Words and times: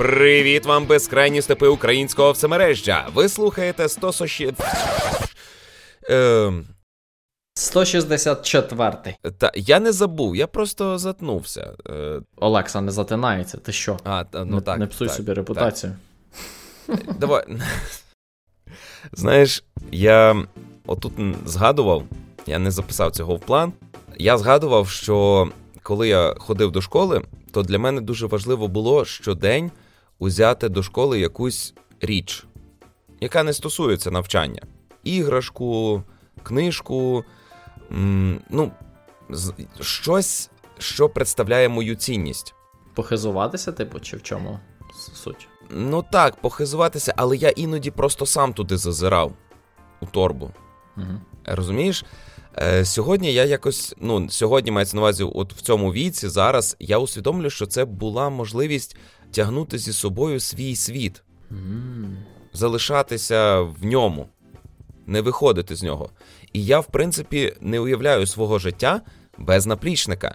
Привіт 0.00 0.66
вам, 0.66 0.86
безкрайні 0.86 1.42
степи 1.42 1.68
українського 1.68 2.32
всемережжя. 2.32 3.06
Ви 3.14 3.28
слухаєте 3.28 3.88
160... 3.88 4.54
Ем... 6.08 6.66
164. 7.54 8.92
Та 9.38 9.52
я 9.54 9.80
не 9.80 9.92
забув, 9.92 10.36
я 10.36 10.46
просто 10.46 10.98
затнувся. 10.98 11.72
Е... 11.90 12.20
Олекса 12.36 12.80
не 12.80 12.92
затинається, 12.92 13.58
ти 13.58 13.72
що? 13.72 13.98
А, 14.04 14.24
та, 14.24 14.44
ну 14.44 14.54
не, 14.54 14.60
так. 14.60 14.78
Не 14.78 14.86
псуй 14.86 15.06
так, 15.06 15.16
собі 15.16 15.32
репутацію. 15.32 15.96
Так. 16.86 16.98
Давай. 17.18 17.44
Знаєш, 19.12 19.64
я 19.92 20.46
отут 20.86 21.12
згадував, 21.46 22.04
я 22.46 22.58
не 22.58 22.70
записав 22.70 23.10
цього 23.10 23.36
в 23.36 23.40
план. 23.40 23.72
Я 24.18 24.38
згадував, 24.38 24.88
що 24.88 25.48
коли 25.82 26.08
я 26.08 26.34
ходив 26.38 26.72
до 26.72 26.80
школи, 26.80 27.22
то 27.52 27.62
для 27.62 27.78
мене 27.78 28.00
дуже 28.00 28.26
важливо 28.26 28.68
було 28.68 29.04
щодень 29.04 29.70
узяти 30.20 30.68
до 30.68 30.82
школи 30.82 31.20
якусь 31.20 31.74
річ, 32.00 32.46
яка 33.20 33.42
не 33.42 33.52
стосується 33.52 34.10
навчання. 34.10 34.62
Іграшку, 35.04 36.02
книжку, 36.42 37.24
ну, 38.50 38.72
щось, 39.80 40.50
що 40.78 41.08
представляє 41.08 41.68
мою 41.68 41.94
цінність. 41.94 42.54
Похизуватися, 42.94 43.72
типу, 43.72 44.00
чи 44.00 44.16
в 44.16 44.22
чому 44.22 44.60
суть? 45.14 45.48
Ну 45.70 46.04
так, 46.12 46.36
похизуватися, 46.36 47.14
але 47.16 47.36
я 47.36 47.48
іноді 47.48 47.90
просто 47.90 48.26
сам 48.26 48.52
туди 48.52 48.76
зазирав 48.76 49.32
у 50.00 50.06
торбу. 50.06 50.50
Угу. 50.96 51.20
Розумієш? 51.44 52.04
Е, 52.58 52.84
Сьогодні 52.84 53.32
я 53.32 53.44
якось, 53.44 53.94
ну, 54.00 54.30
сьогодні 54.30 54.70
мається 54.70 54.96
на 54.96 55.02
увазі, 55.02 55.24
от 55.24 55.52
в 55.54 55.60
цьому 55.60 55.92
віці, 55.92 56.28
зараз 56.28 56.76
я 56.80 56.98
усвідомлю, 56.98 57.50
що 57.50 57.66
це 57.66 57.84
була 57.84 58.30
можливість 58.30 58.96
тягнути 59.30 59.78
зі 59.78 59.92
собою 59.92 60.40
свій 60.40 60.76
світ, 60.76 61.22
mm. 61.52 62.16
залишатися 62.52 63.60
в 63.60 63.84
ньому, 63.84 64.28
не 65.06 65.20
виходити 65.20 65.76
з 65.76 65.82
нього. 65.82 66.10
І 66.52 66.64
я, 66.64 66.80
в 66.80 66.86
принципі, 66.86 67.56
не 67.60 67.80
уявляю 67.80 68.26
свого 68.26 68.58
життя 68.58 69.00
без 69.38 69.66
наплічника. 69.66 70.34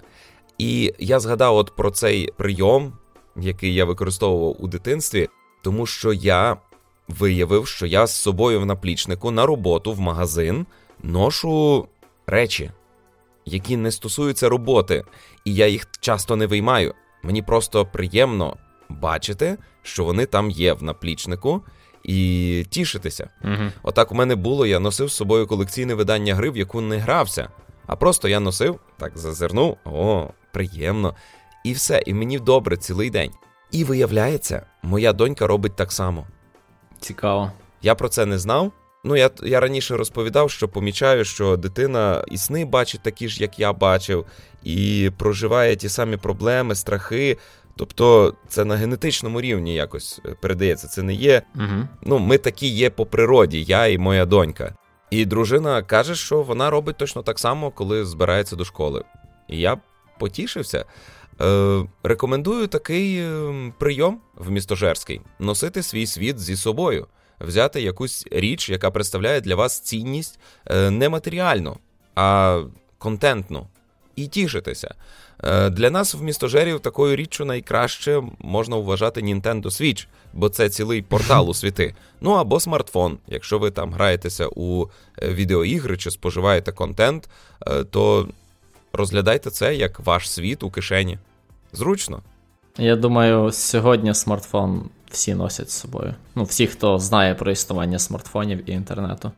І 0.57 0.93
я 0.99 1.19
згадав 1.19 1.55
от 1.55 1.75
про 1.75 1.91
цей 1.91 2.29
прийом, 2.37 2.93
який 3.35 3.73
я 3.73 3.85
використовував 3.85 4.55
у 4.59 4.67
дитинстві, 4.67 5.29
тому 5.63 5.85
що 5.85 6.13
я 6.13 6.57
виявив, 7.07 7.67
що 7.67 7.85
я 7.85 8.07
з 8.07 8.15
собою 8.15 8.61
в 8.61 8.65
наплічнику 8.65 9.31
на 9.31 9.45
роботу 9.45 9.93
в 9.93 9.99
магазин 9.99 10.65
ношу 11.03 11.87
речі, 12.27 12.71
які 13.45 13.77
не 13.77 13.91
стосуються 13.91 14.49
роботи, 14.49 15.03
і 15.45 15.55
я 15.55 15.67
їх 15.67 15.87
часто 15.99 16.35
не 16.35 16.47
виймаю. 16.47 16.93
Мені 17.23 17.41
просто 17.41 17.85
приємно 17.85 18.57
бачити, 18.89 19.57
що 19.83 20.03
вони 20.03 20.25
там 20.25 20.51
є 20.51 20.73
в 20.73 20.83
наплічнику, 20.83 21.61
і 22.03 22.65
тішитися. 22.69 23.29
Угу. 23.43 23.71
Отак 23.83 24.11
у 24.11 24.15
мене 24.15 24.35
було, 24.35 24.65
я 24.65 24.79
носив 24.79 25.07
з 25.07 25.15
собою 25.15 25.47
колекційне 25.47 25.93
видання 25.93 26.35
гри, 26.35 26.49
в 26.49 26.57
яку 26.57 26.81
не 26.81 26.97
грався. 26.97 27.49
А 27.87 27.95
просто 27.95 28.27
я 28.27 28.39
носив, 28.39 28.79
так 28.97 29.17
зазирнув, 29.17 29.77
о, 29.85 30.29
приємно. 30.53 31.15
І 31.63 31.73
все, 31.73 32.03
і 32.05 32.13
мені 32.13 32.39
добре 32.39 32.77
цілий 32.77 33.09
день. 33.09 33.31
І 33.71 33.83
виявляється, 33.83 34.65
моя 34.83 35.13
донька 35.13 35.47
робить 35.47 35.75
так 35.75 35.91
само. 35.91 36.27
Цікаво. 36.99 37.51
Я 37.81 37.95
про 37.95 38.09
це 38.09 38.25
не 38.25 38.39
знав. 38.39 38.71
Ну, 39.03 39.15
я 39.15 39.29
я 39.43 39.59
раніше 39.59 39.97
розповідав, 39.97 40.51
що 40.51 40.67
помічаю, 40.67 41.25
що 41.25 41.57
дитина 41.57 42.23
і 42.27 42.37
сни 42.37 42.65
бачить 42.65 43.01
такі 43.01 43.27
ж, 43.27 43.41
як 43.41 43.59
я 43.59 43.73
бачив, 43.73 44.25
і 44.63 45.11
проживає 45.17 45.75
ті 45.75 45.89
самі 45.89 46.17
проблеми, 46.17 46.75
страхи. 46.75 47.37
Тобто 47.77 48.33
це 48.47 48.65
на 48.65 48.75
генетичному 48.75 49.41
рівні 49.41 49.73
якось 49.73 50.21
е, 50.25 50.35
передається. 50.41 50.87
Це 50.87 51.03
не 51.03 51.13
є. 51.13 51.41
Угу. 51.55 51.87
Ну, 52.01 52.19
ми 52.19 52.37
такі 52.37 52.67
є 52.67 52.89
по 52.89 53.05
природі, 53.05 53.63
я 53.63 53.87
і 53.87 53.97
моя 53.97 54.25
донька. 54.25 54.75
І 55.09 55.25
дружина 55.25 55.83
каже, 55.83 56.15
що 56.15 56.41
вона 56.41 56.69
робить 56.69 56.97
точно 56.97 57.21
так 57.23 57.39
само, 57.39 57.71
коли 57.71 58.05
збирається 58.05 58.55
до 58.55 58.65
школи. 58.65 59.03
І 59.49 59.59
я 59.59 59.77
потішився. 60.19 60.85
Е, 61.41 61.85
Рекомендую 62.03 62.67
такий 62.67 63.17
е, 63.17 63.71
прийом 63.77 64.19
в 64.35 64.51
містожерський 64.51 65.21
носити 65.39 65.83
свій 65.83 66.07
світ 66.07 66.39
зі 66.39 66.55
собою 66.55 67.07
взяти 67.39 67.81
якусь 67.81 68.27
річ, 68.31 68.69
яка 68.69 68.91
представляє 68.91 69.41
для 69.41 69.55
вас 69.55 69.79
цінність 69.79 70.39
е, 70.65 70.89
не 70.89 71.09
матеріальну, 71.09 71.77
а 72.15 72.61
контентну, 72.97 73.67
і 74.15 74.27
тішитися. 74.27 74.95
Е, 75.43 75.69
для 75.69 75.89
нас 75.89 76.13
в 76.13 76.23
містожерів 76.23 76.79
такою 76.79 77.15
річчю 77.15 77.45
найкраще 77.45 78.21
можна 78.39 78.75
вважати 78.75 79.21
Nintendo 79.21 79.63
Switch, 79.63 80.07
бо 80.33 80.49
це 80.49 80.69
цілий 80.69 81.01
портал 81.01 81.49
у 81.49 81.53
світи. 81.53 81.95
Ну 82.21 82.31
або 82.31 82.59
смартфон. 82.59 83.17
Якщо 83.27 83.59
ви 83.59 83.71
там 83.71 83.93
граєтеся 83.93 84.47
у 84.55 84.85
е, 85.21 85.33
відеоігри 85.33 85.97
чи 85.97 86.11
споживаєте 86.11 86.71
контент, 86.71 87.29
то 87.89 88.27
розглядайте 88.93 89.49
це 89.49 89.75
як 89.75 89.99
ваш 89.99 90.31
світ 90.31 90.63
у 90.63 90.71
кишені. 90.71 91.17
Зручно. 91.73 92.21
Я 92.77 92.95
думаю, 92.95 93.51
сьогодні 93.51 94.13
смартфон 94.13 94.89
всі 95.11 95.35
носять 95.35 95.71
з 95.71 95.73
собою. 95.73 96.15
Ну, 96.35 96.43
всі, 96.43 96.67
хто 96.67 96.99
знає 96.99 97.35
про 97.35 97.51
існування 97.51 97.99
смартфонів 97.99 98.69
і 98.69 98.73
інтернету. 98.73 99.31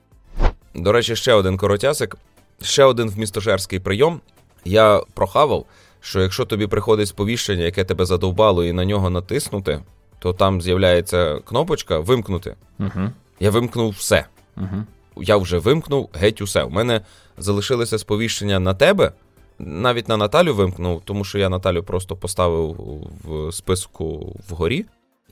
До 0.75 0.91
речі, 0.91 1.15
ще 1.15 1.33
один 1.33 1.57
коротясик, 1.57 2.17
ще 2.61 2.83
один 2.83 3.09
вмістожерський 3.09 3.79
прийом. 3.79 4.21
Я 4.65 5.01
прохавав, 5.13 5.65
що 6.07 6.21
якщо 6.21 6.45
тобі 6.45 6.67
приходить 6.67 7.07
сповіщення, 7.07 7.63
яке 7.63 7.83
тебе 7.83 8.05
задовбало, 8.05 8.63
і 8.63 8.73
на 8.73 8.85
нього 8.85 9.09
натиснути, 9.09 9.81
то 10.19 10.33
там 10.33 10.61
з'являється 10.61 11.39
кнопочка 11.39 11.99
вимкнути. 11.99 12.55
Угу. 12.79 13.09
Я 13.39 13.51
вимкнув 13.51 13.89
все. 13.89 14.25
Угу. 14.57 14.83
Я 15.17 15.37
вже 15.37 15.57
вимкнув 15.57 16.09
геть 16.13 16.41
усе. 16.41 16.63
У 16.63 16.69
мене 16.69 17.01
залишилося 17.37 17.97
сповіщення 17.97 18.59
на 18.59 18.73
тебе. 18.73 19.11
Навіть 19.59 20.07
на 20.07 20.17
Наталю 20.17 20.55
вимкнув, 20.55 21.01
тому 21.05 21.23
що 21.23 21.39
я 21.39 21.49
Наталю 21.49 21.83
просто 21.83 22.15
поставив 22.15 22.75
в 23.23 23.51
списку 23.51 24.35
вгорі. 24.49 24.85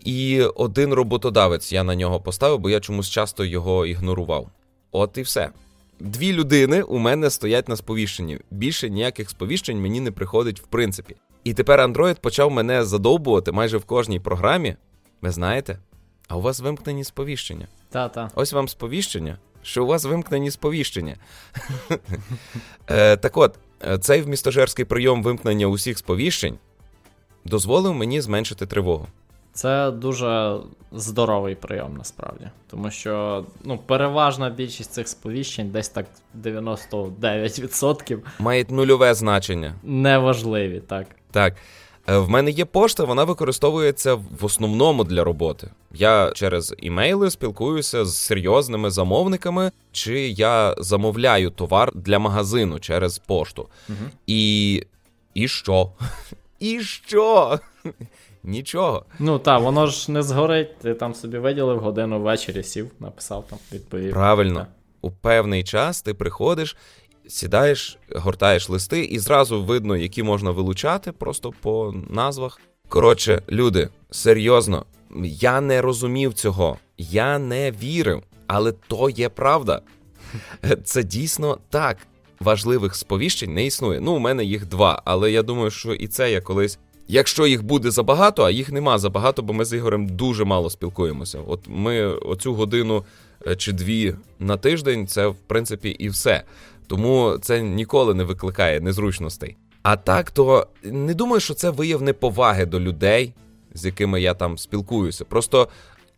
І 0.04 0.42
один 0.42 0.94
роботодавець 0.94 1.74
я 1.74 1.84
на 1.84 1.96
нього 1.96 2.20
поставив, 2.20 2.60
бо 2.60 2.70
я 2.70 2.80
чомусь 2.80 3.10
часто 3.10 3.46
його 3.46 3.86
ігнорував. 3.86 4.48
От 4.92 5.18
і 5.18 5.22
все. 5.22 5.50
Дві 6.00 6.34
людини 6.34 6.82
у 6.82 6.98
мене 6.98 7.30
стоять 7.30 7.70
на 7.70 7.76
сповіщенні. 7.76 8.40
Більше 8.52 8.90
ніяких 8.90 9.30
сповіщень 9.30 9.82
мені 9.82 10.00
не 10.00 10.12
приходить 10.12 10.62
в 10.62 10.66
принципі. 10.66 11.16
І 11.44 11.54
тепер 11.54 11.80
Android 11.80 12.20
почав 12.20 12.52
мене 12.52 12.84
задовбувати 12.84 13.52
майже 13.52 13.78
в 13.78 13.86
кожній 13.86 14.20
програмі. 14.20 14.76
Ви 15.22 15.32
знаєте? 15.32 15.80
А 16.28 16.38
у 16.38 16.42
вас 16.42 16.60
вимкнені 16.60 17.04
сповіщення. 17.04 17.68
Та-та. 17.90 18.30
Ось 18.36 18.54
вам 18.54 18.70
сповіщення, 18.70 19.38
що 19.62 19.84
у 19.84 19.88
вас 19.88 20.06
вимкнені 20.06 20.52
сповіщення. 20.52 21.16
Е, 22.90 23.18
так 23.18 23.38
от, 23.38 23.60
цей 24.02 24.22
вмістожерський 24.22 24.86
прийом 24.86 25.24
вимкнення 25.24 25.68
усіх 25.68 25.98
сповіщень 25.98 26.58
дозволив 27.46 27.94
мені 27.94 28.22
зменшити 28.22 28.66
тривогу. 28.66 29.08
Це 29.56 29.92
дуже 29.92 30.58
здоровий 30.92 31.56
прийом 31.56 31.96
насправді. 31.98 32.50
Тому 32.70 32.92
що 32.92 33.46
ну, 33.64 33.78
переважна 33.86 34.50
більшість 34.50 34.92
цих 34.92 35.08
сповіщень, 35.08 35.70
десь 35.70 35.90
так 35.90 36.06
99%, 36.44 38.18
мають 38.40 38.72
нульове 38.72 39.14
значення. 39.14 39.76
Неважливі, 39.84 40.80
так. 40.80 41.08
Так. 41.32 41.56
Е, 42.08 42.18
в 42.18 42.30
мене 42.30 42.52
є 42.52 42.66
пошта, 42.66 43.04
вона 43.04 43.24
використовується 43.24 44.14
в 44.14 44.46
основному 44.46 45.04
для 45.04 45.24
роботи. 45.24 45.70
Я 45.94 46.32
через 46.36 46.76
імейли 46.78 47.32
спілкуюся 47.32 48.06
з 48.06 48.18
серйозними 48.18 48.92
замовниками, 48.92 49.72
чи 49.92 50.30
я 50.30 50.76
замовляю 50.78 51.50
товар 51.50 51.92
для 51.96 52.20
магазину 52.20 52.80
через 52.80 53.18
пошту. 53.18 53.70
Угу. 53.90 53.98
І. 54.28 54.84
І 55.34 55.48
що? 55.48 55.92
І 56.60 56.80
що? 56.80 57.60
Нічого. 58.46 59.06
Ну 59.20 59.40
так, 59.40 59.62
воно 59.62 59.88
ж 59.88 60.12
не 60.12 60.24
згорить, 60.24 60.78
ти 60.78 60.94
там 60.94 61.16
собі 61.16 61.38
виділив 61.38 61.80
годину 61.80 62.20
ввечері, 62.22 62.64
сів, 62.64 62.92
написав 63.00 63.46
там, 63.50 63.60
відповів. 63.74 64.14
Правильно. 64.14 64.60
Так. 64.60 64.68
У 65.02 65.12
певний 65.12 65.64
час 65.64 66.02
ти 66.02 66.14
приходиш, 66.14 66.78
сідаєш, 67.28 67.98
гортаєш 68.16 68.70
листи, 68.70 69.04
і 69.04 69.20
зразу 69.20 69.64
видно, 69.64 69.98
які 69.98 70.24
можна 70.24 70.52
вилучати 70.52 71.12
просто 71.12 71.54
по 71.62 71.94
назвах. 72.10 72.60
Коротше, 72.90 73.42
люди, 73.50 73.90
серйозно, 74.12 74.86
я 75.24 75.62
не 75.62 75.82
розумів 75.82 76.34
цього, 76.34 76.78
я 76.98 77.40
не 77.40 77.72
вірив, 77.72 78.24
але 78.48 78.72
то 78.72 79.10
є 79.10 79.30
правда. 79.30 79.82
Це 80.84 81.04
дійсно 81.04 81.58
так. 81.70 81.98
Важливих 82.40 82.96
сповіщень 82.96 83.54
не 83.54 83.66
існує. 83.66 84.00
Ну, 84.00 84.16
у 84.16 84.20
мене 84.20 84.46
їх 84.46 84.66
два, 84.66 85.02
але 85.06 85.32
я 85.32 85.44
думаю, 85.44 85.72
що 85.72 85.94
і 85.94 86.08
це 86.08 86.32
я 86.32 86.42
колись 86.42 86.80
Якщо 87.08 87.48
їх 87.48 87.64
буде 87.64 87.92
забагато, 87.92 88.44
а 88.44 88.52
їх 88.52 88.72
нема 88.72 89.00
забагато, 89.00 89.42
бо 89.42 89.54
ми 89.54 89.66
з 89.66 89.74
Ігорем 89.74 90.08
дуже 90.08 90.46
мало 90.46 90.70
спілкуємося. 90.70 91.40
От 91.48 91.60
ми 91.68 92.06
оцю 92.06 92.54
годину 92.54 93.04
е, 93.48 93.56
чи 93.56 93.72
дві 93.72 94.16
на 94.40 94.58
тиждень, 94.58 95.08
це 95.08 95.28
в 95.28 95.36
принципі 95.36 95.90
і 95.90 96.10
все. 96.10 96.44
Тому 96.88 97.38
це 97.42 97.62
ніколи 97.62 98.14
не 98.14 98.24
викликає 98.24 98.80
незручностей. 98.80 99.58
А 99.84 99.96
так, 99.96 100.32
то 100.32 100.68
не 100.84 101.14
думаю, 101.14 101.40
що 101.40 101.54
це 101.54 101.70
вияв 101.70 102.02
неповаги 102.02 102.66
до 102.66 102.80
людей, 102.80 103.34
з 103.74 103.86
якими 103.86 104.22
я 104.22 104.34
там 104.34 104.58
спілкуюся. 104.58 105.26
Просто 105.26 105.68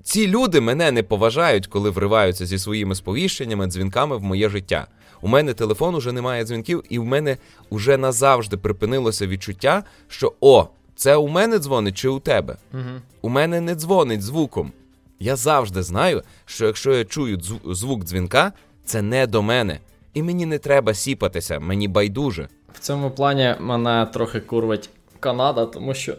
ці 0.04 0.28
люди 0.28 0.62
мене 0.62 0.92
не 0.92 1.04
поважають, 1.04 1.68
коли 1.68 1.90
вриваються 1.90 2.46
зі 2.46 2.60
своїми 2.60 2.96
сповіщеннями, 2.96 3.68
дзвінками 3.68 4.18
в 4.18 4.24
моє 4.24 4.50
життя. 4.50 4.88
У 5.22 5.28
мене 5.28 5.54
телефон 5.54 5.96
уже 5.96 6.12
немає 6.12 6.46
дзвінків, 6.46 6.84
і 6.90 7.00
в 7.00 7.06
мене 7.06 7.38
вже 7.72 7.98
назавжди 7.98 8.58
припинилося 8.58 9.28
відчуття, 9.28 9.84
що 10.08 10.34
о, 10.42 10.68
це 10.98 11.16
у 11.16 11.28
мене 11.28 11.60
дзвонить 11.60 11.98
чи 11.98 12.10
у 12.10 12.20
тебе. 12.20 12.58
Угу. 12.74 12.82
У 13.22 13.30
мене 13.30 13.62
не 13.62 13.76
дзвонить 13.76 14.22
звуком. 14.22 14.72
Я 15.20 15.36
завжди 15.36 15.84
знаю, 15.84 16.24
що 16.46 16.66
якщо 16.66 16.94
я 16.94 17.06
чую 17.06 17.40
звук 17.66 18.04
дзвінка, 18.04 18.54
це 18.86 19.02
не 19.02 19.28
до 19.28 19.42
мене. 19.42 19.80
І 20.14 20.24
мені 20.24 20.46
не 20.46 20.60
треба 20.60 20.94
сіпатися, 20.94 21.60
мені 21.60 21.88
байдуже. 21.88 22.48
В 22.74 22.80
цьому 22.80 23.12
плані 23.12 23.56
мене 23.60 24.08
трохи 24.14 24.40
курвить 24.40 24.90
Канада, 25.20 25.66
тому 25.66 25.94
що 25.94 26.16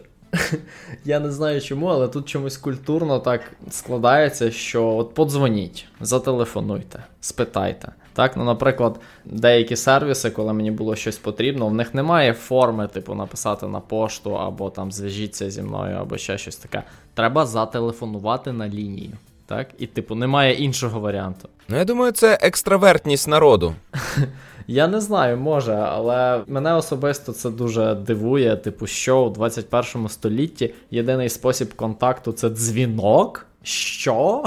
я 1.05 1.19
не 1.19 1.31
знаю 1.31 1.61
чому, 1.61 1.87
але 1.87 2.07
тут 2.07 2.29
чомусь 2.29 2.57
культурно 2.57 3.19
так 3.19 3.41
складається, 3.71 4.51
що 4.51 4.87
от 4.87 5.13
подзвоніть, 5.13 5.85
зателефонуйте, 6.01 7.03
спитайте. 7.21 7.91
Так, 8.13 8.37
ну, 8.37 8.43
наприклад, 8.43 8.99
деякі 9.25 9.75
сервіси, 9.75 10.29
коли 10.29 10.53
мені 10.53 10.71
було 10.71 10.95
щось 10.95 11.17
потрібно, 11.17 11.67
в 11.67 11.73
них 11.73 11.93
немає 11.93 12.33
форми, 12.33 12.87
типу, 12.87 13.15
написати 13.15 13.67
на 13.67 13.79
пошту, 13.79 14.37
або 14.37 14.69
там 14.69 14.91
зв'яжіться 14.91 15.49
зі 15.49 15.61
мною, 15.61 15.97
або 15.97 16.17
ще 16.17 16.37
щось 16.37 16.55
таке. 16.55 16.83
Треба 17.13 17.45
зателефонувати 17.45 18.51
на 18.51 18.69
лінію. 18.69 19.11
Так? 19.45 19.67
І, 19.77 19.87
типу, 19.87 20.15
немає 20.15 20.53
іншого 20.53 20.99
варіанту. 20.99 21.49
Ну, 21.67 21.77
я 21.77 21.85
думаю, 21.85 22.11
це 22.11 22.39
екстравертність 22.41 23.27
народу. 23.27 23.75
Я 24.71 24.87
не 24.87 25.01
знаю, 25.01 25.37
може, 25.37 25.73
але 25.73 26.43
мене 26.47 26.73
особисто 26.73 27.31
це 27.31 27.49
дуже 27.49 27.95
дивує. 27.95 28.55
Типу, 28.55 28.87
що 28.87 29.25
у 29.25 29.29
21 29.29 30.09
столітті 30.09 30.73
єдиний 30.91 31.29
спосіб 31.29 31.73
контакту 31.73 32.31
це 32.31 32.49
дзвінок. 32.49 33.45
Що? 33.63 34.43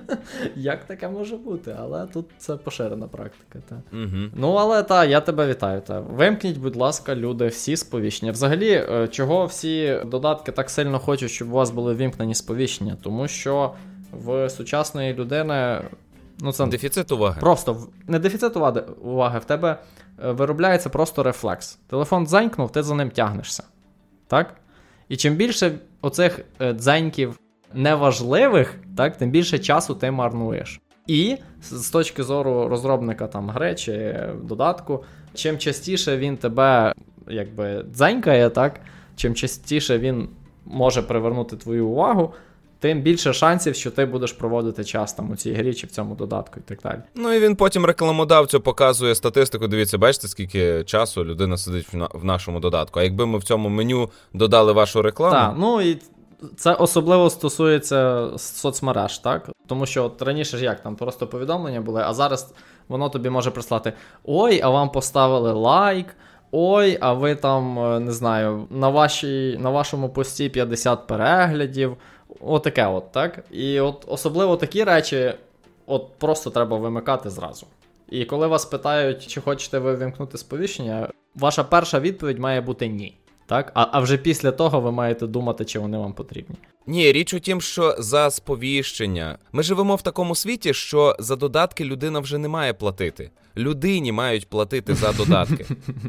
Як 0.56 0.84
таке 0.84 1.08
може 1.08 1.36
бути? 1.36 1.76
Але 1.78 2.06
тут 2.06 2.26
це 2.38 2.56
поширена 2.56 3.06
практика. 3.06 3.58
Та. 3.68 3.82
Угу. 3.92 4.30
Ну, 4.34 4.52
але 4.52 4.82
та, 4.82 5.04
я 5.04 5.20
тебе 5.20 5.46
вітаю. 5.46 5.80
Та. 5.80 6.00
Вимкніть, 6.00 6.58
будь 6.58 6.76
ласка, 6.76 7.16
люди, 7.16 7.46
всі 7.46 7.76
сповіщення. 7.76 8.32
Взагалі, 8.32 8.70
е, 8.70 9.08
чого 9.08 9.46
всі 9.46 10.00
додатки 10.06 10.52
так 10.52 10.70
сильно 10.70 10.98
хочуть, 10.98 11.30
щоб 11.30 11.48
у 11.48 11.52
вас 11.52 11.70
були 11.70 11.94
вимкнені 11.94 12.34
сповіщення? 12.34 12.96
Тому 13.02 13.28
що 13.28 13.72
в 14.12 14.50
сучасної 14.50 15.14
людини. 15.14 15.80
Ну, 16.40 16.52
це 16.52 16.66
Дефіцит 16.66 17.12
уваги. 17.12 17.40
Просто 17.40 17.88
не 18.06 18.18
дефіцит 18.18 18.56
уваги, 19.02 19.38
в 19.38 19.44
тебе 19.44 19.76
е, 20.24 20.32
виробляється 20.32 20.88
просто 20.88 21.22
рефлекс. 21.22 21.78
Телефон 21.86 22.26
дзенькнув, 22.26 22.72
ти 22.72 22.82
за 22.82 22.94
ним 22.94 23.10
тягнешся. 23.10 23.62
Так? 24.26 24.54
І 25.08 25.16
чим 25.16 25.34
більше 25.34 25.78
оцих 26.00 26.40
е, 26.60 26.72
дзеньків 26.72 27.38
неважливих, 27.74 28.74
так, 28.96 29.16
тим 29.16 29.30
більше 29.30 29.58
часу 29.58 29.94
ти 29.94 30.10
марнуєш. 30.10 30.80
І 31.06 31.36
з 31.62 31.90
точки 31.90 32.22
зору 32.22 32.68
розробника 32.68 33.26
там 33.26 33.50
гри 33.50 33.74
чи 33.74 34.26
додатку, 34.42 35.04
чим 35.34 35.58
частіше 35.58 36.16
він 36.16 36.36
тебе 36.36 36.92
якби 37.28 37.84
дзенькає, 37.90 38.50
так, 38.50 38.80
чим 39.16 39.34
частіше 39.34 39.98
він 39.98 40.28
може 40.64 41.02
привернути 41.02 41.56
твою 41.56 41.88
увагу, 41.88 42.34
тим 42.82 43.00
більше 43.00 43.32
шансів, 43.32 43.74
що 43.74 43.90
ти 43.90 44.04
будеш 44.04 44.32
проводити 44.32 44.84
час 44.84 45.12
там 45.12 45.30
у 45.30 45.36
цій 45.36 45.52
грі 45.52 45.74
чи 45.74 45.86
в 45.86 45.90
цьому 45.90 46.14
додатку 46.14 46.60
і 46.60 46.62
так 46.62 46.78
далі. 46.82 46.98
Ну 47.14 47.32
і 47.32 47.40
він 47.40 47.56
потім 47.56 47.84
рекламодавцю 47.84 48.60
показує 48.60 49.14
статистику. 49.14 49.66
Дивіться, 49.68 49.98
бачите, 49.98 50.28
скільки 50.28 50.84
часу 50.84 51.24
людина 51.24 51.56
сидить 51.56 51.86
в 52.14 52.24
нашому 52.24 52.60
додатку. 52.60 53.00
А 53.00 53.02
якби 53.02 53.26
ми 53.26 53.38
в 53.38 53.44
цьому 53.44 53.68
меню 53.68 54.10
додали 54.32 54.72
вашу 54.72 55.02
рекламу. 55.02 55.34
Так, 55.34 55.54
ну 55.58 55.80
і 55.80 55.98
це 56.56 56.74
особливо 56.74 57.30
стосується 57.30 58.28
соцмереж, 58.36 59.18
так? 59.18 59.50
Тому 59.66 59.86
що 59.86 60.04
от 60.04 60.22
раніше 60.22 60.56
ж 60.56 60.64
як 60.64 60.82
там 60.82 60.96
просто 60.96 61.26
повідомлення 61.26 61.80
були, 61.80 62.02
а 62.06 62.14
зараз 62.14 62.54
воно 62.88 63.08
тобі 63.08 63.30
може 63.30 63.50
прислати: 63.50 63.92
Ой, 64.24 64.60
а 64.60 64.68
вам 64.68 64.90
поставили 64.90 65.52
лайк. 65.52 66.06
Ой, 66.54 66.98
а 67.00 67.12
ви 67.12 67.34
там, 67.34 67.78
е, 67.78 68.00
не 68.00 68.12
знаю, 68.12 68.66
на 68.70 68.88
вашій, 68.88 69.56
на 69.60 69.70
вашому 69.70 70.08
пості 70.08 70.48
50 70.48 71.06
переглядів. 71.06 71.96
Отаке 72.40 72.86
от, 72.86 73.12
так? 73.12 73.44
І 73.50 73.80
от 73.80 74.04
особливо 74.08 74.56
такі 74.56 74.84
речі 74.84 75.34
от 75.86 76.08
просто 76.18 76.50
треба 76.50 76.76
вимикати 76.76 77.30
зразу. 77.30 77.66
І 78.10 78.24
коли 78.24 78.46
вас 78.46 78.64
питають, 78.64 79.26
чи 79.26 79.40
хочете 79.40 79.78
ви 79.78 79.94
вимкнути 79.94 80.38
сповіщення, 80.38 81.08
ваша 81.34 81.64
перша 81.64 82.00
відповідь 82.00 82.38
має 82.38 82.60
бути 82.60 82.88
ні. 82.88 83.16
Так? 83.46 83.72
А 83.74 83.86
а 83.92 84.00
вже 84.00 84.16
після 84.16 84.52
того 84.52 84.80
ви 84.80 84.92
маєте 84.92 85.26
думати, 85.26 85.64
чи 85.64 85.78
вони 85.78 85.98
вам 85.98 86.12
потрібні. 86.12 86.56
Ні, 86.86 87.12
річ 87.12 87.34
у 87.34 87.40
тім, 87.40 87.60
що 87.60 87.96
за 87.98 88.30
сповіщення. 88.30 89.38
Ми 89.52 89.62
живемо 89.62 89.96
в 89.96 90.02
такому 90.02 90.34
світі, 90.34 90.74
що 90.74 91.16
за 91.18 91.36
додатки 91.36 91.84
людина 91.84 92.20
вже 92.20 92.38
не 92.38 92.48
має 92.48 92.74
платити. 92.74 93.30
Людині 93.56 94.12
мають 94.12 94.48
платити 94.48 94.94
за 94.94 95.12
додатки. 95.12 95.66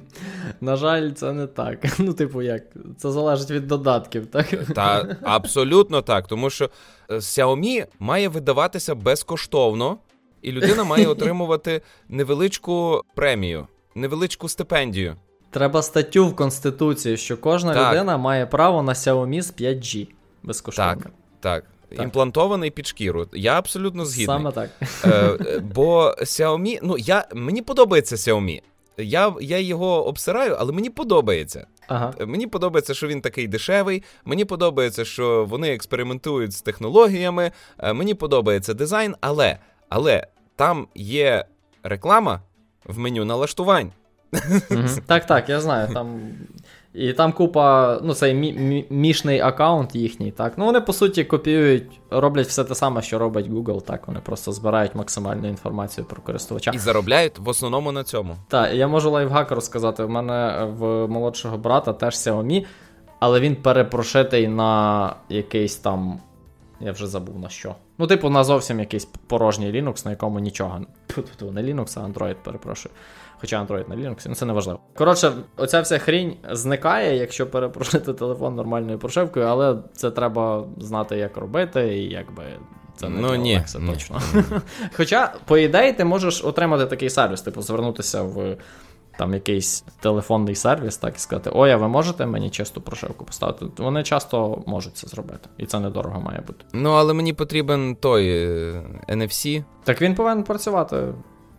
На 0.61 0.75
жаль, 0.75 1.11
це 1.11 1.33
не 1.33 1.47
так. 1.47 1.85
Ну, 1.99 2.13
типу, 2.13 2.41
як? 2.41 2.63
Це 2.97 3.11
залежить 3.11 3.51
від 3.51 3.67
додатків, 3.67 4.27
так? 4.27 4.73
Та 4.75 5.17
абсолютно 5.21 6.01
так. 6.01 6.27
Тому 6.27 6.49
що 6.49 6.69
е, 7.09 7.15
Xiaomi 7.15 7.85
має 7.99 8.27
видаватися 8.29 8.95
безкоштовно, 8.95 9.97
і 10.41 10.51
людина 10.51 10.83
має 10.83 11.07
отримувати 11.07 11.81
невеличку 12.09 13.01
премію, 13.15 13.67
невеличку 13.95 14.49
стипендію. 14.49 15.15
Треба 15.51 15.81
статтю 15.81 16.27
в 16.27 16.35
Конституції, 16.35 17.17
що 17.17 17.37
кожна 17.37 17.73
так. 17.73 17.93
людина 17.93 18.17
має 18.17 18.45
право 18.45 18.83
на 18.83 18.93
Xiaomi 18.93 19.41
з 19.41 19.53
5G 19.53 20.07
безкоштовно. 20.43 20.95
Так, 20.95 21.11
так. 21.39 21.63
Так. 21.89 22.03
Імплантований 22.03 22.71
під 22.71 22.87
шкіру. 22.87 23.27
Я 23.33 23.57
абсолютно 23.57 24.05
згідний. 24.05 24.37
Саме 24.37 24.51
так. 24.51 24.69
Е, 25.05 25.59
Бо 25.59 26.15
Xiaomi, 26.19 26.79
ну 26.83 26.97
я 26.97 27.25
мені 27.33 27.61
подобається 27.61 28.15
Xiaomi. 28.15 28.61
Я 28.97 29.33
я 29.41 29.59
його 29.59 30.07
обсираю, 30.07 30.55
але 30.59 30.71
мені 30.71 30.89
подобається. 30.89 31.67
Ага. 31.87 32.13
Мені 32.19 32.47
подобається, 32.47 32.93
що 32.93 33.07
він 33.07 33.21
такий 33.21 33.47
дешевий. 33.47 34.03
Мені 34.25 34.45
подобається, 34.45 35.05
що 35.05 35.45
вони 35.49 35.73
експериментують 35.73 36.53
з 36.53 36.61
технологіями. 36.61 37.51
Е, 37.79 37.93
мені 37.93 38.13
подобається 38.13 38.73
дизайн, 38.73 39.15
але 39.21 39.57
але 39.89 40.27
там 40.55 40.87
є 40.95 41.45
реклама 41.83 42.41
в 42.85 42.99
меню 42.99 43.25
налаштувань. 43.25 43.91
Так, 45.05 45.25
так, 45.25 45.49
я 45.49 45.61
знаю. 45.61 45.93
Там 45.93 46.21
і 46.93 47.13
там 47.13 47.31
купа, 47.31 47.99
ну, 48.03 48.13
цей 48.13 48.33
мі- 48.35 48.59
мі- 48.59 48.85
мішний 48.89 49.39
аккаунт 49.39 49.95
їхній, 49.95 50.31
так. 50.31 50.53
Ну, 50.57 50.65
вони, 50.65 50.81
по 50.81 50.93
суті, 50.93 51.23
копіюють, 51.23 52.01
роблять 52.09 52.47
все 52.47 52.63
те 52.63 52.75
саме, 52.75 53.01
що 53.01 53.19
робить 53.19 53.47
Google, 53.47 53.81
так. 53.81 54.07
Вони 54.07 54.19
просто 54.19 54.51
збирають 54.51 54.95
максимальну 54.95 55.47
інформацію 55.47 56.05
про 56.05 56.21
користувача. 56.21 56.71
І 56.71 56.77
заробляють 56.77 57.39
в 57.39 57.49
основному 57.49 57.91
на 57.91 58.03
цьому. 58.03 58.35
Так, 58.47 58.73
я 58.73 58.87
можу 58.87 59.11
лайфхак 59.11 59.51
розказати. 59.51 60.03
У 60.03 60.09
мене 60.09 60.67
в 60.77 61.07
молодшого 61.07 61.57
брата 61.57 61.93
теж 61.93 62.13
Xiaomi, 62.13 62.65
але 63.19 63.39
він 63.39 63.55
перепрошитий 63.55 64.47
на 64.47 65.15
якийсь 65.29 65.75
там. 65.75 66.19
Я 66.79 66.91
вже 66.91 67.07
забув 67.07 67.39
на 67.39 67.49
що. 67.49 67.75
Ну, 67.97 68.07
типу, 68.07 68.29
на 68.29 68.43
зовсім 68.43 68.79
якийсь 68.79 69.05
порожній 69.05 69.71
Linux, 69.71 70.05
на 70.05 70.11
якому 70.11 70.39
нічого. 70.39 70.81
Не 71.41 71.63
Linux, 71.63 71.99
а 71.99 72.07
Android, 72.07 72.35
перепрошую 72.43 72.95
хоча 73.43 73.63
Android 73.63 73.89
на 73.89 73.95
Linux, 73.95 74.25
ну 74.29 74.35
це 74.35 74.45
не 74.45 74.53
важливо. 74.53 74.79
Коротше, 74.95 75.31
оця 75.57 75.81
вся 75.81 75.97
хрінь 75.97 76.33
зникає, 76.51 77.17
якщо 77.17 77.47
перепрошити 77.47 78.13
телефон 78.13 78.55
нормальною 78.55 78.99
прошивкою, 78.99 79.45
але 79.45 79.77
це 79.93 80.11
треба 80.11 80.65
знати, 80.77 81.17
як 81.17 81.37
робити, 81.37 81.97
і 81.97 82.09
якби. 82.09 82.43
Це 82.95 83.09
не 83.09 83.21
ну, 83.21 83.35
ні, 83.35 83.57
Alexa, 83.57 83.91
точно. 83.93 84.21
Хоча, 84.97 85.33
по 85.45 85.57
ідеї, 85.57 85.93
ти 85.93 86.05
можеш 86.05 86.43
отримати 86.43 86.85
такий 86.85 87.09
сервіс, 87.09 87.41
типу, 87.41 87.61
звернутися 87.61 88.21
в 88.21 88.57
там 89.17 89.33
якийсь 89.33 89.85
телефонний 89.99 90.55
сервіс, 90.55 90.97
так 90.97 91.15
і 91.15 91.19
сказати: 91.19 91.51
Ой, 91.53 91.71
а 91.71 91.77
ви 91.77 91.87
можете 91.87 92.25
мені 92.25 92.49
чисту 92.49 92.81
прошивку 92.81 93.25
поставити? 93.25 93.65
Вони 93.77 94.03
часто 94.03 94.63
можуть 94.65 94.97
це 94.97 95.07
зробити, 95.07 95.49
і 95.57 95.65
це 95.65 95.79
недорого 95.79 96.21
має 96.21 96.41
бути. 96.41 96.65
Ну, 96.73 96.89
але 96.89 97.13
мені 97.13 97.33
потрібен 97.33 97.95
той 97.95 98.27
е, 98.29 98.83
NFC. 99.09 99.63
Так 99.83 100.01
він 100.01 100.15
повинен 100.15 100.43
працювати 100.43 101.13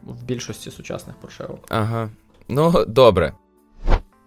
в 0.07 0.25
більшості 0.25 0.71
сучасних 0.71 1.17
прошивок. 1.17 1.59
Ага. 1.69 2.11
Ну, 2.49 2.85
добре. 2.89 3.33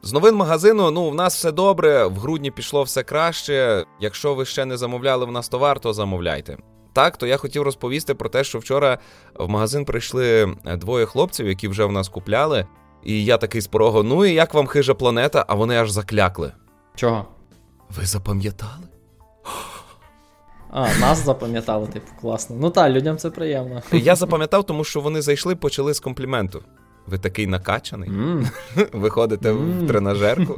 З 0.01 0.13
новин 0.13 0.35
магазину, 0.35 0.91
ну, 0.91 1.09
в 1.09 1.15
нас 1.15 1.35
все 1.35 1.51
добре, 1.51 2.05
в 2.07 2.17
грудні 2.17 2.51
пішло 2.51 2.83
все 2.83 3.03
краще. 3.03 3.85
Якщо 3.99 4.35
ви 4.35 4.45
ще 4.45 4.65
не 4.65 4.77
замовляли 4.77 5.25
в 5.25 5.31
нас 5.31 5.49
товар, 5.49 5.79
то 5.79 5.93
замовляйте. 5.93 6.57
Так, 6.93 7.17
то 7.17 7.27
я 7.27 7.37
хотів 7.37 7.63
розповісти 7.63 8.13
про 8.13 8.29
те, 8.29 8.43
що 8.43 8.59
вчора 8.59 8.97
в 9.35 9.49
магазин 9.49 9.85
прийшли 9.85 10.55
двоє 10.65 11.05
хлопців, 11.05 11.47
які 11.47 11.67
вже 11.67 11.85
в 11.85 11.91
нас 11.91 12.09
купляли. 12.09 12.67
І 13.03 13.25
я 13.25 13.37
такий 13.37 13.61
з 13.61 13.67
порогу, 13.67 14.03
ну 14.03 14.25
і 14.25 14.33
як 14.33 14.53
вам 14.53 14.67
хижа 14.67 14.93
планета, 14.93 15.45
а 15.47 15.55
вони 15.55 15.77
аж 15.77 15.91
заклякли. 15.91 16.51
Чого? 16.95 17.25
Ви 17.89 18.05
запам'ятали? 18.05 18.86
А, 20.71 20.87
нас 20.99 21.25
запам'ятали, 21.25 21.87
типу, 21.87 22.05
класно. 22.21 22.55
Ну 22.59 22.69
так, 22.69 22.91
людям 22.91 23.17
це 23.17 23.29
приємно. 23.29 23.81
Я 23.91 24.15
запам'ятав, 24.15 24.63
тому 24.63 24.83
що 24.83 25.01
вони 25.01 25.21
зайшли, 25.21 25.55
почали 25.55 25.93
з 25.93 25.99
компліменту. 25.99 26.61
ви 27.07 27.17
такий 27.17 27.47
накачаний, 27.47 28.09
Mm. 28.09 28.49
ви 28.93 29.09
ходите 29.09 29.51
Mm. 29.51 29.83
в 29.85 29.87
тренажерку. 29.87 30.55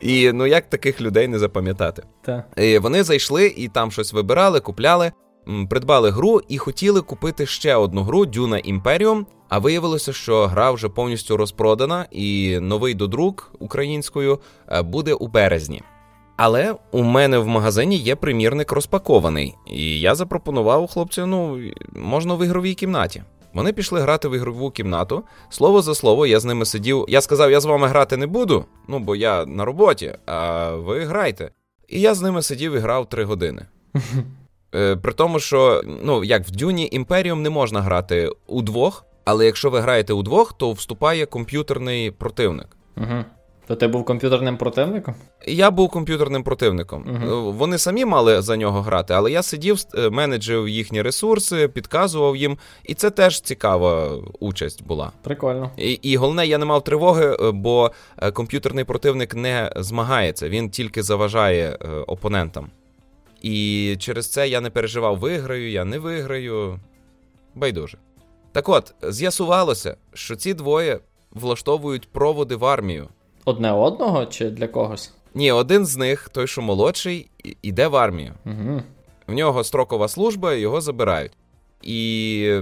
І 0.00 0.32
ну 0.32 0.46
як 0.46 0.70
таких 0.70 1.00
людей 1.00 1.28
не 1.28 1.38
запам'ятати? 1.38 2.02
Та. 2.22 2.44
І 2.56 2.78
вони 2.78 3.02
зайшли 3.02 3.46
і 3.46 3.68
там 3.68 3.90
щось 3.90 4.12
вибирали, 4.12 4.60
купляли, 4.60 5.12
придбали 5.70 6.10
гру 6.10 6.40
і 6.48 6.58
хотіли 6.58 7.00
купити 7.00 7.46
ще 7.46 7.74
одну 7.76 8.02
гру 8.02 8.26
Дюна 8.26 8.58
Імперіум. 8.58 9.26
А 9.48 9.58
виявилося, 9.58 10.12
що 10.12 10.46
гра 10.46 10.70
вже 10.70 10.88
повністю 10.88 11.36
розпродана, 11.36 12.06
і 12.10 12.58
новий 12.60 12.94
додрук 12.94 13.52
українською 13.58 14.38
е, 14.68 14.82
буде 14.82 15.14
у 15.14 15.26
березні. 15.28 15.82
Але 16.36 16.74
у 16.90 17.02
мене 17.02 17.38
в 17.38 17.46
магазині 17.46 17.96
є 17.96 18.16
примірник 18.16 18.72
розпакований, 18.72 19.54
і 19.66 20.00
я 20.00 20.14
запропонував 20.14 20.86
хлопцю, 20.86 21.26
ну, 21.26 21.60
можна 21.92 22.34
в 22.34 22.44
ігровій 22.44 22.74
кімнаті. 22.74 23.22
Вони 23.54 23.72
пішли 23.72 24.00
грати 24.00 24.28
в 24.28 24.34
ігрову 24.34 24.70
кімнату. 24.70 25.22
Слово 25.50 25.82
за 25.82 25.94
слово, 25.94 26.26
я 26.26 26.40
з 26.40 26.44
ними 26.44 26.64
сидів. 26.64 27.04
Я 27.08 27.20
сказав, 27.20 27.50
я 27.50 27.60
з 27.60 27.64
вами 27.64 27.88
грати 27.88 28.16
не 28.16 28.26
буду, 28.26 28.64
ну 28.88 28.98
бо 28.98 29.16
я 29.16 29.46
на 29.46 29.64
роботі, 29.64 30.14
а 30.26 30.70
ви 30.70 31.04
грайте. 31.04 31.50
І 31.88 32.00
я 32.00 32.14
з 32.14 32.22
ними 32.22 32.42
сидів 32.42 32.72
і 32.72 32.78
грав 32.78 33.08
три 33.08 33.24
години. 33.24 33.66
Е, 34.74 34.96
При 34.96 35.12
тому, 35.12 35.40
що 35.40 35.82
ну 36.02 36.24
як 36.24 36.46
в 36.46 36.50
Дюні 36.50 36.88
Імперіум 36.92 37.42
не 37.42 37.50
можна 37.50 37.80
грати 37.80 38.30
удвох, 38.46 39.04
але 39.24 39.46
якщо 39.46 39.70
ви 39.70 39.80
граєте 39.80 40.12
удвох, 40.12 40.52
то 40.52 40.72
вступає 40.72 41.26
комп'ютерний 41.26 42.10
противник. 42.10 42.76
Угу. 42.96 43.24
То 43.66 43.76
ти 43.76 43.86
був 43.86 44.04
комп'ютерним 44.04 44.56
противником? 44.56 45.14
Я 45.46 45.70
був 45.70 45.90
комп'ютерним 45.90 46.42
противником. 46.42 47.04
Е, 47.08 47.26
Вони 47.34 47.78
самі 47.78 48.04
мали 48.04 48.42
за 48.42 48.56
нього 48.56 48.80
грати, 48.82 49.14
але 49.14 49.30
я 49.30 49.42
сидів, 49.42 49.78
е, 49.94 50.10
менеджив 50.10 50.68
їхні 50.68 51.02
ресурси, 51.02 51.68
підказував 51.68 52.36
їм, 52.36 52.58
і 52.84 52.94
це 52.94 53.10
теж 53.10 53.40
цікава 53.40 54.10
участь 54.40 54.84
була. 54.84 55.12
Прикольно. 55.22 55.70
І, 55.76 55.92
і 55.92 56.16
головне, 56.16 56.46
я 56.46 56.58
не 56.58 56.64
мав 56.64 56.84
тривоги, 56.84 57.36
е, 57.40 57.50
бо 57.50 57.90
комп'ютерний 58.32 58.84
противник 58.84 59.34
не 59.34 59.72
змагається, 59.76 60.48
він 60.48 60.70
тільки 60.70 61.02
заважає 61.02 61.78
опонентам. 62.06 62.70
І 63.42 63.96
через 63.98 64.32
це 64.32 64.48
я 64.48 64.60
не 64.60 64.70
переживав, 64.70 65.18
виграю, 65.18 65.70
я 65.70 65.84
не 65.84 65.98
виграю. 65.98 66.80
Байдуже. 67.54 67.98
Так 68.52 68.68
от, 68.68 68.94
з'ясувалося, 69.02 69.96
що 70.14 70.36
ці 70.36 70.54
двоє 70.54 71.00
влаштовують 71.30 72.08
проводи 72.12 72.56
в 72.56 72.64
армію. 72.64 73.08
Одне 73.48 73.72
одного 73.72 74.26
чи 74.26 74.50
для 74.50 74.68
когось? 74.68 75.12
Ні, 75.34 75.52
один 75.52 75.86
з 75.86 75.96
них, 75.96 76.28
той, 76.28 76.46
що 76.46 76.62
молодший, 76.62 77.30
іде 77.62 77.88
в 77.88 77.96
армію. 77.96 78.34
Угу. 78.46 78.82
В 79.26 79.32
нього 79.32 79.64
строкова 79.64 80.08
служба, 80.08 80.54
його 80.54 80.80
забирають. 80.80 81.32
І 81.82 82.60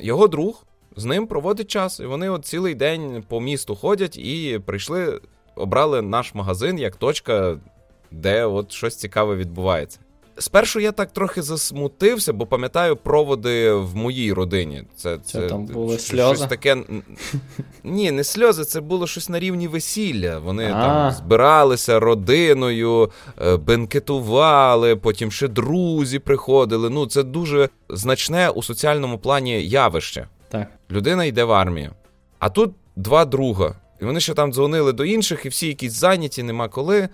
його 0.00 0.28
друг 0.28 0.64
з 0.96 1.04
ним 1.04 1.26
проводить 1.26 1.70
час. 1.70 2.00
І 2.00 2.06
вони 2.06 2.28
от 2.28 2.44
цілий 2.44 2.74
день 2.74 3.24
по 3.28 3.40
місту 3.40 3.76
ходять 3.76 4.16
і 4.16 4.60
прийшли, 4.66 5.20
обрали 5.56 6.02
наш 6.02 6.34
магазин 6.34 6.78
як 6.78 6.96
точка, 6.96 7.58
де 8.10 8.44
от 8.44 8.72
щось 8.72 8.96
цікаве 8.96 9.36
відбувається. 9.36 10.00
Спершу 10.38 10.80
я 10.80 10.92
так 10.92 11.12
трохи 11.12 11.42
засмутився, 11.42 12.32
бо 12.32 12.46
пам'ятаю 12.46 12.96
проводи 12.96 13.72
в 13.72 13.96
моїй 13.96 14.32
родині. 14.32 14.84
Це, 14.96 15.18
це, 15.24 15.46
там 15.46 15.64
були 15.66 15.96
щ- 15.96 15.98
сльози? 15.98 16.36
Щось 16.36 16.48
таке. 16.48 16.76
Ні, 17.84 18.10
не 18.10 18.24
сльози, 18.24 18.64
це 18.64 18.80
було 18.80 19.06
щось 19.06 19.28
на 19.28 19.40
рівні 19.40 19.68
весілля. 19.68 20.38
Вони 20.38 20.66
А. 20.66 20.82
там 20.82 21.12
збиралися 21.12 22.00
родиною, 22.00 23.10
е, 23.42 23.56
бенкетували, 23.56 24.96
потім 24.96 25.30
ще 25.32 25.48
друзі 25.48 26.18
приходили. 26.18 26.90
Ну, 26.90 27.06
це 27.06 27.22
дуже 27.22 27.68
значне 27.88 28.50
у 28.50 28.62
соціальному 28.62 29.18
плані 29.18 29.62
явище. 29.62 30.28
Так. 30.48 30.68
Людина 30.90 31.24
йде 31.24 31.44
в 31.44 31.52
армію. 31.52 31.90
А 32.38 32.50
тут 32.50 32.70
два 32.96 33.24
друга. 33.24 33.74
І 34.00 34.04
вони 34.04 34.20
ще 34.20 34.34
там 34.34 34.52
дзвонили 34.52 34.92
до 34.92 35.04
інших, 35.04 35.46
і 35.46 35.48
всі 35.48 35.66
якісь 35.66 35.92
зайняті, 35.92 36.42
нема 36.42 36.68
коли. 36.68 37.08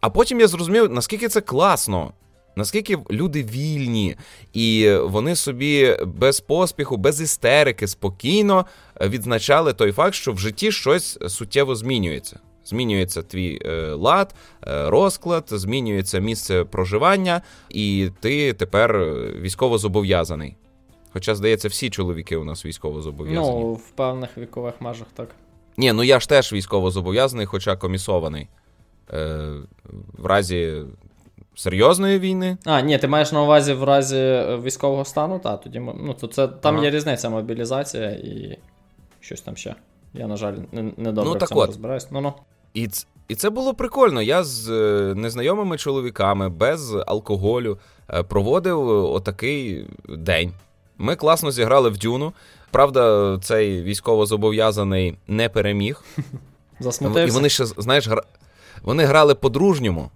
А 0.00 0.10
потім 0.10 0.40
я 0.40 0.48
зрозумів, 0.48 0.90
наскільки 0.90 1.28
це 1.28 1.40
класно. 1.40 2.12
Наскільки 2.56 2.98
люди 3.10 3.42
вільні, 3.42 4.16
і 4.52 4.94
вони 5.02 5.36
собі 5.36 5.96
без 6.06 6.40
поспіху, 6.40 6.96
без 6.96 7.20
істерики, 7.20 7.86
спокійно 7.86 8.66
е, 9.00 9.08
відзначали 9.08 9.72
той 9.72 9.92
факт, 9.92 10.14
що 10.14 10.32
в 10.32 10.38
житті 10.38 10.72
щось 10.72 11.18
суттєво 11.28 11.74
змінюється. 11.74 12.38
Змінюється 12.64 13.22
твій 13.22 13.60
е, 13.64 13.92
лад, 13.92 14.34
е, 14.66 14.90
розклад, 14.90 15.44
змінюється 15.48 16.18
місце 16.18 16.64
проживання, 16.64 17.42
і 17.68 18.10
ти 18.20 18.52
тепер 18.52 19.04
військово 19.40 19.78
зобов'язаний. 19.78 20.56
Хоча, 21.12 21.34
здається, 21.34 21.68
всі 21.68 21.90
чоловіки 21.90 22.36
у 22.36 22.44
нас 22.44 22.66
військово 22.66 23.02
зобов'язані. 23.02 23.60
Ну, 23.60 23.72
в 23.72 23.90
певних 23.90 24.38
вікових 24.38 24.74
межах 24.80 25.06
так. 25.14 25.28
Ні, 25.76 25.92
ну 25.92 26.02
я 26.02 26.20
ж 26.20 26.28
теж 26.28 26.52
військово 26.52 26.90
зобов'язаний, 26.90 27.46
хоча 27.46 27.76
комісований. 27.76 28.48
Е, 29.12 29.52
в 30.18 30.26
разі 30.26 30.82
серйозної 31.60 32.18
війни. 32.18 32.56
А, 32.64 32.80
ні, 32.80 32.98
ти 32.98 33.08
маєш 33.08 33.32
на 33.32 33.42
увазі 33.42 33.72
в 33.72 33.84
разі 33.84 34.16
е, 34.16 34.56
військового 34.64 35.04
стану, 35.04 35.38
та 35.38 35.56
тоді 35.56 35.78
ну, 35.78 36.14
то 36.20 36.26
це 36.26 36.48
там 36.48 36.74
Ага. 36.76 36.84
є 36.84 36.90
різниця 36.90 37.30
мобілізація 37.30 38.10
і 38.10 38.58
щось 39.20 39.40
там 39.40 39.56
ще. 39.56 39.74
Я, 40.14 40.26
на 40.26 40.36
жаль, 40.36 40.54
не, 40.72 40.82
не 40.82 41.12
добре 41.12 41.30
Ну, 41.30 41.44
в 41.44 41.48
цьому 41.48 41.60
от. 41.60 41.66
розбираюсь. 41.66 42.06
Ну 42.10 42.20
ну. 42.20 42.32
І, 42.74 42.88
ц- 42.88 43.06
і 43.28 43.34
це 43.34 43.50
було 43.50 43.74
прикольно. 43.74 44.22
Я 44.22 44.44
з 44.44 44.70
е, 44.70 45.14
незнайомими 45.14 45.76
чоловіками 45.78 46.48
без 46.48 46.94
алкоголю 47.06 47.78
е, 48.10 48.22
проводив 48.22 48.88
отакий 48.88 49.86
день. 50.08 50.52
Ми 50.98 51.16
класно 51.16 51.50
зіграли 51.50 51.88
в 51.90 51.98
дюну. 51.98 52.32
Правда, 52.70 53.38
цей 53.42 53.82
військовозобов'язаний 53.82 55.16
не 55.28 55.48
переміг. 55.48 56.04
Засмутився. 56.80 57.26
І 57.28 57.30
вони 57.30 57.48
ще, 57.48 57.64
знаєш, 57.66 58.08
гра... 58.08 58.22
вони 58.82 59.04
грали 59.04 59.34
по-дружньому 59.34 60.10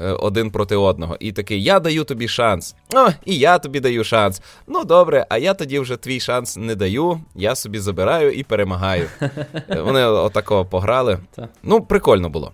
один 0.00 0.50
проти 0.50 0.76
одного. 0.76 1.16
І 1.20 1.32
такий: 1.32 1.62
я 1.62 1.80
даю 1.80 2.04
тобі 2.04 2.28
шанс. 2.28 2.74
О, 2.94 3.08
і 3.24 3.38
я 3.38 3.58
тобі 3.58 3.80
даю 3.80 4.04
шанс. 4.04 4.42
Ну 4.66 4.84
добре, 4.84 5.26
а 5.28 5.38
я 5.38 5.54
тоді 5.54 5.78
вже 5.78 5.96
твій 5.96 6.20
шанс 6.20 6.56
не 6.56 6.74
даю. 6.74 7.20
Я 7.34 7.54
собі 7.54 7.78
забираю 7.78 8.32
і 8.32 8.42
перемагаю. 8.42 9.06
Е, 9.22 9.80
Вони 9.80 10.04
отакого 10.04 10.64
пограли. 10.64 11.18
Ну, 11.62 11.80
прикольно 11.80 12.28
було. 12.30 12.52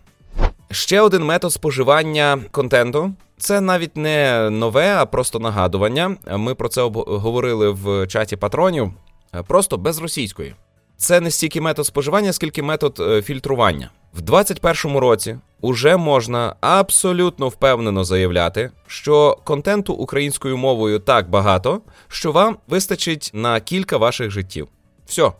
Ще 0.71 1.01
один 1.01 1.25
метод 1.25 1.53
споживання 1.53 2.39
контенту. 2.51 3.13
Це 3.39 3.61
навіть 3.61 3.97
не 3.97 4.51
нове, 4.51 4.95
а 4.97 5.07
просто 5.07 5.39
нагадування. 5.39 6.17
Ми 6.37 6.55
про 6.55 6.69
це 6.69 6.83
об- 6.83 7.09
говорили 7.09 7.71
в 7.71 8.07
чаті 8.07 8.37
патронів. 8.37 8.91
Е, 9.35 9.43
Просто 9.43 9.79
без 9.79 9.99
російської. 9.99 10.55
Це 11.03 11.21
не 11.21 11.31
стільки 11.31 11.61
метод 11.61 11.87
споживання, 11.87 12.33
скільки 12.33 12.63
метод 12.63 12.97
е, 13.01 13.23
фільтрування. 13.23 13.91
В 14.15 14.21
2021 14.21 14.97
році 14.97 15.39
уже 15.61 15.97
можна 15.97 16.57
абсолютно 16.61 17.49
впевнено 17.49 18.05
заявляти, 18.05 18.71
що 18.87 19.39
контенту 19.45 19.93
українською 19.93 20.57
мовою 20.57 20.99
так 20.99 21.31
багато, 21.31 21.81
що 22.09 22.33
вам 22.33 22.57
вистачить 22.69 23.31
на 23.35 23.61
кілька 23.61 23.97
ваших 23.97 24.31
життів. 24.31 24.69
Все. 25.07 25.33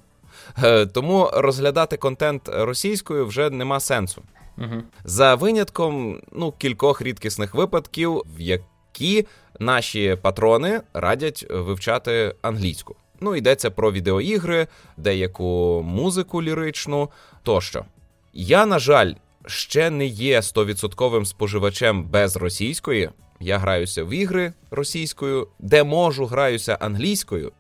Тому 0.93 1.31
розглядати 1.33 1.97
контент 1.97 2.43
російською 2.53 3.27
вже 3.27 3.51
нема 3.51 3.81
сенсу. 3.81 4.23
Угу. 4.59 4.83
За 5.05 5.35
винятком 5.35 6.21
ну, 6.33 6.53
кількох 6.53 7.03
рідкісних 7.03 7.55
випадків, 7.55 8.23
в 8.37 8.41
які 8.41 9.27
наші 9.61 10.19
патрони 10.23 10.81
радять 10.95 11.47
вивчати 11.51 12.35
англійську. 12.43 12.97
Ну, 13.23 13.37
йдеться 13.37 13.71
про 13.71 13.93
відеоігри, 13.93 14.67
деяку 14.97 15.83
музику 15.87 16.43
ліричну 16.43 17.11
тощо. 17.43 17.85
Я, 18.33 18.67
на 18.67 18.79
жаль, 18.79 19.13
ще 19.47 19.91
не 19.91 20.07
є 20.07 20.41
100% 20.41 21.25
споживачем 21.25 22.05
без 22.05 22.37
російської. 22.37 23.11
Я 23.41 23.59
граюся 23.59 24.05
в 24.05 24.11
ігри 24.13 24.53
російською, 24.71 25.49
де 25.59 25.85
можу, 25.85 26.27
граюся 26.27 26.79
англійською. 26.81 27.53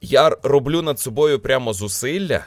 Я 0.00 0.36
роблю 0.42 0.82
над 0.82 1.00
собою 1.00 1.40
прямо 1.40 1.72
зусилля, 1.72 2.44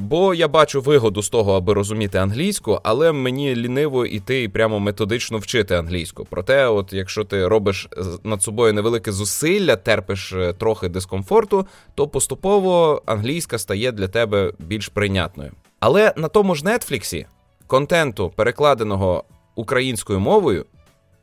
бо 0.00 0.34
я 0.34 0.48
бачу 0.48 0.80
вигоду 0.80 1.22
з 1.22 1.28
того, 1.28 1.54
аби 1.54 1.74
розуміти 1.74 2.18
англійську, 2.18 2.80
але 2.82 3.12
мені 3.12 3.56
ліниво 3.56 4.06
іти 4.06 4.42
і 4.42 4.48
прямо 4.48 4.80
методично 4.80 5.38
вчити 5.38 5.74
англійську. 5.74 6.26
Проте, 6.30 6.66
от 6.66 6.92
якщо 6.92 7.24
ти 7.24 7.48
робиш 7.48 7.88
над 8.24 8.42
собою 8.42 8.72
невелике 8.72 9.12
зусилля, 9.12 9.76
терпиш 9.76 10.32
е, 10.32 10.52
трохи 10.52 10.88
дискомфорту, 10.88 11.66
то 11.94 12.08
поступово 12.08 13.02
англійська 13.06 13.58
стає 13.58 13.92
для 13.92 14.08
тебе 14.08 14.52
більш 14.58 14.88
прийнятною. 14.88 15.52
Але 15.80 16.12
на 16.16 16.28
тому 16.28 16.54
ж 16.54 16.64
Нетфліксі 16.64 17.26
контенту, 17.66 18.32
перекладеного 18.36 19.24
українською 19.54 20.20
мовою, 20.20 20.66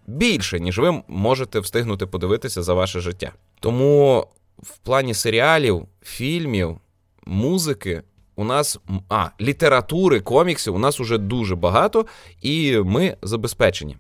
більше, 0.08 0.60
ніж 0.60 0.80
ви 0.80 1.02
можете 1.08 1.60
встигнути 1.60 2.06
подивитися 2.06 2.64
за 2.64 2.74
ваше 2.74 3.00
життя. 3.00 3.32
Тому 3.60 4.28
в 4.64 4.78
плані 4.78 5.14
серіалів, 5.14 5.86
фільмів, 6.02 6.78
музики. 7.26 8.04
У 8.40 8.44
нас 8.44 8.80
а, 9.10 9.30
літератури, 9.42 10.20
коміксів 10.20 10.76
у 10.76 10.80
нас 10.80 11.00
уже 11.00 11.18
дуже 11.18 11.56
багато, 11.56 12.06
і 12.42 12.78
ми 12.78 13.18
забезпечені. 13.22 13.98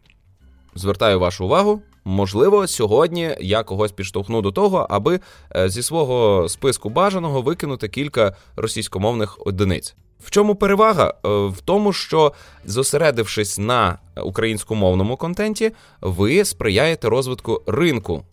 Звертаю 0.75 1.19
вашу 1.19 1.45
увагу, 1.45 1.81
Можливо, 2.07 2.67
сьогодні 2.67 3.35
я 3.39 3.63
когось 3.63 3.91
підштовхну 3.91 4.41
до 4.41 4.51
того, 4.51 4.87
аби 4.89 5.19
е, 5.55 5.69
зі 5.69 5.83
свого 5.83 6.49
списку 6.49 6.89
бажаного 6.89 7.41
викинути 7.41 7.89
кілька 7.89 8.35
російськомовних 8.55 9.47
одиниць. 9.47 9.95
В 10.19 10.31
чому 10.31 10.55
перевага? 10.55 11.13
Е, 11.25 11.29
в 11.47 11.61
тому, 11.65 11.93
що 11.93 12.33
зосередившись 12.65 13.57
на 13.59 13.97
українськомовному 14.23 15.17
контенті, 15.17 15.71
ви 16.01 16.45
сприяєте 16.45 17.09
розвитку 17.09 17.61
ринку 17.67 18.23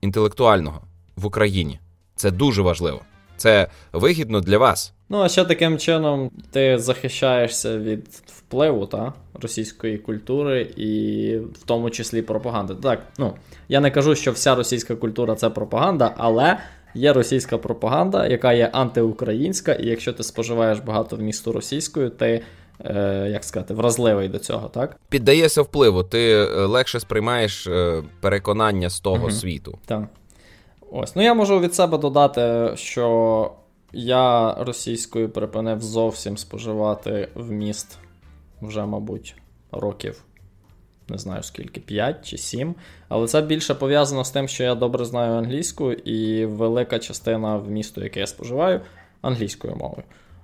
інтелектуального 0.00 0.80
в 1.16 1.26
Україні. 1.26 1.80
Це 2.16 2.30
дуже 2.30 2.62
важливо. 2.62 3.00
Це 3.40 3.68
вигідно 3.92 4.40
для 4.40 4.58
вас. 4.58 4.92
Ну, 5.08 5.20
а 5.20 5.28
ще 5.28 5.44
таким 5.44 5.78
чином 5.78 6.30
ти 6.50 6.78
захищаєшся 6.78 7.78
від 7.78 8.08
впливу 8.26 8.86
та, 8.86 9.12
російської 9.42 9.98
культури 9.98 10.62
і 10.76 11.36
в 11.36 11.62
тому 11.64 11.90
числі 11.90 12.22
пропаганди. 12.22 12.74
Так, 12.74 13.06
ну 13.18 13.34
я 13.68 13.80
не 13.80 13.90
кажу, 13.90 14.14
що 14.14 14.32
вся 14.32 14.54
російська 14.54 14.96
культура 14.96 15.34
це 15.34 15.50
пропаганда, 15.50 16.14
але 16.16 16.58
є 16.94 17.12
російська 17.12 17.58
пропаганда, 17.58 18.26
яка 18.26 18.52
є 18.52 18.70
антиукраїнська, 18.72 19.72
і 19.72 19.86
якщо 19.86 20.12
ти 20.12 20.22
споживаєш 20.22 20.78
багато 20.78 21.16
вмісту 21.16 21.52
російською, 21.52 22.10
ти. 22.10 22.42
Е, 22.84 23.28
як 23.32 23.44
сказати, 23.44 23.74
вразливий 23.74 24.28
до 24.28 24.38
цього, 24.38 24.68
так? 24.68 24.96
Піддаєшся 25.08 25.62
впливу, 25.62 26.02
ти 26.02 26.32
е, 26.32 26.44
легше 26.46 27.00
сприймаєш 27.00 27.66
е, 27.66 28.02
переконання 28.20 28.90
з 28.90 29.00
того 29.00 29.16
угу. 29.16 29.30
світу. 29.30 29.78
Так. 29.86 30.04
Ось. 30.92 31.16
Ну 31.16 31.22
я 31.22 31.34
можу 31.34 31.60
від 31.60 31.74
себе 31.74 31.98
додати, 31.98 32.72
що 32.76 33.50
я 33.92 34.54
російською 34.54 35.28
припинив 35.28 35.80
зовсім 35.82 36.36
споживати 36.36 37.28
вміст 37.34 37.98
вже, 38.62 38.86
мабуть, 38.86 39.36
років. 39.72 40.24
Не 41.08 41.18
знаю 41.18 41.42
скільки, 41.42 41.80
5 41.80 42.26
чи 42.26 42.38
7. 42.38 42.74
Але 43.08 43.26
це 43.26 43.42
більше 43.42 43.74
пов'язано 43.74 44.24
з 44.24 44.30
тим, 44.30 44.48
що 44.48 44.64
я 44.64 44.74
добре 44.74 45.04
знаю 45.04 45.32
англійську, 45.32 45.92
і 45.92 46.44
велика 46.44 46.98
частина 46.98 47.56
вмісту, 47.56 48.04
яке 48.04 48.20
я 48.20 48.26
споживаю, 48.26 48.80
англійською 49.22 49.76
мовою. 49.76 50.02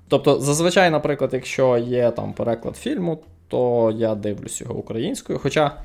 Тобто, 0.09 0.41
зазвичай, 0.41 0.91
наприклад, 0.91 1.31
якщо 1.33 1.79
є 1.79 2.11
там 2.11 2.33
переклад 2.33 2.77
фільму, 2.77 3.19
то 3.49 3.93
я 3.97 4.15
дивлюсь 4.15 4.61
його 4.61 4.75
українською. 4.75 5.39
Хоча 5.39 5.77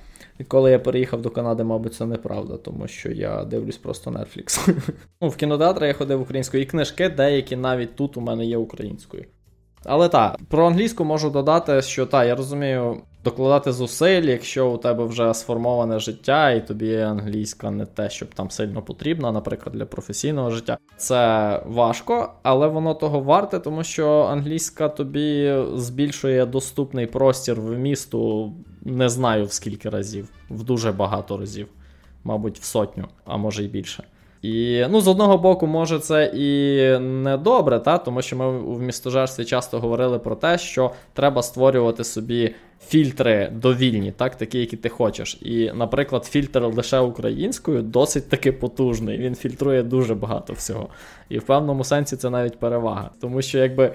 Відколи 0.41 0.71
я 0.71 0.79
переїхав 0.79 1.21
до 1.21 1.29
Канади, 1.29 1.63
мабуть, 1.63 1.93
це 1.93 2.05
неправда, 2.05 2.57
тому 2.57 2.88
що 2.88 3.12
я 3.12 3.45
дивлюсь 3.45 3.77
просто 3.77 4.12
Netflix. 4.12 4.75
ну, 5.21 5.29
В 5.29 5.36
кінотеатри 5.36 5.88
я 5.88 5.93
ходив 5.93 6.21
українською, 6.21 6.63
і 6.63 6.65
книжки 6.65 7.10
деякі 7.10 7.55
навіть 7.55 7.95
тут 7.95 8.17
у 8.17 8.21
мене 8.21 8.45
є 8.45 8.57
українською. 8.57 9.25
Але 9.83 10.10
так, 10.10 10.39
про 10.50 10.67
англійську 10.67 11.05
можу 11.05 11.29
додати, 11.29 11.81
що 11.81 12.05
так, 12.05 12.27
я 12.27 12.36
розумію, 12.36 13.01
докладати 13.23 13.71
зусиль, 13.71 14.23
якщо 14.23 14.71
у 14.71 14.77
тебе 14.77 15.05
вже 15.05 15.33
сформоване 15.33 15.99
життя, 15.99 16.51
і 16.51 16.67
тобі 16.67 16.97
англійська 16.97 17.71
не 17.71 17.85
те, 17.85 18.09
щоб 18.09 18.33
там 18.33 18.51
сильно 18.51 18.81
потрібна, 18.81 19.31
наприклад, 19.31 19.75
для 19.75 19.85
професійного 19.85 20.49
життя. 20.49 20.77
Це 20.97 21.61
важко, 21.65 22.33
але 22.43 22.67
воно 22.67 22.93
того 22.93 23.19
варте, 23.19 23.59
тому 23.59 23.83
що 23.83 24.21
англійська 24.21 24.89
тобі 24.89 25.55
збільшує 25.75 26.45
доступний 26.45 27.07
простір 27.07 27.61
в 27.61 27.77
місту, 27.77 28.51
не 28.81 29.09
знаю 29.09 29.45
в 29.45 29.51
скільки 29.51 29.89
разів, 29.89 30.29
в 30.49 30.63
дуже 30.63 30.91
багато 30.91 31.37
разів, 31.37 31.67
мабуть, 32.23 32.59
в 32.59 32.63
сотню, 32.63 33.07
а 33.25 33.37
може 33.37 33.63
й 33.63 33.67
більше. 33.67 34.03
І 34.41 34.86
ну, 34.89 35.01
з 35.01 35.07
одного 35.07 35.38
боку, 35.38 35.67
може, 35.67 36.00
це 36.00 36.31
і 36.36 37.00
не 37.00 37.38
добре, 37.38 37.79
та? 37.79 37.98
тому 37.98 38.21
що 38.21 38.36
ми 38.36 38.60
в 38.60 38.81
містожерстві 38.81 39.45
часто 39.45 39.79
говорили 39.79 40.19
про 40.19 40.36
те, 40.36 40.57
що 40.57 40.91
треба 41.13 41.43
створювати 41.43 42.03
собі 42.03 42.55
фільтри 42.88 43.51
довільні, 43.55 44.12
так, 44.12 44.36
такі, 44.36 44.60
які 44.60 44.77
ти 44.77 44.89
хочеш. 44.89 45.38
І, 45.41 45.71
наприклад, 45.74 46.25
фільтр 46.25 46.63
лише 46.63 47.00
українською 47.00 47.81
досить 47.81 48.29
таки 48.29 48.51
потужний. 48.51 49.17
Він 49.17 49.36
фільтрує 49.36 49.83
дуже 49.83 50.15
багато 50.15 50.53
всього. 50.53 50.89
І 51.29 51.38
в 51.38 51.43
певному 51.43 51.83
сенсі 51.83 52.17
це 52.17 52.29
навіть 52.29 52.60
перевага. 52.60 53.10
Тому 53.21 53.41
що, 53.41 53.57
якби. 53.57 53.93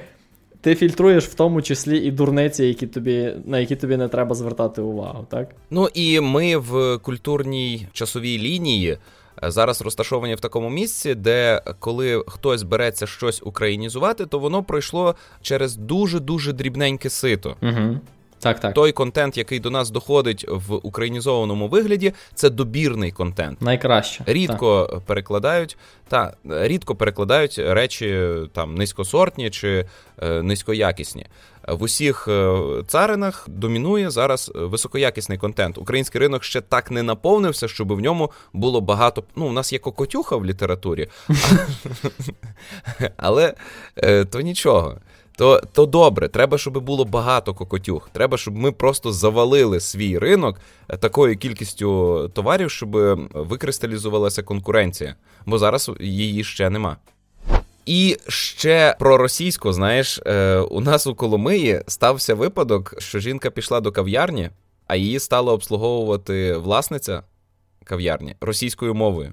Ти 0.61 0.75
фільтруєш 0.75 1.25
в 1.25 1.35
тому 1.35 1.62
числі 1.62 1.99
і 1.99 2.11
дурниці, 2.11 2.65
які 2.65 2.87
тобі 2.87 3.35
на 3.45 3.59
які 3.59 3.76
тобі 3.76 3.97
не 3.97 4.09
треба 4.09 4.35
звертати 4.35 4.83
увагу, 4.83 5.26
так? 5.31 5.49
Ну 5.71 5.88
і 5.95 6.21
ми 6.21 6.57
в 6.57 6.99
культурній 6.99 7.87
часовій 7.93 8.38
лінії 8.38 8.99
зараз 9.43 9.83
розташовані 9.83 10.35
в 10.35 10.40
такому 10.40 10.71
місці, 10.71 11.15
де 11.15 11.63
коли 11.78 12.25
хтось 12.26 12.63
береться 12.63 13.06
щось 13.06 13.43
українізувати, 13.45 14.26
то 14.26 14.39
воно 14.39 14.63
пройшло 14.63 15.17
через 15.43 15.76
дуже 15.76 16.21
дуже 16.21 16.52
дрібненьке 16.52 17.11
сито. 17.11 17.56
Угу. 17.63 18.00
Так, 18.47 18.61
так. 18.61 18.75
Той 18.75 18.93
контент, 18.93 19.37
який 19.37 19.61
до 19.61 19.71
нас 19.71 19.91
доходить 19.91 20.45
в 20.49 20.75
українізованому 20.75 21.69
вигляді, 21.69 22.13
це 22.35 22.50
добірний 22.50 23.11
контент. 23.11 23.63
Найкраще 23.63 24.25
рідко 24.26 24.89
так. 24.91 25.00
перекладають 25.00 25.76
та 26.09 26.32
рідко 26.45 26.95
перекладають 26.95 27.59
речі 27.59 28.26
там 28.52 28.75
низькосортні 28.75 29.50
чи 29.50 29.87
е, 30.23 30.43
низькоякісні. 30.43 31.26
В 31.69 31.82
усіх 31.82 32.28
е, 32.28 32.59
царинах 32.87 33.45
домінує 33.49 34.11
зараз 34.11 34.52
високоякісний 34.54 35.39
контент. 35.39 35.78
Український 35.78 36.21
ринок 36.21 36.45
ще 36.45 36.61
так 36.61 36.91
не 36.91 37.02
наповнився, 37.02 37.69
щоб 37.69 37.93
в 37.93 38.00
ньому 38.00 38.30
було 38.52 38.80
багато. 38.80 39.25
Ну, 39.37 39.47
у 39.47 39.52
нас 39.52 39.73
є 39.73 39.78
кокотюха 39.78 40.37
в 40.37 40.47
літературі, 40.47 41.09
але 43.17 43.54
е, 43.97 44.25
то 44.25 44.41
нічого 44.41 44.99
то 45.37 45.63
то 45.73 45.87
добре, 45.87 46.29
треба, 46.29 46.59
щоб 46.59 46.79
було 46.85 47.05
багато 47.05 47.55
кокотюх. 47.55 48.11
Треба, 48.13 48.39
щоб 48.39 48.57
ми 48.57 48.73
просто 48.73 49.13
завалили 49.13 49.81
свій 49.81 50.19
ринок 50.19 50.61
е, 50.89 50.97
такою 50.97 51.37
кількістю 51.37 52.31
товарів, 52.35 52.71
щоб 52.71 52.91
викристалізувалася 53.35 54.43
конкуренція, 54.43 55.15
бо 55.47 55.59
зараз 55.59 55.91
її 56.01 56.45
ще 56.45 56.71
нема. 56.71 56.97
І 57.87 58.17
ще 58.29 58.97
про 58.99 59.17
російську, 59.17 59.73
знаєш, 59.73 60.21
е, 60.27 60.59
у 60.59 60.81
нас 60.81 61.07
у 61.07 61.15
Коломиї 61.15 61.83
стався 61.87 62.35
випадок, 62.35 62.95
що 62.99 63.19
жінка 63.19 63.51
пішла 63.51 63.81
до 63.81 63.93
кав'ярні, 63.93 64.51
а 64.87 64.97
її 64.97 65.19
стала 65.19 65.53
обслуговувати 65.53 66.57
власниця 66.57 67.23
кав'ярні 67.85 68.37
російською 68.41 68.95
мовою. 68.95 69.33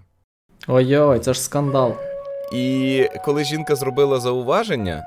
Ой-ой, 0.68 1.20
це 1.20 1.34
ж 1.34 1.42
скандал. 1.42 1.96
І 2.54 3.08
коли 3.26 3.44
жінка 3.44 3.76
зробила 3.76 4.20
зауваження, 4.20 5.04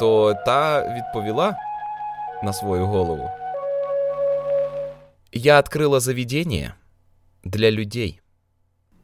то 0.00 0.34
та 0.46 0.82
відповіла 0.96 1.56
на 2.42 2.52
свою 2.52 2.86
голову. 2.86 3.30
Я 5.32 5.58
відкрила 5.58 6.00
заведення 6.00 6.74
для 7.44 7.70
людей. 7.70 8.20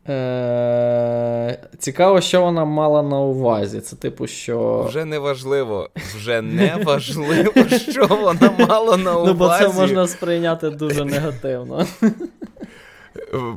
Е, 0.09 1.59
Цікаво, 1.79 2.21
що 2.21 2.43
вона 2.43 2.65
мала 2.65 3.03
на 3.03 3.21
увазі. 3.21 3.81
Це 3.81 3.97
типу, 3.97 4.27
що. 4.27 4.83
Вже 4.89 5.05
не 5.05 5.19
важливо, 5.19 5.91
вже 6.17 6.43
не 6.43 6.77
важливо, 6.85 7.53
що 7.91 8.07
вона 8.07 8.51
мала 8.69 8.97
на 8.97 9.17
увазі. 9.17 9.33
Ну, 9.33 9.35
бо 9.35 9.49
це 9.49 9.69
можна 9.69 10.07
сприйняти 10.07 10.71
дуже 10.71 11.05
негативно. 11.05 11.87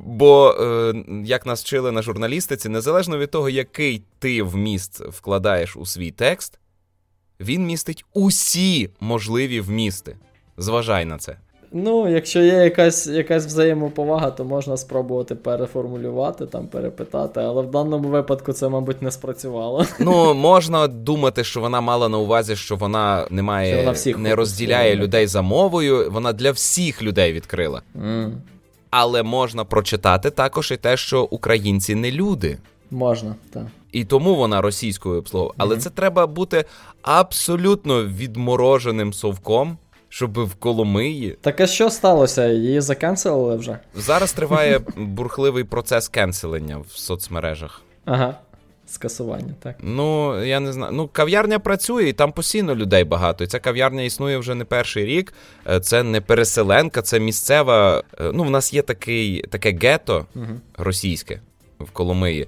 Бо, 0.06 0.56
е, 0.60 0.94
як 1.26 1.46
нас 1.46 1.64
вчили 1.64 1.92
на 1.92 2.02
журналістиці, 2.02 2.70
незалежно 2.70 3.18
від 3.18 3.32
того, 3.32 3.50
який 3.50 4.04
ти 4.20 4.44
вміст 4.44 5.00
вкладаєш 5.00 5.78
у 5.78 5.86
свій 5.86 6.12
текст, 6.12 6.60
він 7.40 7.66
містить 7.66 8.06
усі 8.14 8.90
можливі 9.00 9.62
вмісти. 9.62 10.16
Зважай 10.58 11.06
на 11.06 11.18
це. 11.18 11.38
Ну, 11.72 12.10
якщо 12.10 12.40
є 12.40 12.54
якась 12.54 13.08
якась 13.08 13.46
взаємоповага, 13.46 14.32
то 14.32 14.46
можна 14.46 14.78
спробувати 14.78 15.36
переформулювати, 15.36 16.46
там, 16.46 16.68
перепитати, 16.68 17.40
але 17.40 17.62
в 17.62 17.72
даному 17.72 18.10
випадку 18.10 18.54
це, 18.54 18.70
мабуть, 18.70 19.02
не 19.02 19.12
спрацювало. 19.12 19.86
Ну, 20.00 20.34
можна 20.34 20.88
думати, 20.88 21.44
що 21.44 21.62
вона 21.62 21.82
мала 21.82 22.10
на 22.10 22.18
увазі, 22.18 22.56
що 22.56 22.76
вона 22.76 23.28
не 23.30 23.42
має, 23.42 23.78
вона 23.78 23.92
всіх 23.92 24.18
не 24.18 24.36
розділяє 24.36 24.96
людей 24.96 25.28
за 25.28 25.42
мовою, 25.42 26.12
вона 26.12 26.34
для 26.34 26.52
всіх 26.52 27.04
людей 27.04 27.34
відкрила. 27.34 27.82
Mm. 28.02 28.32
Але 28.90 29.24
можна 29.24 29.66
прочитати 29.66 30.30
також 30.30 30.72
і 30.72 30.78
те, 30.78 30.98
що 30.98 31.24
українці 31.24 31.96
не 31.96 32.12
люди. 32.12 32.58
Можна, 32.92 33.36
так. 33.50 33.64
І 33.92 34.06
тому 34.06 34.36
вона 34.36 34.62
російською 34.62 35.20
обслуговує. 35.20 35.54
Але 35.58 35.76
mm-hmm. 35.76 35.80
це 35.80 35.90
треба 35.90 36.28
бути 36.28 36.66
абсолютно 37.02 38.06
відмороженим 38.06 39.14
совком, 39.14 39.78
щоб 40.10 40.46
в 40.46 40.56
Коломиї. 40.56 41.38
Так 41.42 41.62
а 41.62 41.68
що 41.68 41.90
сталося? 41.90 42.48
Її 42.48 42.82
закенселили 42.82 43.56
вже? 43.56 43.80
Зараз 43.96 44.34
триває 44.34 44.80
бурхливий 44.98 45.64
процес 45.64 46.08
кенселення 46.08 46.78
в 46.78 46.98
соцмережах. 46.98 47.82
Ага. 48.06 48.36
Скасування, 48.90 49.54
так. 49.60 49.76
Ну, 49.80 50.38
я 50.44 50.60
не 50.60 50.74
знаю. 50.74 50.92
Ну, 50.94 51.08
кав'ярня 51.08 51.60
працює, 51.60 52.10
і 52.10 52.14
там 52.14 52.32
постійно 52.32 52.76
людей 52.76 53.04
багато. 53.04 53.44
І 53.44 53.48
ця 53.48 53.60
кав'ярня 53.60 54.04
існує 54.04 54.38
вже 54.38 54.56
не 54.56 54.66
перший 54.66 55.06
рік. 55.06 55.34
Е, 55.70 55.80
це 55.80 56.04
не 56.04 56.22
переселенка, 56.22 57.02
це 57.02 57.20
місцева. 57.20 58.04
Е, 58.20 58.32
ну, 58.34 58.44
в 58.44 58.50
нас 58.50 58.74
є 58.74 58.82
такий, 58.82 59.42
таке 59.42 59.78
гето 59.82 60.26
угу. 60.36 60.46
російське 60.78 61.42
в 61.80 61.92
Коломиї 61.92 62.48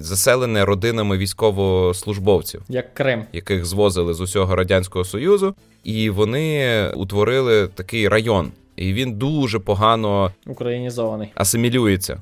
заселене 0.00 0.64
родинами 0.64 1.18
військовослужбовців, 1.18 2.62
як 2.68 2.94
Крим, 2.94 3.24
яких 3.32 3.66
звозили 3.66 4.14
з 4.14 4.20
усього 4.20 4.56
радянського 4.56 5.04
союзу, 5.04 5.54
і 5.84 6.10
вони 6.10 6.88
утворили 6.94 7.68
такий 7.68 8.08
район. 8.08 8.52
І 8.76 8.92
він 8.92 9.12
дуже 9.12 9.58
погано 9.58 10.32
українізований 10.46 11.28
асимілюється 11.34 12.18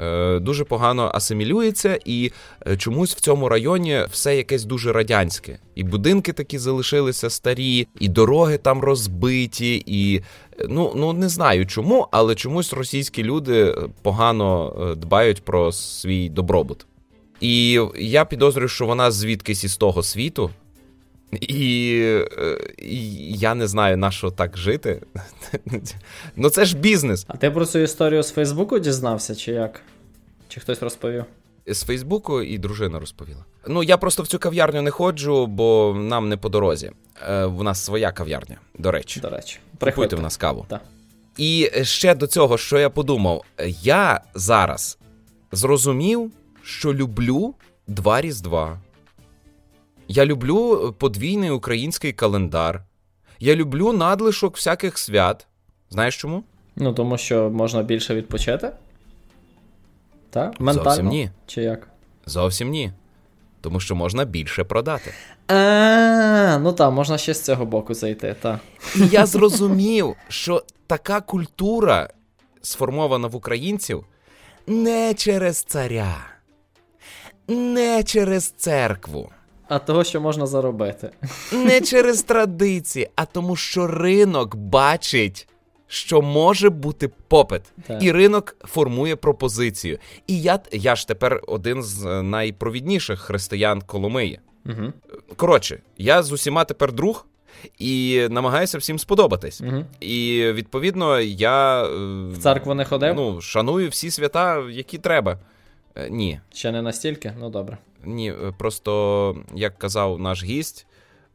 Е, 0.00 0.38
Дуже 0.38 0.64
погано 0.64 1.10
асимілюється, 1.14 1.98
і 2.04 2.32
е, 2.66 2.76
чомусь 2.76 3.14
в 3.14 3.20
цьому 3.20 3.48
районі 3.48 4.00
все 4.10 4.36
якесь 4.36 4.64
дуже 4.64 4.92
радянське. 4.92 5.58
І 5.74 5.84
будинки 5.84 6.32
такі 6.32 6.58
залишилися 6.58 7.30
старі, 7.30 7.88
і 8.00 8.08
дороги 8.08 8.58
там 8.58 8.80
розбиті, 8.80 9.82
і 9.86 10.16
е, 10.60 10.66
ну 10.68 10.92
ну 10.96 11.12
не 11.12 11.28
знаю 11.28 11.66
чому, 11.66 12.08
але 12.10 12.34
чомусь 12.34 12.72
російські 12.72 13.22
люди 13.22 13.74
погано 14.02 14.76
е, 14.80 14.94
дбають 14.94 15.44
про 15.44 15.72
свій 15.72 16.28
добробут. 16.28 16.86
І 17.40 17.80
я 17.96 18.24
підозрюю, 18.24 18.68
що 18.68 18.86
вона 18.86 19.10
звідкись 19.10 19.64
із 19.64 19.76
того 19.76 20.02
світу. 20.02 20.50
І, 21.40 21.58
і 22.78 23.32
я 23.38 23.54
не 23.54 23.66
знаю, 23.66 23.96
на 23.96 24.10
що 24.10 24.30
так 24.30 24.56
жити. 24.58 25.02
Ну 26.36 26.50
це 26.50 26.64
ж 26.64 26.76
бізнес. 26.76 27.24
А 27.28 27.36
ти 27.36 27.50
про 27.50 27.66
цю 27.66 27.78
історію 27.78 28.22
з 28.22 28.30
Фейсбуку 28.32 28.78
дізнався, 28.78 29.34
чи 29.34 29.52
як? 29.52 29.80
Чи 30.48 30.60
хтось 30.60 30.82
розповів? 30.82 31.24
З 31.66 31.82
Фейсбуку 31.82 32.42
і 32.42 32.58
дружина 32.58 32.98
розповіла. 32.98 33.44
Ну, 33.68 33.82
я 33.82 33.96
просто 33.96 34.22
в 34.22 34.26
цю 34.26 34.38
кав'ярню 34.38 34.82
не 34.82 34.90
ходжу, 34.90 35.46
бо 35.46 35.96
нам 35.98 36.28
не 36.28 36.36
по 36.36 36.48
дорозі. 36.48 36.90
Е, 37.28 37.44
У 37.44 37.62
нас 37.62 37.84
своя 37.84 38.12
кав'ярня, 38.12 38.56
до 38.78 38.90
речі. 38.90 39.20
До 39.20 39.30
речі, 39.30 39.58
Купуйте 39.80 40.16
в 40.16 40.20
нас 40.20 40.36
каву. 40.36 40.66
Так. 40.68 40.80
І 41.36 41.70
ще 41.82 42.14
до 42.14 42.26
цього, 42.26 42.58
що 42.58 42.78
я 42.78 42.90
подумав, 42.90 43.44
я 43.82 44.20
зараз 44.34 44.98
зрозумів, 45.52 46.30
що 46.66 46.94
люблю 46.94 47.54
два 47.86 48.20
Різдва. 48.20 48.80
Я 50.08 50.26
люблю 50.26 50.94
подвійний 50.98 51.50
український 51.50 52.12
календар. 52.12 52.84
Я 53.38 53.54
люблю 53.56 53.92
надлишок 53.92 54.56
всяких 54.56 54.98
свят. 54.98 55.46
Знаєш 55.90 56.16
чому? 56.16 56.44
Ну, 56.76 56.92
тому 56.92 57.18
що 57.18 57.50
можна 57.50 57.82
більше 57.82 58.14
відпочити? 58.14 58.70
Так? 60.30 60.60
Ментально? 60.60 60.84
Зовсім 60.90 61.08
ні. 61.08 61.30
Чи 61.46 61.62
як? 61.62 61.88
Зовсім 62.26 62.68
ні. 62.68 62.92
Тому 63.60 63.80
що 63.80 63.94
можна 63.94 64.24
більше 64.24 64.64
продати. 64.64 65.10
А, 65.48 66.58
ну 66.62 66.72
так, 66.72 66.92
можна 66.92 67.18
ще 67.18 67.34
з 67.34 67.42
цього 67.42 67.66
боку 67.66 67.94
зайти, 67.94 68.36
так. 68.40 68.58
І 68.96 69.06
я 69.06 69.26
зрозумів, 69.26 70.16
що 70.28 70.64
така 70.86 71.20
культура 71.20 72.10
сформована 72.62 73.28
в 73.28 73.36
українців 73.36 74.04
не 74.66 75.14
через 75.14 75.62
царя, 75.62 76.16
не 77.48 78.02
через 78.02 78.48
церкву. 78.48 79.30
А 79.68 79.78
того, 79.78 80.04
що 80.04 80.20
можна 80.20 80.46
заробити. 80.46 81.10
Не 81.52 81.80
через 81.84 82.22
традиції, 82.22 83.08
а 83.14 83.24
тому, 83.24 83.56
що 83.56 83.86
ринок 83.86 84.56
бачить, 84.56 85.48
що 85.86 86.22
може 86.22 86.70
бути 86.70 87.10
попит. 87.28 87.62
Так. 87.86 88.02
І 88.02 88.12
ринок 88.12 88.56
формує 88.60 89.16
пропозицію. 89.16 89.98
І 90.26 90.42
я 90.42 90.60
я 90.72 90.96
ж 90.96 91.08
тепер 91.08 91.42
один 91.46 91.82
з 91.82 92.22
найпровідніших 92.22 93.20
християн 93.20 93.80
Коломиї. 93.80 94.40
Угу. 94.66 94.92
Коротше, 95.36 95.78
я 95.98 96.22
з 96.22 96.32
усіма 96.32 96.64
тепер 96.64 96.92
друг. 96.92 97.26
І 97.78 98.26
намагаюся 98.30 98.78
всім 98.78 98.98
сподобатись. 98.98 99.60
Угу. 99.60 99.84
І 100.00 100.46
відповідно 100.52 101.20
я 101.20 101.82
в 102.32 102.38
церкву 102.38 102.74
не 102.74 102.84
ходив? 102.84 103.14
Ну, 103.14 103.40
шаную 103.40 103.88
всі 103.88 104.10
свята, 104.10 104.64
які 104.70 104.98
треба. 104.98 105.38
Е, 105.96 106.10
ні. 106.10 106.40
Ще 106.52 106.72
не 106.72 106.82
настільки? 106.82 107.32
Ну 107.38 107.50
добре. 107.50 107.78
Ні, 108.04 108.32
е, 108.32 108.52
просто, 108.58 109.36
як 109.54 109.78
казав 109.78 110.18
наш 110.18 110.44
гість, 110.44 110.86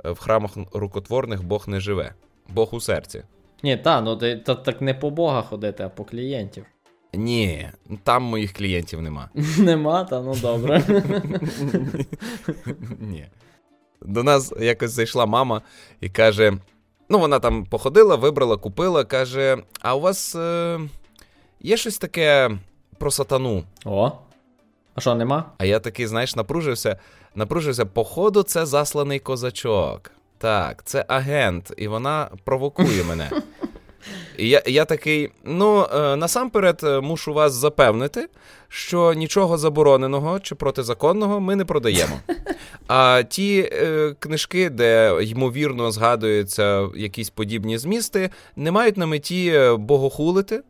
е, 0.05 0.11
в 0.11 0.19
храмах 0.19 0.51
рукотворних 0.73 1.43
Бог 1.43 1.63
не 1.67 1.79
живе, 1.79 2.13
Бог 2.49 2.75
у 2.75 2.79
серці. 2.79 3.23
Ні, 3.63 3.77
та, 3.77 4.01
ну 4.01 4.15
ти 4.15 4.37
та, 4.37 4.55
так 4.55 4.81
не 4.81 4.93
по 4.93 5.09
Бога 5.09 5.41
ходити, 5.41 5.83
а 5.83 5.89
по 5.89 6.05
клієнтів. 6.05 6.65
Ні, 7.13 7.69
там 8.03 8.23
моїх 8.23 8.53
клієнтів 8.53 9.01
нема. 9.01 9.29
Нема, 9.57 10.03
та 10.03 10.21
ну 10.21 10.35
добре. 10.35 10.83
Ні. 12.99 13.25
До 14.01 14.23
нас 14.23 14.53
якось 14.59 14.91
зайшла 14.91 15.25
мама 15.25 15.61
і 16.01 16.09
каже: 16.09 16.53
ну, 17.09 17.19
вона 17.19 17.39
там 17.39 17.65
походила, 17.65 18.15
вибрала, 18.15 18.57
купила, 18.57 19.03
каже: 19.03 19.57
А 19.81 19.95
у 19.95 19.99
вас 19.99 20.35
е- 20.35 20.79
є 21.61 21.77
щось 21.77 21.97
таке 21.97 22.51
про 22.97 23.11
сатану? 23.11 23.63
О. 23.85 24.11
А 24.95 25.01
що, 25.01 25.15
нема? 25.15 25.45
А 25.57 25.65
я 25.65 25.79
такий, 25.79 26.07
знаєш, 26.07 26.35
напружився. 26.35 26.97
Напружився, 27.35 27.85
походу, 27.85 28.43
це 28.43 28.65
засланий 28.65 29.19
козачок. 29.19 30.11
Так, 30.37 30.83
це 30.85 31.05
агент, 31.07 31.73
і 31.77 31.87
вона 31.87 32.29
провокує 32.43 33.03
мене. 33.03 33.31
І 34.37 34.49
я 34.49 34.63
я 34.65 34.85
такий: 34.85 35.29
ну, 35.43 35.85
е, 35.93 36.15
насамперед, 36.15 36.79
е, 36.83 37.01
мушу 37.01 37.33
вас 37.33 37.53
запевнити, 37.53 38.29
що 38.67 39.13
нічого 39.13 39.57
забороненого 39.57 40.39
чи 40.39 40.55
протизаконного 40.55 41.39
ми 41.39 41.55
не 41.55 41.65
продаємо. 41.65 42.19
А 42.87 43.23
ті 43.23 43.69
е, 43.73 44.15
книжки, 44.19 44.69
де 44.69 45.17
ймовірно 45.23 45.91
згадуються 45.91 46.89
якісь 46.95 47.29
подібні 47.29 47.77
змісти, 47.77 48.29
не 48.55 48.71
мають 48.71 48.97
на 48.97 49.05
меті 49.05 49.51
е, 49.55 49.75
богохулити, 49.75 50.61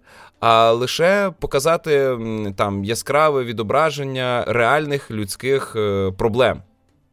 а 0.42 0.72
лише 0.72 1.34
показати 1.40 2.18
там 2.56 2.84
яскраве 2.84 3.44
відображення 3.44 4.44
реальних 4.48 5.12
людських 5.12 5.76
е, 5.76 6.12
проблем. 6.18 6.62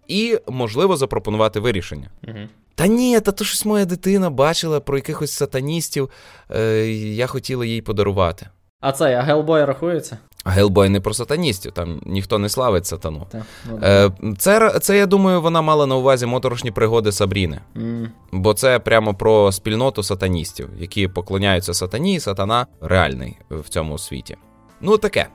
І, 0.07 0.38
можливо, 0.49 0.97
запропонувати 0.97 1.61
вирішення. 1.61 2.11
Угу. 2.29 2.38
Та 2.75 2.87
ні, 2.87 3.21
та 3.21 3.33
то 3.33 3.45
щось 3.45 3.64
моя 3.64 3.85
дитина 3.85 4.31
бачила 4.31 4.81
про 4.81 4.97
якихось 4.97 5.33
сатаністів, 5.33 6.11
е, 6.51 6.87
я 6.93 7.27
хотіла 7.27 7.67
їй 7.67 7.83
подарувати. 7.83 8.47
А 8.81 8.93
це 8.93 9.17
а 9.17 9.23
Гелбой 9.23 9.64
рахується? 9.64 10.19
А 10.44 10.51
Гелбой 10.51 10.88
не 10.88 11.01
про 11.01 11.14
сатаністів, 11.14 11.72
там 11.72 12.01
ніхто 12.07 12.38
не 12.38 12.48
славить 12.48 12.87
сатану. 12.87 13.27
Так, 13.31 13.42
ну, 13.70 13.79
Е, 13.83 14.11
це, 14.38 14.79
це, 14.81 14.96
я 14.98 15.07
думаю, 15.07 15.40
вона 15.42 15.62
мала 15.62 15.87
на 15.87 15.96
увазі 15.96 16.27
моторошні 16.27 16.70
пригоди 16.70 17.12
Сабріни. 17.12 17.61
mm. 17.77 18.09
Бо 18.33 18.55
це 18.55 18.79
прямо 18.79 19.14
про 19.14 19.53
спільноту 19.53 20.03
сатаністів, 20.03 20.68
які 20.79 21.09
поклоняються 21.09 21.74
сатані, 21.74 22.14
і 22.14 22.20
сатана 22.20 22.66
реальний 22.81 23.37
в 23.51 23.68
цьому 23.68 23.98
світі. 23.98 24.37
Ну, 24.81 24.98
таке. 24.98 25.27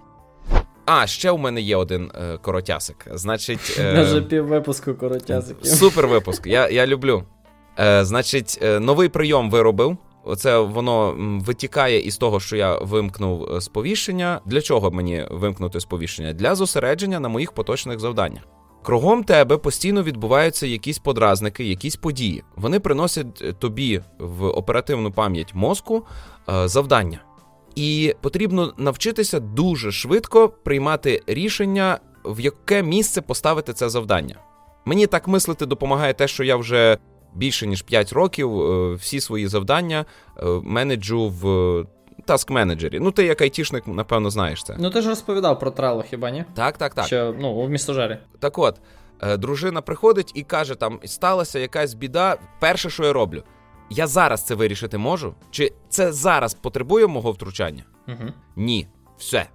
А, 0.86 1.08
ще 1.08 1.32
у 1.32 1.38
мене 1.38 1.62
є 1.62 1.76
один 1.76 2.12
е, 2.16 2.38
коротясик. 2.38 3.08
Значить. 3.14 3.76
Е, 3.80 4.04
Вже 4.04 4.22
пів 4.22 4.48
випуску 4.48 4.94
коротясиків. 4.94 5.66
Супер 5.66 6.08
випуск, 6.08 6.48
я 6.48 6.70
я 6.70 6.88
люблю. 6.88 7.24
Е, 7.80 8.06
Значить, 8.06 8.60
е, 8.62 8.80
новий 8.80 9.10
прийом 9.10 9.52
виробив. 9.52 9.98
Оце 10.26 10.60
воно 10.60 11.16
витікає 11.46 12.00
із 12.00 12.18
того, 12.18 12.40
що 12.40 12.56
я 12.56 12.78
вимкнув 12.78 13.44
е, 13.56 13.62
сповіщення. 13.62 14.42
Для 14.46 14.62
чого 14.62 14.92
мені 14.92 15.28
вимкнути 15.32 15.80
сповіщення? 15.80 16.34
Для 16.34 16.56
зосередження 16.56 17.20
на 17.20 17.30
моїх 17.30 17.52
поточних 17.52 18.00
завданнях. 18.00 18.44
Кругом 18.84 19.24
тебе 19.24 19.58
постійно 19.58 20.04
відбуваються 20.04 20.68
якісь 20.68 21.00
подразники, 21.00 21.64
якісь 21.64 21.96
події. 21.96 22.44
Вони 22.56 22.80
приносять 22.80 23.42
е, 23.42 23.54
тобі 23.54 24.02
в 24.20 24.46
оперативну 24.46 25.12
пам'ять 25.12 25.56
мозку 25.56 26.06
е, 26.50 26.68
завдання. 26.68 27.20
І 27.76 28.16
потрібно 28.22 28.74
навчитися 28.78 29.40
дуже 29.40 29.92
швидко 29.92 30.50
приймати 30.50 31.22
рішення, 31.28 32.00
в 32.26 32.40
яке 32.40 32.84
місце 32.84 33.22
поставити 33.22 33.74
це 33.74 33.90
завдання. 33.90 34.36
Мені 34.86 35.08
так 35.08 35.28
мислити 35.28 35.66
допомагає 35.66 36.14
те, 36.14 36.28
що 36.28 36.44
я 36.44 36.56
вже 36.56 36.98
більше 37.36 37.68
ніж 37.68 37.82
5 37.82 38.14
років 38.14 38.50
всі 38.96 39.22
свої 39.22 39.48
завдання 39.48 40.06
менеджу 40.64 41.30
в 41.30 41.86
таск 42.26 42.50
менеджері. 42.50 43.00
Ну, 43.00 43.12
ти 43.12 43.24
як 43.26 43.42
айтішник, 43.42 43.88
напевно, 43.88 44.30
знаєш 44.30 44.64
це. 44.64 44.76
Ну 44.80 44.90
ти 44.90 45.02
ж 45.02 45.10
розповідав 45.10 45.60
про 45.60 45.72
Trello, 45.72 46.04
хіба 46.10 46.32
ні? 46.32 46.46
Так, 46.54 46.78
так, 46.78 46.94
так. 46.94 47.06
Що, 47.06 47.36
ну, 47.40 47.50
у 47.50 47.68
містожері. 47.70 48.18
Так 48.40 48.58
от, 48.58 48.82
дружина 49.38 49.82
приходить 49.82 50.32
і 50.36 50.44
каже: 50.44 50.76
там 50.76 51.00
сталася 51.06 51.60
якась 51.60 51.94
біда. 51.94 52.38
Перше, 52.60 52.90
що 52.90 53.04
я 53.04 53.14
роблю. 53.14 53.44
Я 53.90 54.08
зараз 54.08 54.44
це 54.44 54.56
вирішити 54.56 54.98
можу? 54.98 55.36
Чи 55.52 55.74
це 55.90 56.12
зараз 56.12 56.54
потребує 56.54 57.08
мого 57.08 57.32
втручання? 57.32 57.84
Угу. 58.08 58.30
Ні. 58.56 58.88
Все. 59.18 59.46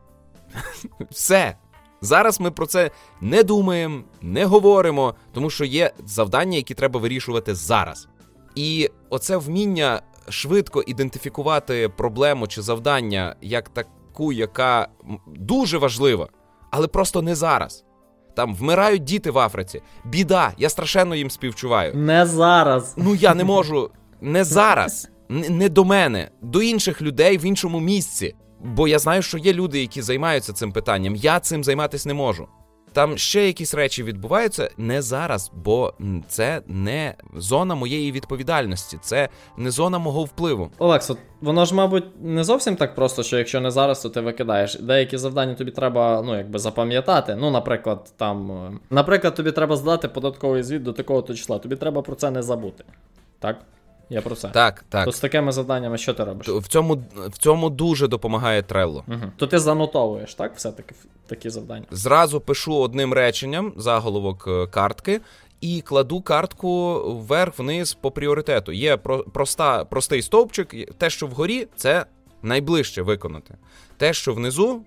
Все. 1.10 1.56
Зараз 2.00 2.40
ми 2.40 2.50
про 2.50 2.66
це 2.66 2.90
не 3.20 3.42
думаємо, 3.42 4.02
не 4.22 4.44
говоримо, 4.44 5.14
тому 5.32 5.50
що 5.50 5.64
є 5.64 5.92
завдання, 6.06 6.56
які 6.56 6.74
треба 6.74 7.00
вирішувати 7.00 7.54
зараз. 7.54 8.08
І 8.54 8.90
оце 9.10 9.36
вміння 9.36 10.02
швидко 10.28 10.82
ідентифікувати 10.82 11.88
проблему 11.88 12.46
чи 12.46 12.62
завдання 12.62 13.36
як 13.40 13.68
таку, 13.68 14.32
яка 14.32 14.88
дуже 15.26 15.78
важлива, 15.78 16.28
але 16.70 16.86
просто 16.86 17.22
не 17.22 17.34
зараз. 17.34 17.84
Там 18.36 18.54
вмирають 18.54 19.04
діти 19.04 19.30
в 19.30 19.38
Африці. 19.38 19.82
Біда, 20.04 20.52
я 20.58 20.68
страшенно 20.68 21.14
їм 21.14 21.30
співчуваю. 21.30 21.94
Не 21.94 22.26
зараз. 22.26 22.94
Ну 22.96 23.14
я 23.14 23.34
не 23.34 23.44
можу 23.44 23.90
не 24.20 24.44
зараз, 24.44 25.10
не 25.28 25.68
до 25.68 25.84
мене, 25.84 26.30
до 26.42 26.62
інших 26.62 27.02
людей 27.02 27.38
в 27.38 27.44
іншому 27.44 27.80
місці. 27.80 28.34
Бо 28.64 28.88
я 28.88 28.98
знаю, 28.98 29.22
що 29.22 29.38
є 29.38 29.52
люди, 29.52 29.80
які 29.80 30.02
займаються 30.02 30.52
цим 30.52 30.72
питанням. 30.72 31.16
Я 31.16 31.40
цим 31.40 31.64
займатися 31.64 32.08
не 32.08 32.14
можу. 32.14 32.48
там 32.92 33.18
ще 33.18 33.46
якісь 33.46 33.74
речі 33.74 34.02
відбуваються 34.02 34.70
не 34.76 35.02
зараз, 35.02 35.50
бо 35.54 35.94
це 36.28 36.62
не 36.66 37.14
зона 37.36 37.74
моєї 37.74 38.12
відповідальності, 38.12 38.98
це 39.02 39.28
не 39.56 39.70
зона 39.70 39.98
мого 39.98 40.24
впливу. 40.24 40.70
Олекс, 40.78 41.10
воно 41.40 41.64
ж, 41.64 41.74
мабуть, 41.74 42.04
не 42.22 42.44
зовсім 42.44 42.76
так 42.76 42.94
просто, 42.94 43.22
що 43.22 43.38
якщо 43.38 43.60
не 43.60 43.70
зараз, 43.70 44.00
то 44.00 44.08
ти 44.08 44.20
викидаєш. 44.20 44.74
Деякі 44.74 45.18
завдання 45.18 45.54
тобі 45.54 45.70
треба, 45.70 46.22
ну, 46.26 46.36
якби 46.36 46.58
запам'ятати. 46.58 47.36
Ну, 47.40 47.50
наприклад, 47.50 48.12
там, 48.16 48.50
е, 48.52 48.78
наприклад, 48.90 49.34
тобі 49.34 49.52
треба 49.52 49.76
здати 49.76 50.08
податковий 50.08 50.62
звіт 50.62 50.82
до 50.82 50.92
такого 50.92 51.22
то 51.22 51.34
числа. 51.34 51.58
Тобі 51.58 51.76
треба 51.76 52.02
про 52.02 52.14
це 52.14 52.30
не 52.30 52.42
забути. 52.42 52.84
Так? 53.38 53.58
Я 54.10 54.22
про 54.22 54.34
це. 54.34 54.48
Так, 54.48 54.84
так. 54.88 55.04
То 55.04 55.12
з 55.12 55.20
такими 55.20 55.52
завданнями 55.52 55.98
що 55.98 56.14
ти 56.14 56.24
робиш? 56.24 56.48
В 56.48 56.68
цьому 56.68 57.02
в 57.16 57.38
цьому 57.38 57.70
дуже 57.70 58.08
допомагає 58.08 58.62
Trello. 58.62 59.02
Угу. 59.08 59.32
То 59.36 59.46
ти 59.46 59.58
занотовуєш, 59.58 60.34
так? 60.34 60.56
Все-таки 60.56 60.94
такі 61.26 61.50
завдання. 61.50 61.86
Зразу 61.90 62.40
пишу 62.40 62.76
одним 62.76 63.12
реченням 63.12 63.72
заголовок 63.76 64.44
е, 64.48 64.66
картки. 64.66 65.20
І 65.60 65.80
кладу 65.80 66.20
картку 66.20 67.02
вверх-вниз 67.14 67.94
по 67.94 68.10
пріоритету. 68.10 68.72
Є 68.72 68.96
про 68.96 69.18
проста, 69.18 69.84
простий 69.84 70.22
стовпчик. 70.22 70.94
Те, 70.98 71.10
що 71.10 71.26
вгорі, 71.26 71.68
це 71.76 72.06
найближче 72.42 73.02
виконати. 73.02 73.54
Те, 73.96 74.12
що 74.12 74.34
внизу, 74.34 74.82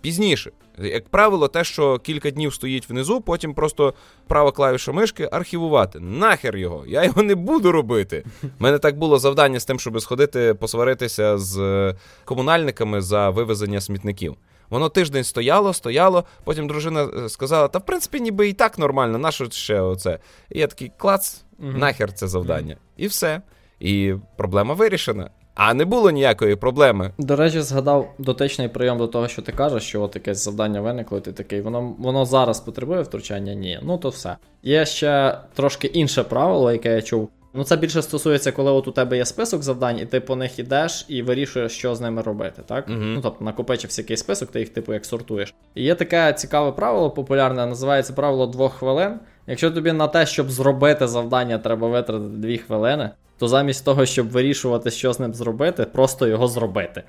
пізніше. 0.00 0.50
Як 0.78 1.08
правило, 1.08 1.48
те, 1.48 1.64
що 1.64 1.98
кілька 1.98 2.30
днів 2.30 2.54
стоїть 2.54 2.88
внизу, 2.88 3.20
потім 3.20 3.54
просто 3.54 3.94
права 4.26 4.52
клавіша 4.52 4.92
мишки 4.92 5.28
архівувати. 5.32 6.00
Нахер 6.00 6.56
його, 6.56 6.84
я 6.86 7.04
його 7.04 7.22
не 7.22 7.34
буду 7.34 7.72
робити. 7.72 8.24
У 8.42 8.46
мене 8.58 8.78
так 8.78 8.98
було 8.98 9.18
завдання 9.18 9.60
з 9.60 9.64
тим, 9.64 9.80
щоб 9.80 10.00
сходити, 10.00 10.54
посваритися 10.54 11.38
з 11.38 11.94
комунальниками 12.24 13.00
за 13.00 13.30
вивезення 13.30 13.80
смітників. 13.80 14.36
Воно 14.70 14.88
тиждень 14.88 15.24
стояло, 15.24 15.72
стояло, 15.72 16.24
потім 16.44 16.68
дружина 16.68 17.04
е, 17.04 17.28
сказала: 17.28 17.68
та 17.68 17.78
в 17.78 17.86
принципі, 17.86 18.20
ніби 18.20 18.48
і 18.48 18.52
так 18.52 18.78
нормально, 18.78 19.18
на 19.18 19.30
що 19.30 19.50
ще 19.50 19.80
оце? 19.80 20.18
І 20.50 20.58
я 20.58 20.66
такий 20.66 20.92
клац, 20.96 21.44
нахер 21.58 22.12
це 22.12 22.28
завдання. 22.28 22.76
І 22.96 23.06
все. 23.06 23.42
І 23.80 24.14
проблема 24.36 24.74
вирішена. 24.74 25.30
А 25.62 25.74
не 25.74 25.84
було 25.84 26.10
ніякої 26.10 26.56
проблеми. 26.56 27.12
До 27.18 27.36
речі, 27.36 27.60
згадав 27.60 28.14
дотичний 28.18 28.68
прийом 28.68 28.98
до 28.98 29.06
того, 29.06 29.28
що 29.28 29.42
ти 29.42 29.52
кажеш, 29.52 29.82
що 29.82 30.02
от 30.02 30.14
якесь 30.14 30.44
завдання 30.44 30.80
виникло, 30.80 31.18
і 31.18 31.20
ти 31.20 31.32
такий, 31.32 31.60
воно 31.60 31.94
воно 31.98 32.24
зараз 32.24 32.60
потребує 32.60 33.02
втручання? 33.02 33.54
Ні. 33.54 33.78
Ну 33.82 33.98
то 33.98 34.08
все. 34.08 34.36
Є 34.62 34.86
ще 34.86 35.38
трошки 35.54 35.86
інше 35.86 36.22
правило, 36.22 36.72
яке 36.72 36.94
я 36.94 37.02
чув. 37.02 37.28
Ну, 37.54 37.64
це 37.64 37.76
більше 37.76 38.02
стосується, 38.02 38.52
коли 38.52 38.70
от 38.70 38.88
у 38.88 38.90
тебе 38.90 39.16
є 39.16 39.24
список 39.24 39.62
завдань, 39.62 39.98
і 39.98 40.06
ти 40.06 40.20
по 40.20 40.36
них 40.36 40.58
йдеш 40.58 41.06
і 41.08 41.22
вирішуєш, 41.22 41.72
що 41.72 41.94
з 41.94 42.00
ними 42.00 42.22
робити, 42.22 42.62
так? 42.66 42.88
uh 42.88 42.96
Ну, 42.96 43.20
тобто 43.22 43.44
накопичився 43.44 44.02
якийсь 44.02 44.20
список, 44.20 44.50
ти 44.50 44.60
їх, 44.60 44.68
типу, 44.68 44.92
як 44.92 45.06
сортуєш. 45.06 45.54
І 45.74 45.82
є 45.82 45.94
таке 45.94 46.32
цікаве 46.32 46.72
правило 46.72 47.10
популярне, 47.10 47.66
називається 47.66 48.12
правило 48.12 48.46
двох 48.46 48.72
хвилин. 48.72 49.20
Якщо 49.46 49.70
тобі 49.70 49.92
на 49.92 50.08
те, 50.08 50.26
щоб 50.26 50.50
зробити 50.50 51.06
завдання, 51.06 51.58
треба 51.58 51.88
витратити 51.88 52.36
дві 52.36 52.58
хвилини, 52.58 53.10
то 53.40 53.48
замість 53.48 53.84
того, 53.84 54.06
щоб 54.06 54.30
вирішувати, 54.30 54.90
що 54.90 55.12
з 55.12 55.20
ним 55.20 55.34
зробити, 55.34 55.84
просто 55.84 56.26
його 56.26 56.48
зробити. 56.48 57.02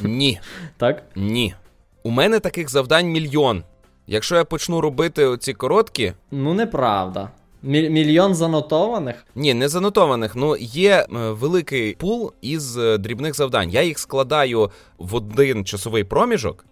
Ні. 0.00 0.40
Так? 0.76 1.02
Ні. 1.16 1.54
У 2.02 2.10
мене 2.10 2.40
таких 2.40 2.70
завдань 2.70 3.06
мільйон. 3.06 3.62
Якщо 4.06 4.36
я 4.36 4.44
почну 4.44 4.80
робити 4.80 5.24
оці 5.24 5.52
короткі. 5.54 6.12
Ну, 6.30 6.54
неправда. 6.54 7.30
Мільйон 7.62 8.34
занотованих? 8.34 9.26
Ні, 9.34 9.54
не 9.54 9.68
занотованих. 9.68 10.36
Ну 10.36 10.56
є 10.56 10.92
е, 10.92 11.06
великий 11.10 11.94
пул 11.94 12.32
із 12.40 12.78
е, 12.78 12.98
дрібних 12.98 13.34
завдань. 13.34 13.70
Я 13.70 13.82
їх 13.82 13.98
складаю 13.98 14.70
в 14.98 15.14
один 15.14 15.64
часовий 15.64 16.04
проміжок, 16.04 16.66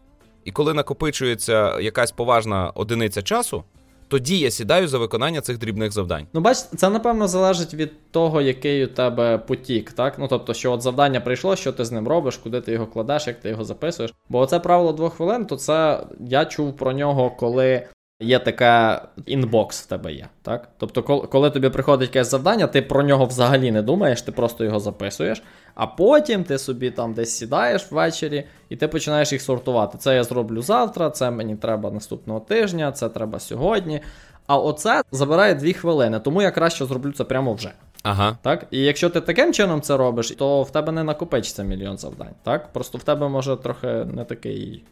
і 0.44 0.50
коли 0.50 0.74
накопичується 0.74 1.80
якась 1.80 2.12
поважна 2.12 2.70
одиниця 2.70 3.22
часу, 3.22 3.64
тоді 4.12 4.38
я 4.38 4.50
сідаю 4.50 4.88
за 4.88 4.98
виконання 4.98 5.40
цих 5.40 5.58
дрібних 5.58 5.92
завдань. 5.92 6.26
Ну, 6.32 6.40
бач, 6.40 6.56
це 6.56 6.90
напевно 6.90 7.28
залежить 7.28 7.74
від 7.74 8.10
того, 8.10 8.40
який 8.40 8.84
у 8.84 8.86
тебе 8.86 9.38
потік, 9.38 9.92
так? 9.92 10.18
Ну 10.18 10.28
тобто, 10.28 10.54
що 10.54 10.72
от 10.72 10.82
завдання 10.82 11.20
прийшло, 11.20 11.56
що 11.56 11.72
ти 11.72 11.84
з 11.84 11.92
ним 11.92 12.08
робиш, 12.08 12.36
куди 12.36 12.60
ти 12.60 12.72
його 12.72 12.86
кладеш, 12.86 13.26
як 13.26 13.40
ти 13.40 13.48
його 13.48 13.64
записуєш. 13.64 14.14
Бо 14.28 14.38
оце 14.38 14.60
правило 14.60 14.92
двох 14.92 15.14
хвилин, 15.14 15.46
то 15.46 15.56
це 15.56 16.00
я 16.20 16.44
чув 16.44 16.76
про 16.76 16.92
нього, 16.92 17.30
коли 17.30 17.82
є 18.22 18.38
така 18.38 19.02
інбокс 19.26 19.82
в 19.82 19.86
тебе 19.86 20.12
є. 20.12 20.28
так? 20.42 20.68
Тобто, 20.78 21.02
коли 21.02 21.50
тобі 21.50 21.68
приходить 21.68 22.08
якесь 22.08 22.30
завдання, 22.30 22.66
ти 22.66 22.82
про 22.82 23.02
нього 23.02 23.24
взагалі 23.24 23.70
не 23.72 23.82
думаєш, 23.82 24.22
ти 24.22 24.32
просто 24.32 24.64
його 24.64 24.80
записуєш, 24.80 25.42
а 25.74 25.86
потім 25.86 26.44
ти 26.44 26.58
собі 26.58 26.90
там 26.90 27.14
десь 27.14 27.36
сідаєш 27.36 27.92
ввечері 27.92 28.44
і 28.68 28.76
ти 28.76 28.88
починаєш 28.88 29.32
їх 29.32 29.42
сортувати. 29.42 29.98
Це 29.98 30.14
я 30.14 30.24
зроблю 30.24 30.62
завтра, 30.62 31.10
це 31.10 31.30
мені 31.30 31.56
треба 31.56 31.90
наступного 31.90 32.40
тижня, 32.40 32.92
це 32.92 33.08
треба 33.08 33.38
сьогодні. 33.38 34.00
А 34.46 34.58
оце 34.58 35.02
забирає 35.12 35.54
дві 35.54 35.72
хвилини, 35.72 36.20
тому 36.20 36.42
я 36.42 36.50
краще 36.50 36.86
зроблю 36.86 37.12
це 37.12 37.24
прямо 37.24 37.54
вже. 37.54 37.72
Ага. 38.02 38.38
Так? 38.42 38.66
І 38.70 38.78
якщо 38.78 39.10
ти 39.10 39.20
таким 39.20 39.52
чином 39.52 39.80
це 39.80 39.96
робиш, 39.96 40.30
то 40.30 40.62
в 40.62 40.70
тебе 40.70 40.92
не 40.92 41.04
накопичиться 41.04 41.62
мільйон 41.62 41.98
завдань. 41.98 42.34
Так? 42.42 42.72
Просто 42.72 42.98
в 42.98 43.02
тебе 43.02 43.28
може 43.28 43.56
трохи 43.56 43.86
не 43.86 44.24
такий 44.24 44.84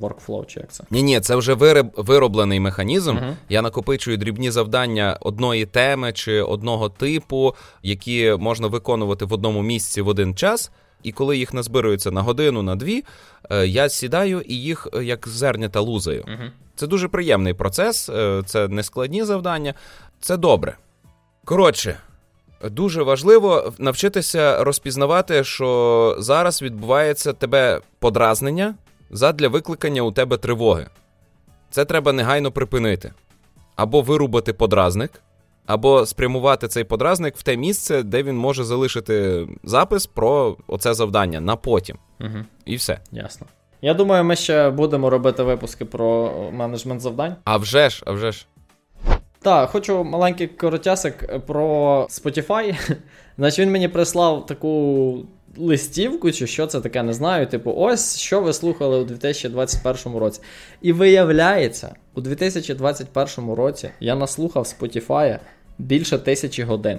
workflow, 0.00 0.46
чи 0.46 0.60
як 0.60 0.72
це? 0.72 0.84
Ні, 0.90 1.02
ні, 1.02 1.20
це 1.20 1.36
вже 1.36 1.54
вироб, 1.54 1.86
вироблений 1.96 2.60
механізм. 2.60 3.16
Uh-huh. 3.16 3.34
Я 3.48 3.62
накопичую 3.62 4.16
дрібні 4.16 4.50
завдання 4.50 5.18
одної 5.20 5.66
теми 5.66 6.12
чи 6.12 6.42
одного 6.42 6.88
типу, 6.88 7.54
які 7.82 8.36
можна 8.38 8.66
виконувати 8.66 9.24
в 9.24 9.32
одному 9.32 9.62
місці 9.62 10.02
в 10.02 10.08
один 10.08 10.34
час. 10.34 10.70
І 11.02 11.12
коли 11.12 11.38
їх 11.38 11.54
назбирується 11.54 12.10
на 12.10 12.22
годину, 12.22 12.62
на 12.62 12.76
дві, 12.76 13.04
е, 13.50 13.66
я 13.66 13.88
сідаю 13.88 14.40
і 14.40 14.54
їх 14.54 14.88
е, 14.94 15.04
як 15.04 15.28
зернята 15.28 15.80
лузаю. 15.80 16.22
Uh-huh. 16.22 16.50
Це 16.74 16.86
дуже 16.86 17.08
приємний 17.08 17.54
процес, 17.54 18.10
це 18.46 18.68
не 18.68 18.82
складні 18.82 19.24
завдання, 19.24 19.74
це 20.20 20.36
добре. 20.36 20.76
Коротше. 21.44 21.96
Дуже 22.70 23.02
важливо 23.02 23.72
навчитися 23.78 24.64
розпізнавати, 24.64 25.44
що 25.44 26.16
зараз 26.18 26.62
відбувається 26.62 27.32
тебе 27.32 27.80
подразнення, 27.98 28.74
задля 29.12 29.48
викликання 29.48 30.02
у 30.02 30.12
тебе 30.12 30.36
тривоги. 30.36 30.86
Це 31.70 31.84
треба 31.84 32.12
негайно 32.12 32.52
припинити. 32.52 33.12
Або 33.76 34.00
вирубати 34.00 34.52
подразник, 34.52 35.10
або 35.66 36.06
спрямувати 36.06 36.68
цей 36.68 36.84
подразник 36.84 37.36
в 37.36 37.42
те 37.42 37.56
місце, 37.56 38.02
де 38.02 38.22
він 38.22 38.36
може 38.36 38.64
залишити 38.64 39.46
запис 39.64 40.06
про 40.06 40.56
оце 40.66 40.94
завдання 40.94 41.40
на 41.40 41.56
потім. 41.56 41.98
Угу. 42.20 42.38
І 42.64 42.76
все. 42.76 42.98
Ясно. 43.12 43.46
Я 43.82 43.94
думаю, 43.94 44.24
ми 44.24 44.36
ще 44.36 44.70
будемо 44.70 45.10
робити 45.10 45.42
випуски 45.42 45.84
про 45.84 46.32
менеджмент 46.52 47.00
завдань. 47.00 47.36
А 47.44 47.56
вже 47.56 47.90
ж, 47.90 48.02
а 48.06 48.12
вже 48.12 48.32
ж. 48.32 48.46
Так, 49.42 49.70
хочу 49.70 50.04
маленький 50.04 50.46
коротясик 50.46 51.40
про 51.46 52.06
Spotify. 52.10 52.96
Значить, 53.38 53.58
він 53.58 53.72
мені 53.72 53.88
прислав 53.88 54.46
таку 54.46 55.24
листівку, 55.56 56.32
чи 56.32 56.46
що 56.46 56.66
це 56.66 56.80
таке, 56.80 57.02
не 57.02 57.12
знаю. 57.12 57.46
Типу, 57.46 57.74
ось 57.76 58.18
що 58.18 58.40
ви 58.40 58.52
слухали 58.52 58.98
у 58.98 59.04
2021 59.04 60.18
році. 60.18 60.40
І 60.82 60.92
виявляється, 60.92 61.94
у 62.14 62.20
2021 62.20 63.50
році 63.54 63.90
я 64.00 64.14
наслухав 64.14 64.64
Spotify 64.64 65.38
більше 65.78 66.18
тисячі 66.18 66.62
годин. 66.62 66.98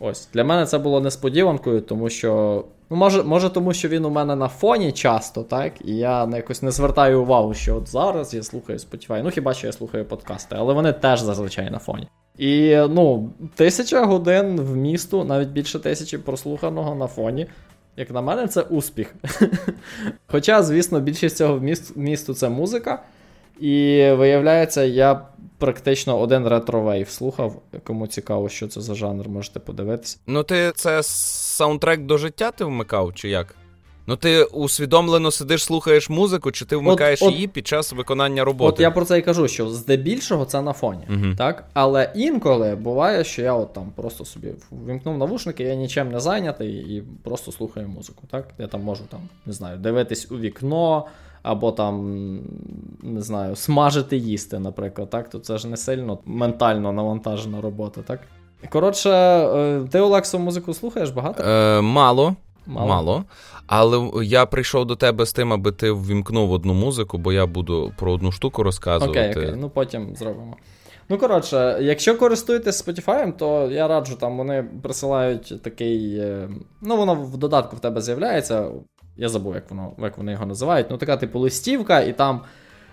Ось, 0.00 0.28
для 0.34 0.44
мене 0.44 0.66
це 0.66 0.78
було 0.78 1.00
несподіванкою, 1.00 1.80
тому 1.80 2.10
що. 2.10 2.64
Ну, 2.90 2.96
може, 2.96 3.22
може, 3.22 3.50
тому 3.50 3.72
що 3.72 3.88
він 3.88 4.04
у 4.04 4.10
мене 4.10 4.36
на 4.36 4.48
фоні 4.48 4.92
часто, 4.92 5.42
так? 5.42 5.72
І 5.84 5.96
я 5.96 6.28
якось 6.32 6.62
не 6.62 6.70
звертаю 6.70 7.22
увагу, 7.22 7.54
що 7.54 7.76
от 7.76 7.88
зараз 7.88 8.34
я 8.34 8.42
слухаю 8.42 8.78
Spotify. 8.78 9.22
Ну, 9.24 9.30
хіба 9.30 9.54
що 9.54 9.66
я 9.66 9.72
слухаю 9.72 10.04
подкасти, 10.04 10.56
але 10.58 10.74
вони 10.74 10.92
теж 10.92 11.20
зазвичай 11.20 11.70
на 11.70 11.78
фоні. 11.78 12.08
І 12.38 12.76
ну, 12.76 13.30
тисяча 13.54 14.04
годин 14.04 14.60
в 14.60 14.76
місту, 14.76 15.24
навіть 15.24 15.48
більше 15.48 15.78
тисячі 15.78 16.18
прослуханого 16.18 16.94
на 16.94 17.06
фоні. 17.06 17.46
Як 18.00 18.10
на 18.10 18.20
мене, 18.20 18.48
це 18.48 18.62
успіх. 18.62 19.14
Хоча, 20.26 20.62
звісно, 20.62 21.00
більшість 21.00 21.36
цього 21.36 21.60
місту 21.96 22.34
це 22.34 22.48
музика. 22.48 23.02
І 23.60 24.10
виявляється, 24.12 24.82
я 24.82 25.26
практично 25.58 26.20
один 26.20 26.48
ретро-вейв 26.48 27.08
слухав. 27.08 27.62
Кому 27.84 28.06
цікаво, 28.06 28.48
що 28.48 28.68
це 28.68 28.80
за 28.80 28.94
жанр, 28.94 29.28
можете 29.28 29.60
подивитися. 29.60 30.18
Ну, 30.26 30.42
ти 30.42 30.72
це 30.74 31.02
саундтрек 31.02 32.00
до 32.00 32.18
життя 32.18 32.50
ти 32.50 32.64
вмикав, 32.64 33.14
чи 33.14 33.28
як? 33.28 33.54
Ну, 34.10 34.16
ти 34.16 34.44
усвідомлено 34.44 35.30
сидиш, 35.30 35.64
слухаєш 35.64 36.10
музику, 36.10 36.52
чи 36.52 36.64
ти 36.64 36.76
вмикаєш 36.76 37.22
от, 37.22 37.32
її 37.32 37.46
під 37.46 37.66
час 37.66 37.92
виконання 37.92 38.44
роботи? 38.44 38.74
От 38.74 38.80
я 38.80 38.90
про 38.90 39.04
це 39.04 39.18
і 39.18 39.22
кажу, 39.22 39.48
що 39.48 39.68
здебільшого 39.68 40.44
це 40.44 40.62
на 40.62 40.72
фоні. 40.72 41.06
Угу. 41.10 41.34
так? 41.38 41.64
Але 41.72 42.12
інколи 42.14 42.74
буває, 42.74 43.24
що 43.24 43.42
я 43.42 43.54
от 43.54 43.72
там 43.72 43.92
просто 43.96 44.24
собі 44.24 44.48
вимкнув 44.70 45.18
навушники, 45.18 45.64
я 45.64 45.74
нічим 45.74 46.10
не 46.12 46.20
зайнятий 46.20 46.70
і 46.70 47.02
просто 47.24 47.52
слухаю 47.52 47.88
музику. 47.88 48.22
так? 48.30 48.48
Я 48.58 48.66
там 48.66 48.82
можу 48.82 49.04
там, 49.10 49.20
не 49.46 49.52
знаю, 49.52 49.78
дивитись 49.78 50.30
у 50.30 50.38
вікно. 50.38 51.06
Або 51.42 51.72
там, 51.72 52.14
не 53.02 53.22
знаю, 53.22 53.56
смажити 53.56 54.16
їсти, 54.16 54.58
наприклад, 54.58 55.10
так? 55.10 55.30
То 55.30 55.38
це 55.38 55.58
ж 55.58 55.68
не 55.68 55.76
сильно 55.76 56.18
ментально 56.24 56.92
навантажена 56.92 57.60
робота, 57.60 58.00
так? 58.02 58.20
Коротше, 58.70 59.10
е, 59.10 59.82
ти 59.90 60.00
Олексо 60.00 60.38
музику 60.38 60.74
слухаєш 60.74 61.10
багато? 61.10 61.42
Е, 61.42 61.80
Мало. 61.80 62.36
Мало. 62.66 62.88
Мало. 62.88 63.24
Але 63.72 64.10
я 64.24 64.46
прийшов 64.46 64.86
до 64.86 64.96
тебе 64.96 65.26
з 65.26 65.32
тим, 65.32 65.52
аби 65.52 65.72
ти 65.72 65.92
ввімкнув 65.92 66.52
одну 66.52 66.74
музику, 66.74 67.18
бо 67.18 67.32
я 67.32 67.46
буду 67.46 67.92
про 67.98 68.12
одну 68.12 68.32
штуку 68.32 68.62
розказувати. 68.62 69.20
Окей, 69.30 69.30
окей, 69.44 69.54
ну 69.60 69.70
потім 69.70 70.16
зробимо. 70.16 70.56
Ну, 71.08 71.18
коротше, 71.18 71.78
якщо 71.80 72.18
користуєтесь 72.18 72.86
Spotify, 72.88 73.32
то 73.36 73.68
я 73.70 73.88
раджу, 73.88 74.16
там 74.20 74.36
вони 74.38 74.64
присилають 74.82 75.62
такий. 75.62 76.18
е, 76.18 76.48
Ну, 76.80 76.96
воно 76.96 77.14
в 77.14 77.36
додатку 77.36 77.76
в 77.76 77.80
тебе 77.80 78.00
з'являється. 78.00 78.66
Я 79.16 79.28
забув, 79.28 79.54
як 79.54 79.70
воно, 79.70 79.92
як 79.98 80.18
вони 80.18 80.32
його 80.32 80.46
називають. 80.46 80.86
Ну, 80.90 80.96
така, 80.96 81.16
типу, 81.16 81.38
листівка, 81.38 82.00
і 82.00 82.12
там 82.12 82.40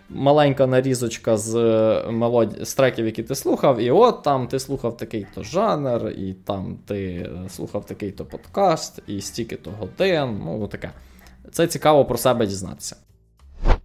маленька 0.10 0.68
нарізочка 0.68 1.38
з 1.38 1.56
е, 1.56 2.12
мелоді... 2.12 2.66
з 2.66 2.74
треків, 2.74 3.06
які 3.06 3.24
ти 3.24 3.36
слухав, 3.36 3.80
і 3.80 3.92
от 3.92 4.24
там 4.24 4.48
ти 4.48 4.60
слухав 4.60 4.98
такий-то 4.98 5.44
жанр, 5.44 6.10
і 6.10 6.34
там 6.34 6.80
ти 6.86 7.04
е, 7.06 7.50
слухав 7.50 7.86
такий-то 7.86 8.26
подкаст, 8.26 9.00
і 9.08 9.22
стільки-то 9.22 9.72
годин. 9.72 10.42
Ну, 10.46 10.68
таке. 10.68 10.92
Це 11.52 11.68
цікаво 11.68 12.06
про 12.06 12.18
себе 12.18 12.48
дізнатися. 12.48 12.96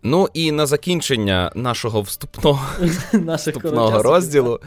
Ну 0.03 0.29
і 0.35 0.53
на 0.53 0.67
закінчення 0.67 1.53
нашого 1.55 2.01
вступного 2.01 2.61
вступного 3.37 4.03
розділу 4.03 4.61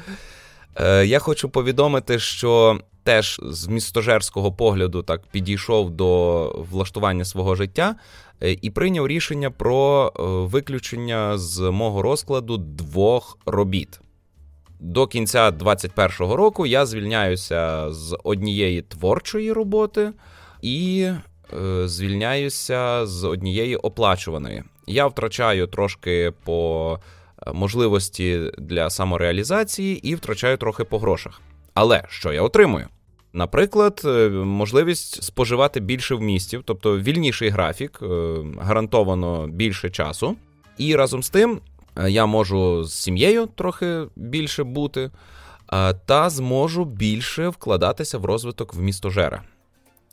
е, 0.75 1.05
я 1.05 1.19
хочу 1.19 1.49
повідомити, 1.49 2.19
що 2.19 2.79
теж 3.03 3.39
з 3.43 3.67
містожерського 3.67 4.51
погляду 4.51 5.03
так 5.03 5.21
підійшов 5.27 5.89
до 5.89 6.47
влаштування 6.71 7.25
свого 7.25 7.55
життя 7.55 7.95
і 8.41 8.69
прийняв 8.69 9.07
рішення 9.07 9.51
про 9.51 10.07
е, 10.07 10.21
виключення 10.23 11.37
з 11.37 11.59
мого 11.71 12.01
розкладу 12.01 12.57
двох 12.57 13.37
робіт. 13.45 13.99
До 14.79 15.07
кінця 15.07 15.51
2021 15.51 16.35
року 16.35 16.65
я 16.65 16.85
звільняюся 16.85 17.91
з 17.91 18.17
однієї 18.23 18.81
творчої 18.81 19.51
роботи 19.51 20.11
і 20.61 21.09
е, 21.53 21.87
звільняюся 21.87 23.05
з 23.05 23.23
однієї 23.23 23.75
оплачуваної. 23.75 24.63
Я 24.87 25.07
втрачаю 25.07 25.67
трошки 25.67 26.33
по 26.43 26.99
е, 27.47 27.51
можливості 27.53 28.51
для 28.57 28.89
самореалізації 28.89 30.09
і 30.09 30.15
втрачаю 30.15 30.57
трохи 30.57 30.83
по 30.83 30.99
грошах. 30.99 31.41
Але 31.73 32.03
що 32.09 32.33
я 32.33 32.41
отримую? 32.41 32.87
Наприклад, 33.35 34.01
е, 34.05 34.29
можливість 34.29 35.23
споживати 35.23 35.79
більше 35.79 36.15
вмістів, 36.15 36.63
тобто 36.65 36.99
вільніший 36.99 37.49
графік, 37.49 37.99
е, 38.01 38.35
гарантовано 38.59 39.47
більше 39.47 39.89
часу. 39.89 40.35
І 40.77 40.95
разом 40.95 41.23
з 41.23 41.29
тим 41.29 41.59
е, 41.97 42.11
я 42.11 42.25
можу 42.25 42.83
з 42.83 42.93
сім'єю 42.93 43.45
трохи 43.45 44.03
більше 44.15 44.63
бути, 44.63 45.11
та 46.05 46.29
зможу 46.29 46.85
більше 46.85 47.49
вкладатися 47.49 48.17
в 48.17 48.25
розвиток 48.25 48.73
в 48.73 48.79
містожера. 48.79 49.43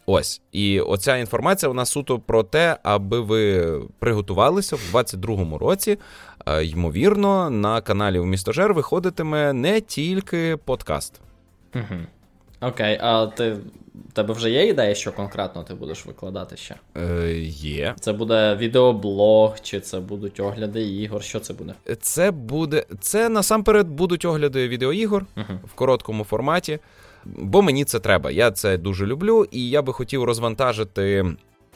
Ось, 0.06 0.40
і 0.52 0.80
оця 0.80 1.16
інформація 1.16 1.68
вона 1.68 1.86
суто 1.86 2.18
про 2.18 2.42
те, 2.42 2.78
аби 2.82 3.20
ви 3.20 3.72
приготувалися 3.98 4.76
в 4.76 4.80
22-му 4.92 5.58
році. 5.58 5.98
Ймовірно, 6.62 7.50
на 7.50 7.80
каналі 7.80 8.18
у 8.18 8.24
Містожер 8.24 8.74
виходитиме 8.74 9.52
не 9.52 9.80
тільки 9.80 10.56
подкаст. 10.56 11.20
Угу. 11.74 12.00
Окей, 12.62 12.98
а 13.02 13.26
ти 13.26 13.52
в 14.10 14.12
тебе 14.12 14.34
вже 14.34 14.50
є 14.50 14.66
ідея, 14.66 14.94
що 14.94 15.12
конкретно 15.12 15.62
ти 15.62 15.74
будеш 15.74 16.06
викладати 16.06 16.56
ще? 16.56 16.74
Е, 16.96 17.32
є. 17.48 17.94
Це 18.00 18.12
буде 18.12 18.56
відеоблог, 18.56 19.60
чи 19.60 19.80
це 19.80 20.00
будуть 20.00 20.40
огляди 20.40 20.82
ігор? 20.82 21.22
Що 21.22 21.40
це 21.40 21.54
буде? 21.54 21.74
Це 22.00 22.30
буде. 22.30 22.84
Це 23.00 23.28
насамперед 23.28 23.88
будуть 23.88 24.24
огляди 24.24 24.68
відеоігор 24.68 25.26
Угу. 25.36 25.58
в 25.64 25.72
короткому 25.74 26.24
форматі, 26.24 26.78
бо 27.24 27.62
мені 27.62 27.84
це 27.84 27.98
треба. 28.00 28.30
Я 28.30 28.50
це 28.50 28.78
дуже 28.78 29.06
люблю, 29.06 29.46
і 29.50 29.68
я 29.70 29.82
би 29.82 29.92
хотів 29.92 30.24
розвантажити 30.24 31.24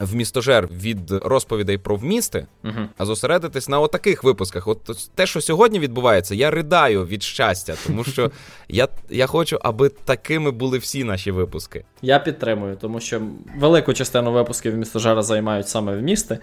в 0.01 0.15
містожер 0.15 0.67
від 0.67 1.11
розповідей 1.11 1.79
про 1.79 1.97
вмісти, 1.97 2.47
Угу. 2.65 2.75
а 2.99 3.05
зосередитись 3.05 3.69
на 3.69 3.81
отаких 3.81 4.25
випусках. 4.25 4.69
От 4.69 5.11
те, 5.15 5.27
що 5.27 5.41
сьогодні 5.41 5.79
відбувається, 5.79 6.35
я 6.35 6.51
ридаю 6.51 7.07
від 7.07 7.23
щастя, 7.23 7.75
тому 7.87 8.05
що 8.05 8.31
я, 8.69 8.89
я 9.11 9.27
хочу, 9.27 9.59
аби 9.63 9.89
такими 9.89 10.51
були 10.51 10.79
всі 10.79 11.05
наші 11.05 11.31
випуски. 11.31 11.85
Я 12.03 12.19
підтримую, 12.19 12.77
тому 12.77 13.01
що 13.01 13.23
велику 13.59 13.93
частину 13.93 14.33
випусків 14.33 14.75
містожера 14.77 15.23
займають 15.23 15.69
саме 15.69 15.97
вмісти. 15.97 16.39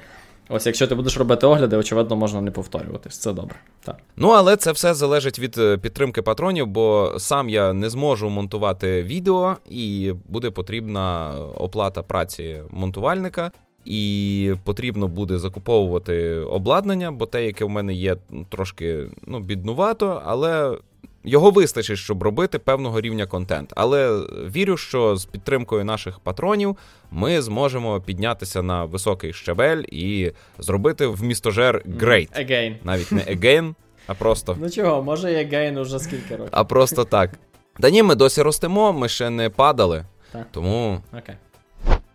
Ось 0.49 0.65
якщо 0.65 0.88
ти 0.88 0.95
будеш 0.95 1.17
робити 1.17 1.47
огляди, 1.47 1.77
очевидно, 1.77 2.15
можна 2.15 2.41
не 2.41 2.51
повторюватись. 2.51 3.17
Це 3.17 3.34
добре. 3.34 3.56
Так. 3.84 3.97
Ну, 4.15 4.29
але 4.29 4.58
це 4.58 4.71
все 4.71 4.93
залежить 4.93 5.39
від 5.39 5.58
е, 5.58 5.77
підтримки 5.77 6.21
патронів, 6.21 6.67
бо 6.67 7.13
сам 7.17 7.49
я 7.49 7.73
не 7.73 7.89
зможу 7.89 8.29
монтувати 8.29 9.03
відео, 9.03 9.56
і 9.69 10.13
буде 10.25 10.51
потрібна 10.51 11.36
оплата 11.56 12.03
праці 12.03 12.62
монтувальника. 12.69 13.51
І 13.86 14.53
потрібно 14.63 15.08
буде 15.08 15.38
закуповувати 15.38 16.36
обладнання, 16.36 17.12
бо 17.12 17.25
те, 17.25 17.45
яке 17.45 17.65
в 17.65 17.69
мене 17.69 17.93
є, 17.93 18.17
трошки 18.49 19.08
ну, 19.27 19.39
біднувато, 19.39 20.21
але 20.25 20.77
його 21.23 21.51
вистачить, 21.51 21.97
щоб 21.97 22.23
робити 22.23 22.59
певного 22.59 23.01
рівня 23.01 23.25
контент. 23.25 23.73
Але 23.75 24.19
вірю, 24.55 24.77
що 24.77 25.15
з 25.15 25.25
підтримкою 25.25 25.86
наших 25.86 26.19
патронів 26.19 26.77
ми 27.12 27.41
зможемо 27.41 28.01
піднятися 28.01 28.62
на 28.62 28.86
високий 28.86 29.33
щабель 29.33 29.83
і 29.91 30.31
зробити 30.59 31.07
в 31.07 31.23
містожер 31.23 31.81
great. 31.88 32.45
Again. 32.45 32.75
Навіть 32.83 33.12
не 33.12 33.21
again, 33.21 33.73
а 34.07 34.13
просто, 34.13 34.57
Ну 34.59 34.69
чого, 34.69 35.03
може 35.03 35.31
є 35.33 35.43
гейн 35.45 35.77
уже 35.77 35.99
скільки 35.99 36.36
років. 36.36 36.49
а 36.51 36.63
просто 36.63 37.05
так. 37.05 37.29
Та 37.79 37.89
ні, 37.89 38.03
ми 38.03 38.15
досі 38.15 38.41
ростемо, 38.41 38.93
ми 38.93 39.09
ще 39.09 39.29
не 39.29 39.49
падали. 39.49 40.05
Так. 40.31 40.47
Тому 40.51 41.01
Окей. 41.17 41.36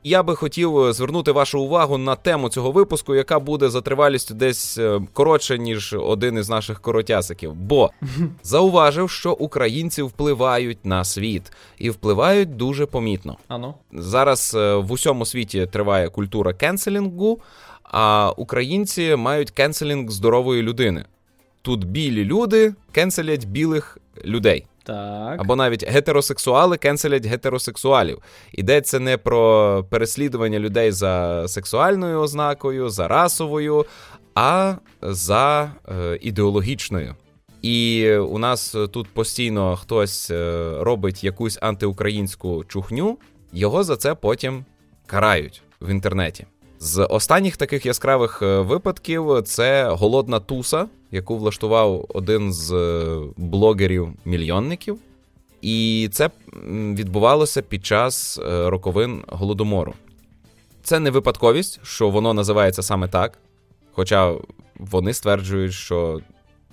Я 0.04 0.22
би 0.22 0.36
хотів 0.36 0.78
е, 0.78 0.92
звернути 0.92 1.32
вашу 1.32 1.60
увагу 1.60 1.98
на 1.98 2.16
тему 2.16 2.48
цього 2.48 2.72
випуску, 2.72 3.14
яка 3.14 3.38
буде 3.38 3.68
за 3.68 3.80
тривалістю 3.80 4.34
десь 4.34 4.78
е, 4.78 5.00
коротше, 5.12 5.58
ніж 5.58 5.94
один 5.94 6.38
із 6.38 6.48
наших 6.48 6.80
коротясиків. 6.80 7.54
Бо 7.54 7.90
зауважив, 8.42 9.10
що 9.10 9.32
українці 9.32 10.02
впливають 10.02 10.86
на 10.86 11.04
світ 11.04 11.52
і 11.78 11.90
впливають 11.90 12.56
дуже 12.56 12.86
помітно. 12.86 13.36
А 13.48 13.58
ну. 13.58 13.74
Зараз 13.92 14.54
е, 14.58 14.74
в 14.74 14.92
усьому 14.92 15.26
світі 15.26 15.66
триває 15.72 16.08
культура 16.08 16.52
кенселінгу, 16.52 17.40
а 17.82 18.32
українці 18.36 19.16
мають 19.16 19.50
кенселінг 19.50 20.10
здорової 20.10 20.62
людини. 20.62 21.04
Тут 21.62 21.84
білі 21.84 22.24
люди 22.24 22.74
кенселять 22.92 23.44
білих 23.44 23.98
людей. 24.24 24.64
Так. 24.88 25.40
Або 25.40 25.56
навіть 25.56 25.88
гетеросексуали 25.88 26.76
кенселять 26.76 27.26
гетеросексуалів. 27.26 28.18
Йдеться 28.52 29.00
не 29.00 29.18
про 29.18 29.84
переслідування 29.90 30.58
людей 30.58 30.92
за 30.92 31.44
сексуальною 31.48 32.20
ознакою, 32.20 32.90
за 32.90 33.08
расовою, 33.08 33.86
а 34.34 34.74
за 35.02 35.72
е, 35.88 36.18
ідеологічною. 36.20 37.14
І 37.62 38.10
у 38.16 38.38
нас 38.38 38.76
тут 38.92 39.08
постійно 39.08 39.76
хтось 39.76 40.30
е, 40.30 40.70
робить 40.80 41.24
якусь 41.24 41.58
антиукраїнську 41.62 42.64
чухню, 42.64 43.18
його 43.52 43.84
за 43.84 43.96
це 43.96 44.14
потім 44.14 44.64
карають 45.06 45.62
в 45.80 45.90
інтернеті. 45.90 46.46
З 46.80 47.04
останніх 47.04 47.56
таких 47.56 47.86
яскравих 47.86 48.42
е, 48.42 48.60
випадків 48.60 49.42
це 49.44 49.88
голодна 49.90 50.40
туса, 50.40 50.86
яку 51.10 51.36
влаштував 51.38 52.06
один 52.08 52.52
з 52.52 52.72
е, 52.72 53.20
блогерів-мільйонників. 53.36 54.98
І 55.62 56.08
це 56.12 56.30
відбувалося 56.94 57.62
під 57.62 57.86
час 57.86 58.38
е, 58.38 58.70
роковин 58.70 59.22
голодомору. 59.28 59.94
Це 60.82 61.00
не 61.00 61.10
випадковість, 61.10 61.80
що 61.82 62.10
воно 62.10 62.34
називається 62.34 62.82
саме 62.82 63.08
так. 63.08 63.38
Хоча 63.92 64.34
вони 64.76 65.14
стверджують, 65.14 65.72
що 65.72 66.20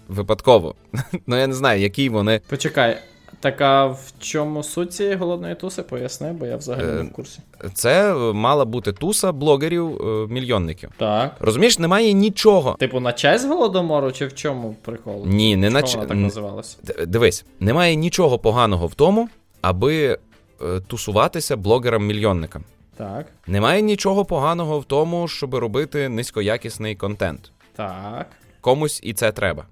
випадково. 0.07 0.75
Ну 1.27 1.37
я 1.37 1.47
не 1.47 1.53
знаю, 1.53 1.81
який 1.81 2.09
вони. 2.09 2.41
Почекай. 2.49 2.97
Так 3.39 3.61
а 3.61 3.85
в 3.85 3.99
чому 4.19 4.63
суть 4.63 4.93
цієї 4.93 5.15
голодної 5.15 5.55
туси? 5.55 5.83
Поясни, 5.83 6.33
бо 6.33 6.45
я 6.45 6.57
взагалі 6.57 6.85
не 6.85 6.99
Е, 7.01 7.03
в 7.03 7.11
курсі. 7.11 7.39
Це 7.73 8.13
мала 8.33 8.65
бути 8.65 8.93
туса 8.93 9.31
блогерів-мільйонників. 9.31 10.89
Так. 10.97 11.35
Розумієш, 11.39 11.79
немає 11.79 12.13
нічого. 12.13 12.73
Типу, 12.79 12.99
на 12.99 13.13
честь 13.13 13.47
голодомору, 13.47 14.11
чи 14.11 14.25
в 14.25 14.35
чому 14.35 14.75
прикол? 14.81 15.23
Ні, 15.25 15.55
не 15.55 15.69
на 15.69 15.81
вона 15.81 16.05
так 16.05 16.17
називалась? 16.17 16.77
Д- 16.83 17.05
Дивись, 17.05 17.45
немає 17.59 17.95
нічого 17.95 18.39
поганого 18.39 18.87
в 18.87 18.93
тому, 18.95 19.29
аби 19.61 20.17
е, 20.61 20.79
тусуватися 20.87 21.55
блогерам-мільйонникам. 21.57 22.61
Так. 22.97 23.25
Немає 23.47 23.81
нічого 23.81 24.25
поганого 24.25 24.79
в 24.79 24.85
тому, 24.85 25.27
щоб 25.27 25.55
робити 25.55 26.09
низькоякісний 26.09 26.95
контент. 26.95 27.51
Так. 27.75 28.27
Комусь 28.61 28.99
і 29.03 29.13
це 29.13 29.31
треба. 29.31 29.65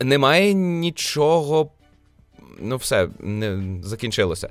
Немає 0.00 0.54
нічого. 0.54 1.70
Ну, 2.60 2.76
все, 2.76 3.08
не 3.20 3.62
закінчилося. 3.82 4.48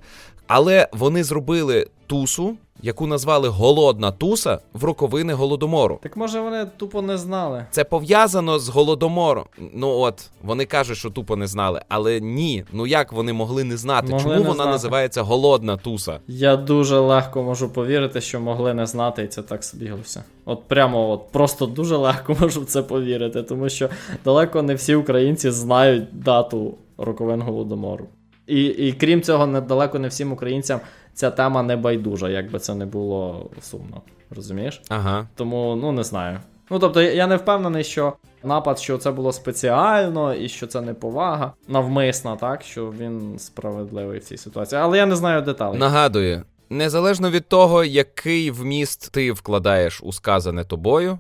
Але 0.48 0.88
вони 0.94 1.24
зробили 1.24 1.88
тусу, 2.08 2.58
яку 2.82 3.08
назвали 3.08 3.48
Голодна 3.50 4.12
туса 4.12 4.60
в 4.74 4.84
роковини 4.84 5.34
голодомору. 5.34 6.00
Так 6.04 6.18
може 6.18 6.40
вони 6.42 6.66
тупо 6.78 7.02
не 7.02 7.18
знали. 7.18 7.66
Це 7.72 7.84
пов'язано 7.84 8.60
з 8.60 8.70
голодомором. 8.70 9.46
Ну 9.74 9.90
от 9.90 10.30
вони 10.44 10.66
кажуть, 10.66 10.98
що 10.98 11.10
тупо 11.10 11.36
не 11.36 11.48
знали, 11.48 11.82
але 11.90 12.20
ні. 12.20 12.64
Ну 12.72 12.88
як 12.88 13.14
вони 13.14 13.34
могли 13.34 13.64
не 13.64 13.78
знати? 13.78 14.08
Могли 14.12 14.24
Чому 14.24 14.34
не 14.36 14.40
вона 14.40 14.54
знати. 14.54 14.72
називається 14.72 15.22
Голодна 15.22 15.78
туса? 15.78 16.20
Я 16.28 16.56
дуже 16.56 17.00
легко 17.00 17.44
можу 17.44 17.70
повірити, 17.70 18.22
що 18.22 18.40
могли 18.40 18.74
не 18.74 18.86
знати, 18.86 19.24
і 19.24 19.28
це 19.28 19.42
так 19.42 19.64
збіглося. 19.64 20.24
От 20.46 20.64
прямо, 20.68 21.10
от 21.10 21.32
просто 21.32 21.66
дуже 21.66 21.96
легко 21.98 22.36
можу 22.40 22.62
в 22.62 22.66
це 22.66 22.82
повірити, 22.84 23.44
тому 23.44 23.70
що 23.70 23.90
далеко 24.26 24.62
не 24.62 24.76
всі 24.76 24.96
українці 24.96 25.52
знають 25.52 26.22
дату 26.24 26.74
роковин 26.98 27.42
голодомору. 27.42 28.08
І, 28.48 28.66
і 28.66 28.94
крім 28.94 29.22
цього, 29.22 29.48
недалеко 29.48 30.00
не 30.00 30.08
всім 30.08 30.32
українцям 30.32 30.80
ця 31.14 31.32
тема 31.32 31.64
не 31.64 31.76
байдужа, 31.76 32.30
як 32.30 32.52
би 32.52 32.60
це 32.60 32.76
не 32.76 32.86
було 32.86 33.50
сумно. 33.62 34.02
Розумієш? 34.30 34.82
Ага. 34.90 35.28
Тому 35.36 35.76
ну 35.82 35.92
не 35.92 36.04
знаю. 36.04 36.40
Ну 36.70 36.80
тобто, 36.80 37.02
я 37.02 37.14
я 37.14 37.28
не 37.28 37.36
впевнений, 37.36 37.84
що 37.84 38.14
напад, 38.44 38.80
що 38.80 38.98
це 38.98 39.12
було 39.12 39.34
спеціально 39.34 40.36
і 40.36 40.50
що 40.50 40.68
це 40.68 40.82
не 40.82 40.94
повага, 40.94 41.54
навмисна, 41.68 42.36
так 42.36 42.62
що 42.62 42.94
він 43.00 43.40
справедливий 43.40 44.20
в 44.20 44.24
цій 44.24 44.38
ситуації. 44.38 44.82
Але 44.82 44.98
я 44.98 45.06
не 45.06 45.16
знаю 45.16 45.42
деталей. 45.42 45.80
Нагадую, 45.80 46.44
незалежно 46.70 47.30
від 47.30 47.48
того, 47.48 47.84
який 47.84 48.52
вміст 48.52 49.12
ти 49.12 49.32
вкладаєш 49.32 50.02
у 50.04 50.14
сказане 50.14 50.64
тобою, 50.64 51.20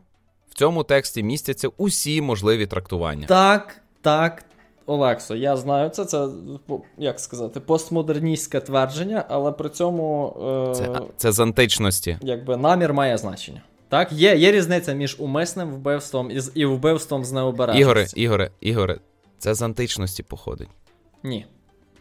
в 0.50 0.56
цьому 0.56 0.84
тексті 0.84 1.24
містяться 1.24 1.68
усі 1.78 2.22
можливі 2.22 2.66
трактування. 2.66 3.28
Так, 3.28 3.82
так, 4.02 4.44
Олексо, 4.88 5.36
я 5.36 5.58
знаю 5.58 5.90
це. 5.90 6.06
Це 6.06 6.28
як 6.98 7.20
сказати, 7.20 7.60
постмодерністське 7.60 8.60
твердження, 8.60 9.26
але 9.30 9.52
при 9.52 9.70
цьому 9.70 10.34
е, 10.72 10.76
Це, 10.76 10.90
це 11.18 11.32
з 11.32 11.40
античності. 11.40 12.18
якби 12.22 12.58
намір 12.58 12.94
має 12.94 13.18
значення. 13.18 13.62
Так, 13.90 14.12
є, 14.12 14.36
є 14.36 14.52
різниця 14.52 14.94
між 14.94 15.20
умисним 15.20 15.72
вбивством 15.72 16.32
і, 16.32 16.40
і 16.56 16.66
вбивством 16.66 17.26
з 17.26 17.32
необережності. 17.32 17.82
Ігоре, 17.82 18.06
Ігоре, 18.16 18.52
Ігоре, 18.62 18.98
це 19.38 19.54
з 19.54 19.62
античності 19.62 20.24
походить. 20.24 20.70
Ні. 21.24 21.46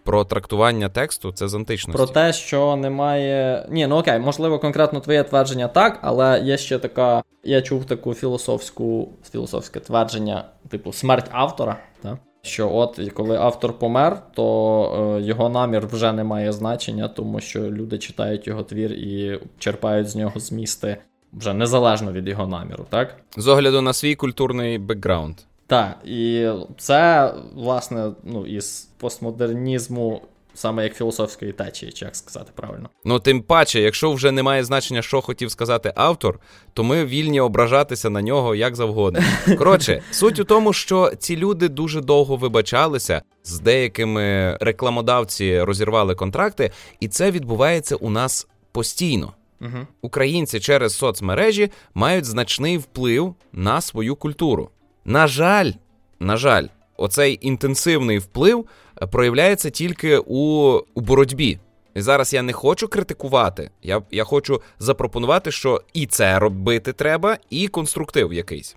Про 0.04 0.24
трактування 0.24 0.88
тексту 0.88 1.32
це 1.32 1.48
з 1.48 1.54
античності. 1.54 1.96
Про 1.96 2.06
те, 2.06 2.32
що 2.32 2.76
немає. 2.76 3.66
Ні, 3.70 3.86
ну 3.86 3.96
окей, 3.96 4.18
можливо, 4.18 4.58
конкретно 4.58 5.00
твоє 5.00 5.22
твердження 5.22 5.68
так, 5.68 5.98
але 6.02 6.40
є 6.40 6.58
ще 6.58 6.78
така. 6.78 7.22
Я 7.44 7.62
чув 7.62 7.84
таку 7.84 8.14
філософську 8.14 9.08
філософське 9.30 9.80
твердження, 9.80 10.44
типу 10.68 10.92
смерть 10.92 11.26
автора. 11.30 11.76
Так? 12.02 12.18
Що 12.46 12.74
от 12.74 13.00
коли 13.14 13.36
автор 13.36 13.78
помер, 13.78 14.22
то 14.34 15.16
е, 15.18 15.22
його 15.22 15.48
намір 15.48 15.86
вже 15.86 16.12
не 16.12 16.24
має 16.24 16.52
значення, 16.52 17.08
тому 17.08 17.40
що 17.40 17.60
люди 17.60 17.98
читають 17.98 18.46
його 18.46 18.62
твір 18.62 18.92
і 18.92 19.40
черпають 19.58 20.08
з 20.08 20.16
нього 20.16 20.40
змісти 20.40 20.96
вже 21.32 21.54
незалежно 21.54 22.12
від 22.12 22.28
його 22.28 22.46
наміру, 22.46 22.86
так? 22.88 23.16
З 23.36 23.48
огляду 23.48 23.80
на 23.80 23.92
свій 23.92 24.14
культурний 24.14 24.78
бекграунд. 24.78 25.36
Так, 25.66 25.98
і 26.04 26.48
це, 26.78 27.32
власне, 27.54 28.10
ну, 28.24 28.46
із 28.46 28.88
постмодернізму, 28.96 30.22
саме 30.56 30.84
як 30.84 30.96
філософської 30.96 31.52
течії, 31.52 31.92
чи 31.92 32.04
як 32.04 32.16
сказати 32.16 32.52
правильно. 32.54 32.90
Ну, 33.04 33.20
тим 33.20 33.42
паче, 33.42 33.80
якщо 33.80 34.12
вже 34.12 34.32
немає 34.32 34.64
значення, 34.64 35.02
що 35.02 35.20
хотів 35.20 35.50
сказати 35.50 35.92
автор, 35.96 36.40
то 36.72 36.84
ми 36.84 37.04
вільні 37.04 37.40
ображатися 37.40 38.10
на 38.10 38.22
нього 38.22 38.54
як 38.54 38.76
завгодно. 38.76 39.20
Коротше, 39.58 40.02
суть 40.10 40.38
у 40.38 40.44
тому, 40.44 40.72
що 40.72 41.12
ці 41.18 41.36
люди 41.36 41.68
дуже 41.68 42.00
довго 42.00 42.36
вибачалися, 42.36 43.22
з 43.44 43.60
деякими 43.60 44.56
рекламодавці 44.60 45.60
розірвали 45.60 46.14
контракти, 46.14 46.70
і 47.00 47.08
це 47.08 47.30
відбувається 47.30 47.96
у 47.96 48.10
нас 48.10 48.46
постійно. 48.72 49.32
Угу. 49.60 49.86
Українці 50.02 50.60
через 50.60 50.96
соцмережі 50.96 51.70
мають 51.94 52.24
значний 52.24 52.78
вплив 52.78 53.34
на 53.52 53.80
свою 53.80 54.16
культуру. 54.16 54.70
На 55.04 55.26
жаль, 55.26 55.72
на 56.20 56.36
жаль, 56.36 56.66
оцей 56.96 57.38
інтенсивний 57.42 58.18
вплив 58.18 58.66
проявляється 59.12 59.70
тільки 59.70 60.18
у, 60.18 60.72
у 60.94 61.00
боротьбі. 61.00 61.58
І 61.94 62.02
зараз 62.02 62.34
я 62.34 62.42
не 62.42 62.52
хочу 62.52 62.88
критикувати. 62.88 63.70
Я, 63.82 64.02
я 64.10 64.24
хочу 64.24 64.62
запропонувати, 64.78 65.50
що 65.50 65.82
і 65.92 66.06
це 66.06 66.38
робити 66.38 66.92
треба, 66.92 67.38
і 67.50 67.68
конструктив 67.68 68.32
якийсь. 68.32 68.76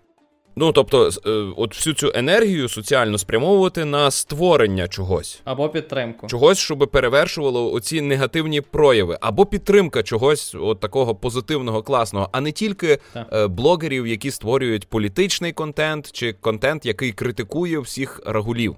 Ну, 0.55 0.71
тобто, 0.71 1.09
е, 1.25 1.29
от 1.57 1.75
всю 1.75 1.93
цю 1.93 2.11
енергію 2.15 2.69
соціально 2.69 3.17
спрямовувати 3.17 3.85
на 3.85 4.11
створення 4.11 4.87
чогось. 4.87 5.41
Або 5.43 5.69
підтримку. 5.69 6.27
Чогось, 6.27 6.57
щоб 6.57 6.89
перевершувало 6.91 7.73
оці 7.73 8.01
негативні 8.01 8.61
прояви, 8.61 9.17
або 9.21 9.45
підтримка 9.45 10.03
чогось 10.03 10.55
от 10.55 10.79
такого 10.79 11.15
позитивного, 11.15 11.83
класного, 11.83 12.29
а 12.31 12.41
не 12.41 12.51
тільки 12.51 12.99
Так. 13.13 13.27
е, 13.33 13.47
блогерів, 13.47 14.07
які 14.07 14.31
створюють 14.31 14.87
політичний 14.89 15.51
контент 15.51 16.11
чи 16.11 16.33
контент, 16.33 16.85
який 16.85 17.11
критикує 17.11 17.79
всіх 17.79 18.21
рагулів. 18.25 18.75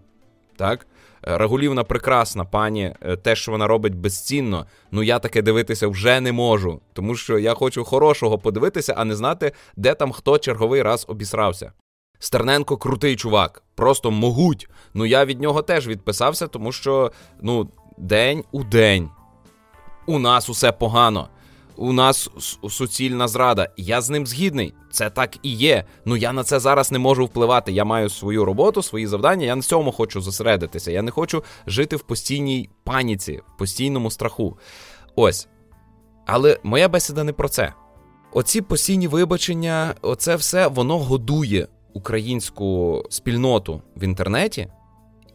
Так? 0.56 0.88
Е, 1.28 1.38
Рагулівна 1.38 1.84
прекрасна 1.84 2.46
пані, 2.46 2.96
е, 3.02 3.16
те, 3.16 3.36
що 3.36 3.52
вона 3.52 3.68
робить 3.68 3.96
безцінно. 3.96 4.66
Ну 4.92 5.04
я 5.04 5.20
таке 5.20 5.42
дивитися 5.42 5.88
вже 5.88 6.22
не 6.22 6.32
можу, 6.32 6.82
тому 6.94 7.16
що 7.16 7.40
я 7.40 7.54
хочу 7.54 7.84
хорошого 7.84 8.40
подивитися, 8.40 8.94
а 8.98 9.06
не 9.06 9.16
знати, 9.16 9.52
де 9.76 9.94
там 9.94 10.12
хто 10.12 10.38
черговий 10.38 10.82
раз 10.82 11.06
обісрався. 11.08 11.72
Стерненко 12.20 12.78
крутий 12.78 13.16
чувак, 13.16 13.64
просто 13.76 14.12
могуть. 14.12 14.70
Ну 14.94 15.06
я 15.06 15.26
від 15.26 15.42
нього 15.42 15.62
теж 15.62 15.88
відписався, 15.88 16.48
тому 16.48 16.72
що 16.72 17.12
ну, 17.42 17.70
день 17.98 18.44
у 18.52 18.64
день. 18.64 19.10
У 20.06 20.20
нас 20.20 20.50
усе 20.50 20.72
погано. 20.72 21.30
У 21.82 21.94
нас 21.94 22.30
суцільна 22.70 23.28
зрада. 23.28 23.70
Я 23.78 24.02
з 24.02 24.10
ним 24.10 24.28
згідний. 24.28 24.74
Це 24.92 25.10
так 25.10 25.38
і 25.44 25.54
є. 25.54 25.86
Ну 26.06 26.16
я 26.16 26.34
на 26.34 26.44
це 26.44 26.60
зараз 26.60 26.92
не 26.92 27.00
можу 27.00 27.26
впливати. 27.26 27.72
Я 27.72 27.86
маю 27.86 28.10
свою 28.10 28.46
роботу, 28.46 28.82
свої 28.82 29.08
завдання. 29.08 29.46
Я 29.46 29.56
на 29.56 29.62
цьому 29.62 29.92
хочу 29.92 30.22
зосередитися. 30.22 30.92
Я 30.92 31.02
не 31.02 31.12
хочу 31.12 31.44
жити 31.68 31.96
в 31.96 32.02
постійній 32.02 32.70
паніці, 32.84 33.42
в 33.56 33.58
постійному 33.58 34.12
страху. 34.12 34.58
Ось. 35.16 35.48
Але 36.26 36.60
моя 36.64 36.90
бесіда 36.90 37.24
не 37.24 37.34
про 37.34 37.50
це. 37.50 37.74
Оці 38.34 38.62
постійні 38.62 39.08
вибачення, 39.08 39.96
оце 40.02 40.36
все 40.36 40.68
воно 40.68 41.00
годує 41.00 41.68
українську 41.94 43.04
спільноту 43.10 43.82
в 43.96 44.04
інтернеті 44.04 44.68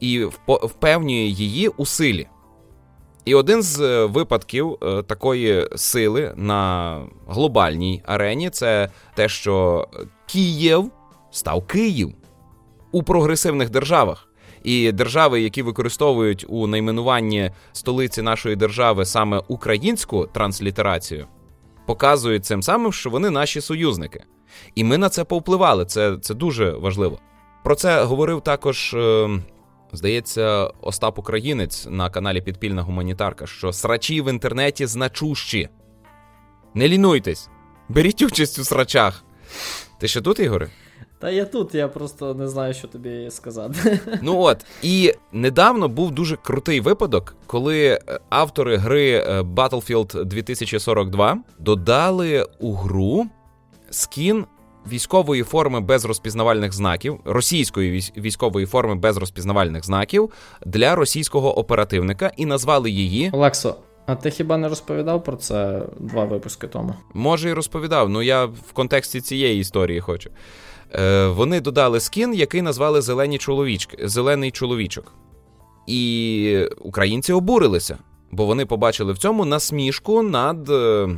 і 0.01 0.25
впевнює 0.49 1.27
її 1.27 1.69
у 1.69 1.87
силі. 1.87 2.29
І 3.27 3.35
один 3.35 3.63
з 3.63 3.81
е, 3.81 4.05
випадків 4.05 4.79
е, 4.83 5.03
такої 5.03 5.69
сили 5.77 6.33
на 6.37 7.01
глобальній 7.29 8.03
арені 8.07 8.51
це 8.51 8.89
те, 9.15 9.29
що 9.29 9.89
Київ 10.27 10.91
став 11.31 11.67
Київ 11.67 12.15
у 12.93 13.03
прогресивних 13.03 13.71
державах. 13.71 14.29
І 14.63 14.93
держави, 14.93 15.41
які 15.41 15.63
використовують 15.63 16.47
у 16.49 16.67
найменуванні 16.67 17.51
столиці 17.73 18.23
нашої 18.23 18.57
держави 18.57 19.05
саме 19.05 19.43
українську 19.49 20.27
транслітерацію, 20.27 21.27
показують 21.87 22.45
цим 22.45 22.63
самим, 22.63 22.93
що 22.93 23.11
вони 23.11 23.31
наші 23.31 23.61
союзники. 23.61 24.25
І 24.75 24.85
ми 24.85 24.99
на 24.99 25.09
це 25.09 25.25
повпливали. 25.25 25.85
Це, 25.85 26.17
це 26.21 26.35
дуже 26.35 26.71
важливо. 26.71 27.19
Про 27.65 27.75
це 27.75 28.05
говорив 28.05 28.41
також, 28.41 28.95
е, 28.95 29.29
здається, 29.93 30.71
Остап 30.81 31.19
Українець 31.19 31.87
на 31.91 32.11
каналі 32.11 32.41
Підпільна 32.41 32.83
гуманітарка, 32.83 33.47
що 33.47 33.73
срачі 33.73 34.23
в 34.23 34.31
інтернеті 34.31 34.87
значущі. 34.87 35.69
Не 36.75 36.89
лінуйтесь, 36.89 37.49
беріть 37.89 38.23
участь 38.23 38.59
у 38.59 38.65
срачах. 38.65 39.25
Ти 40.01 40.09
ще 40.09 40.21
тут, 40.21 40.41
Ігоре? 40.41 40.71
Та 41.19 41.31
я 41.31 41.45
тут, 41.45 41.75
я 41.75 41.89
просто 41.89 42.35
не 42.35 42.49
знаю, 42.49 42.75
що 42.75 42.89
тобі 42.89 43.31
сказати. 43.31 44.01
Ну 44.23 44.41
от, 44.41 44.65
і 44.83 45.15
недавно 45.33 45.89
був 45.89 46.11
дуже 46.11 46.37
крутий 46.37 46.81
випадок, 46.81 47.37
коли 47.47 47.87
е, 47.87 48.01
автори 48.29 48.77
гри 48.77 49.11
е, 49.11 49.41
Battlefield 49.41 50.25
2042 50.25 51.39
додали 51.59 52.47
у 52.59 52.75
гру 52.75 53.27
скін 53.91 54.45
військової 54.93 55.43
форми 55.43 55.81
без 55.81 56.05
розпізнавальних 56.05 56.73
знаків, 56.73 57.21
російської 57.25 57.93
військ- 57.93 58.21
військової 58.21 58.67
форми 58.67 58.95
без 58.95 59.17
розпізнавальних 59.17 59.85
знаків 59.85 60.31
для 60.67 60.95
російського 60.95 61.59
оперативника 61.59 62.33
і 62.37 62.47
назвали 62.47 62.91
її. 62.91 63.31
Олексо, 63.33 63.75
а 64.07 64.15
ти 64.15 64.31
хіба 64.31 64.57
не 64.57 64.69
розповідав 64.69 65.25
про 65.25 65.37
це 65.37 65.83
два 66.01 66.25
випуски 66.25 66.67
тому? 66.67 66.95
Може, 67.15 67.51
і 67.51 67.53
розповідав, 67.53 68.09
ну 68.09 68.23
я 68.23 68.45
в 68.45 68.73
контексті 68.73 69.21
цієї 69.21 69.61
історії 69.61 70.01
хочу. 70.01 70.31
Е, 70.95 71.27
вони 71.27 71.61
додали 71.61 72.01
скін, 72.01 72.35
який 72.35 72.63
назвали 72.63 73.01
Зелені 73.01 73.39
чоловічки, 73.39 74.09
Зелений 74.09 74.51
чоловічок. 74.51 75.13
І 75.87 76.69
українці 76.81 77.33
обурилися, 77.33 77.99
бо 78.31 78.45
вони 78.45 78.67
побачили 78.67 79.13
в 79.13 79.19
цьому 79.19 79.45
насмішку 79.45 80.23
над, 80.23 80.69
е, 80.71 81.09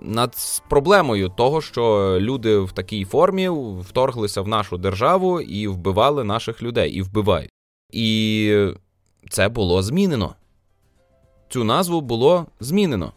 над 0.00 0.36
проблемою 0.68 1.28
того, 1.28 1.60
що 1.60 2.16
люди 2.20 2.58
в 2.58 2.72
такій 2.72 3.04
формі 3.04 3.48
вторглися 3.80 4.42
в 4.42 4.48
нашу 4.48 4.78
державу 4.78 5.40
і 5.40 5.68
вбивали 5.68 6.24
наших 6.24 6.62
людей, 6.62 6.90
і 6.92 7.02
вбивають. 7.02 7.50
І 7.92 8.66
це 9.30 9.48
було 9.48 9.82
змінено. 9.82 10.34
Цю 11.48 11.64
назву 11.64 12.00
було 12.00 12.46
змінено. 12.60 13.12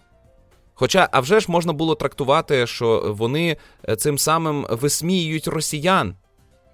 Хоча, 0.74 1.10
а 1.12 1.20
вже 1.20 1.40
ж 1.40 1.52
можна 1.52 1.74
було 1.74 1.96
трактувати, 1.96 2.68
що 2.68 3.16
вони 3.18 3.58
е, 3.90 3.96
цим 3.96 4.18
самим 4.18 4.68
висміюють 4.70 5.48
росіян. 5.48 6.16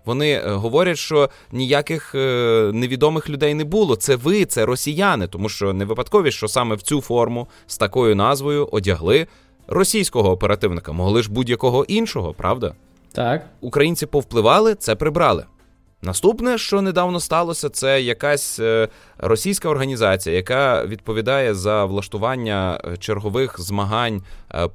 Вони 0.05 0.32
е, 0.32 0.49
говорять, 0.49 0.97
що 0.97 1.30
ніяких 1.51 2.16
е, 2.16 2.72
невідомих 2.74 3.30
людей 3.30 3.53
не 3.53 3.64
було. 3.64 3.95
Це 3.95 4.16
ви, 4.16 4.45
це 4.45 4.66
росіяни, 4.66 5.28
тому 5.28 5.49
що 5.49 5.74
не 5.74 5.86
випадкові, 5.86 6.32
що 6.32 6.47
саме 6.47 6.76
в 6.76 6.82
цю 6.82 7.01
форму 7.01 7.47
з 7.68 7.78
такою 7.78 8.16
назвою 8.16 8.70
одягли 8.72 9.28
російського 9.68 10.32
оперативника, 10.32 10.91
могли 10.91 11.24
ж 11.24 11.32
будь-якого 11.32 11.84
іншого, 11.84 12.34
правда? 12.34 12.74
Так. 13.13 13.45
Українці 13.61 14.05
повпливали, 14.05 14.76
це 14.76 14.95
прибрали. 14.95 15.45
Наступне, 16.01 16.57
що 16.57 16.82
недавно 16.82 17.20
сталося, 17.20 17.70
це 17.70 18.01
якась 18.01 18.59
е, 18.59 18.88
російська 19.18 19.70
організація, 19.70 20.36
яка 20.36 20.86
відповідає 20.86 21.53
за 21.53 21.86
влаштування 21.86 22.82
чергових 22.99 23.61
змагань 23.61 24.22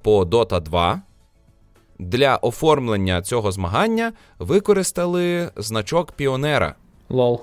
по 0.03 0.23
Dota 0.23 0.61
2 0.61 1.03
для 1.99 2.37
оформлення 2.37 3.23
цього 3.23 3.53
змагання 3.53 4.13
використали 4.39 5.51
значок 5.57 6.13
піонера. 6.13 6.75
LOL. 7.09 7.41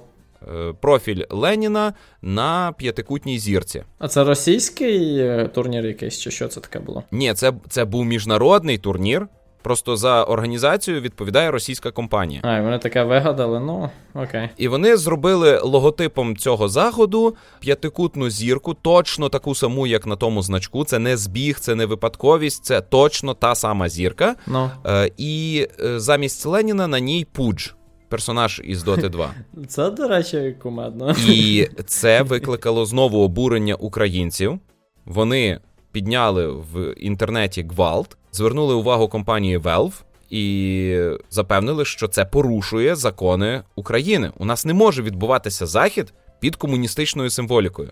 Е, 0.47 0.73
профіль 0.81 1.23
Леніна 1.29 1.93
на 2.21 2.71
п'ятикутній 2.77 3.39
зірці. 3.39 3.83
А 3.99 4.07
це 4.07 4.23
російський 4.23 5.17
е, 5.19 5.49
турнір 5.53 5.85
якийсь, 5.85 6.19
чи 6.19 6.31
що 6.31 6.47
це 6.47 6.59
таке 6.59 6.79
було? 6.79 7.03
Ні, 7.11 7.33
це 7.33 7.53
це 7.69 7.85
був 7.85 8.05
міжнародний 8.05 8.77
турнір. 8.77 9.27
Просто 9.61 9.97
за 9.97 10.23
організацію 10.23 11.01
відповідає 11.01 11.51
російська 11.51 11.91
компанія. 11.91 12.41
А, 12.43 12.57
і 12.57 12.61
вони 12.61 12.77
таке 12.77 13.03
вигадали, 13.03 13.59
ну 13.59 13.89
окей. 14.15 14.49
І 14.57 14.67
вони 14.67 14.97
зробили 14.97 15.59
логотипом 15.59 16.37
цього 16.37 16.69
заходу 16.69 17.35
п'ятикутну 17.59 18.29
зірку, 18.29 18.73
точно 18.73 19.29
таку 19.29 19.55
саму, 19.55 19.87
як 19.87 20.05
на 20.05 20.15
тому 20.15 20.41
значку. 20.41 20.85
Це 20.85 20.99
не 20.99 21.17
збіг, 21.17 21.59
це 21.59 21.75
не 21.75 21.85
випадковість, 21.85 22.65
це 22.65 22.81
точно 22.81 23.33
та 23.33 23.55
сама 23.55 23.89
зірка. 23.89 24.35
Ну. 24.47 24.71
Е, 24.85 25.11
І 25.17 25.67
е, 25.79 25.99
замість 25.99 26.45
Леніна 26.45 26.87
на 26.87 26.99
ній 26.99 27.27
Пудж. 27.31 27.67
Персонаж 28.09 28.61
із 28.63 28.83
Доти 28.83 29.09
2. 29.09 29.33
Це, 29.67 29.89
до 29.91 30.07
речі, 30.07 30.55
кумедно. 30.61 31.15
І 31.27 31.67
це 31.85 32.21
викликало 32.21 32.85
знову 32.85 33.23
обурення 33.23 33.75
українців. 33.75 34.59
Вони 35.05 35.59
підняли 35.91 36.47
в 36.47 36.93
інтернеті 36.97 37.65
гвалт, 37.69 38.17
звернули 38.31 38.73
увагу 38.73 39.07
компанії 39.07 39.57
Valve 39.57 39.93
і 40.29 41.09
запевнили, 41.29 41.85
що 41.85 42.07
це 42.07 42.25
порушує 42.25 42.95
закони 42.95 43.63
України. 43.75 44.31
У 44.37 44.45
нас 44.45 44.65
не 44.65 44.73
може 44.73 45.01
відбуватися 45.01 45.65
захід 45.65 46.13
під 46.39 46.55
комуністичною 46.55 47.29
символікою. 47.29 47.89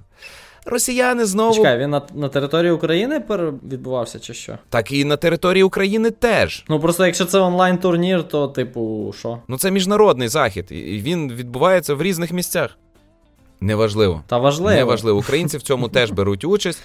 Росіяни 0.68 1.26
знову 1.26 1.55
Чекай, 1.55 1.78
він 1.78 1.89
на 1.89 2.01
на 2.13 2.30
території 2.30 2.72
України 2.72 3.24
відбувався 3.72 4.20
чи 4.20 4.34
що? 4.34 4.57
Так 4.70 4.91
і 4.91 5.05
на 5.05 5.18
території 5.18 5.63
України 5.63 6.11
теж. 6.11 6.65
Ну 6.70 6.80
просто 6.80 7.05
якщо 7.05 7.26
це 7.26 7.39
онлайн-турнір, 7.39 8.24
то 8.24 8.47
типу, 8.47 9.13
що? 9.20 9.38
Ну 9.47 9.57
це 9.57 9.72
міжнародний 9.72 10.28
захід, 10.28 10.68
і 10.70 10.76
він 10.76 11.34
відбувається 11.34 11.93
в 11.93 12.01
різних 12.01 12.32
місцях. 12.32 12.78
Неважливо. 13.61 14.24
Та 14.28 14.38
важливо. 14.38 14.78
Неважливо. 14.80 15.20
Українці 15.20 15.57
в 15.57 15.61
цьому 15.61 15.89
теж 15.89 16.11
беруть 16.11 16.43
участь. 16.43 16.80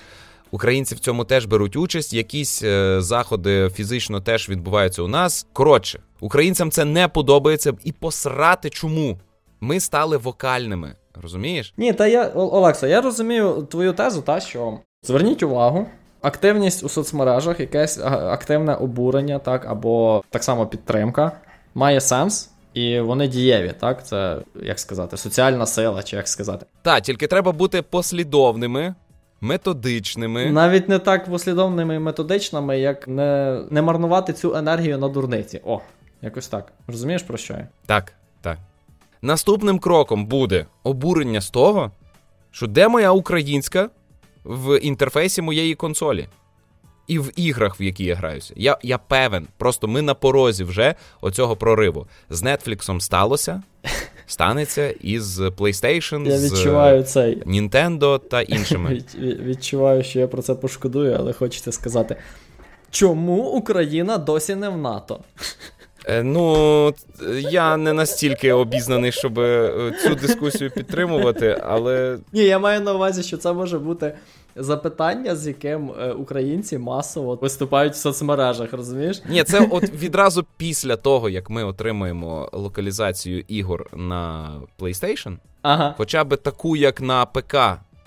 Українці 0.51 0.95
в 0.95 0.99
цьому 0.99 1.25
теж 1.25 1.45
беруть 1.45 1.77
участь. 1.77 2.13
Якісь 2.13 2.63
е, 2.63 2.97
заходи 3.01 3.71
фізично 3.75 4.21
теж 4.21 4.49
відбуваються 4.49 5.03
у 5.03 5.09
нас. 5.09 5.47
Коротше, 5.53 6.01
українцям 6.21 6.71
це 6.71 6.85
не 6.85 7.09
подобається 7.09 7.73
і 7.85 7.93
посрати 7.93 8.71
чому. 8.71 9.19
Ми 9.61 9.81
стали 9.81 10.17
вокальними. 10.17 10.95
Розумієш? 11.23 11.75
Ні, 11.77 11.93
та 11.93 12.07
я 12.07 12.27
Олекса, 12.29 12.87
я 12.87 13.01
розумію 13.01 13.67
твою 13.71 13.93
тезу, 13.93 14.23
та 14.23 14.41
що 14.41 14.79
зверніть 15.03 15.43
увагу. 15.43 15.87
Активність 16.23 16.85
у 16.85 16.89
соцмережах, 16.89 17.61
якесь 17.61 17.99
активне 18.05 18.75
обурення, 18.75 19.39
так, 19.39 19.67
або 19.67 20.23
так 20.31 20.45
само 20.45 20.67
підтримка, 20.67 21.33
має 21.75 22.01
сенс, 22.01 22.51
і 22.75 23.01
вони 23.01 23.29
дієві, 23.29 23.75
так? 23.81 24.07
Це 24.07 24.37
як 24.63 24.81
сказати, 24.81 25.17
соціальна 25.17 25.67
сила, 25.67 26.03
чи 26.03 26.17
як 26.17 26.29
сказати. 26.29 26.67
Так, 26.83 27.03
тільки 27.03 27.27
треба 27.27 27.53
бути 27.53 27.83
послідовними, 27.83 28.95
методичними. 29.41 30.51
Навіть 30.51 30.89
не 30.89 30.99
так 30.99 31.25
послідовними 31.31 31.95
і 31.95 31.99
методичними, 31.99 32.81
як 32.81 33.09
не 33.09 33.61
не 33.71 33.83
марнувати 33.83 34.33
цю 34.33 34.55
енергію 34.57 34.99
на 34.99 35.09
дурниці. 35.09 35.61
О, 35.65 35.81
якось 36.23 36.49
так. 36.49 36.73
Розумієш, 36.87 37.23
про 37.23 37.37
що 37.37 37.53
я? 37.55 37.69
Так, 37.87 38.05
так. 38.05 38.13
Наступним 39.23 39.79
кроком 39.79 40.27
буде 40.27 40.67
обурення 40.83 41.41
з 41.41 41.51
того, 41.51 41.91
що 42.51 42.67
де 42.67 42.89
моя 42.89 43.13
українська 43.13 43.91
в 44.45 44.79
інтерфейсі 44.79 45.43
моєї 45.43 45.75
консолі. 45.75 46.29
І 47.07 47.19
в 47.19 47.31
іграх, 47.37 47.81
в 47.81 47.83
які 47.83 48.05
я 48.05 48.15
граюся. 48.15 48.55
Я 48.57 48.79
я 48.83 48.99
певен, 48.99 49.49
просто 49.59 49.89
ми 49.89 50.03
на 50.03 50.15
порозі 50.15 50.65
вже 50.65 50.95
оцього 51.21 51.57
прориву. 51.57 52.07
З 52.31 52.57
Нетфліксом 52.57 53.01
сталося, 53.01 53.63
станеться 54.27 54.91
із 54.91 55.41
PlayStation, 55.41 56.29
я 56.29 56.39
відчуваю 56.39 57.03
з 57.03 57.13
цей. 57.13 57.43
Nintendo 57.43 58.19
та 58.19 58.43
іншими. 58.43 58.91
Від, 58.95 59.15
відчуваю, 59.41 60.03
що 60.03 60.19
я 60.19 60.29
про 60.29 60.43
це 60.43 60.55
пошкодую, 60.55 61.17
але 61.19 61.33
хочеться 61.33 61.73
сказати. 61.73 62.17
Чому 62.91 63.43
Україна 63.43 64.19
досі 64.19 64.55
не 64.55 64.69
в 64.69 64.79
НАТО? 64.79 65.21
Е, 66.07 66.23
ну, 66.23 66.95
я 67.51 67.77
не 67.77 67.93
настільки 67.93 68.53
обізнаний, 68.53 69.13
щоб 69.13 69.39
е, 69.39 69.93
цю 70.03 70.15
дискусію 70.15 70.71
підтримувати, 70.71 71.63
але. 71.67 72.19
Ні, 72.33 72.41
я 72.41 72.59
маю 72.59 72.81
на 72.81 72.95
увазі, 72.95 73.23
що 73.23 73.37
це 73.37 73.53
може 73.53 73.79
бути 73.79 74.15
запитання, 74.57 75.37
з 75.37 75.47
яким 75.47 75.91
е, 75.91 76.13
українці 76.13 76.79
масово 76.79 77.39
виступають 77.43 77.93
в 77.93 77.97
соцмережах, 77.97 78.73
розумієш? 78.73 79.23
Ні, 79.29 79.45
це 79.45 79.69
от 79.71 79.93
відразу 79.95 80.45
після 80.57 80.97
того, 80.97 81.29
як 81.29 81.51
ми 81.51 81.65
отримаємо 81.65 82.49
локалізацію 82.53 83.45
ігор 83.49 83.87
на 83.97 84.53
PlayStation, 84.79 85.37
ага. 85.63 85.95
хоча 85.99 86.25
б 86.25 86.37
таку, 86.37 86.77
як 86.77 87.01
на 87.01 87.27
ПК. 87.27 87.57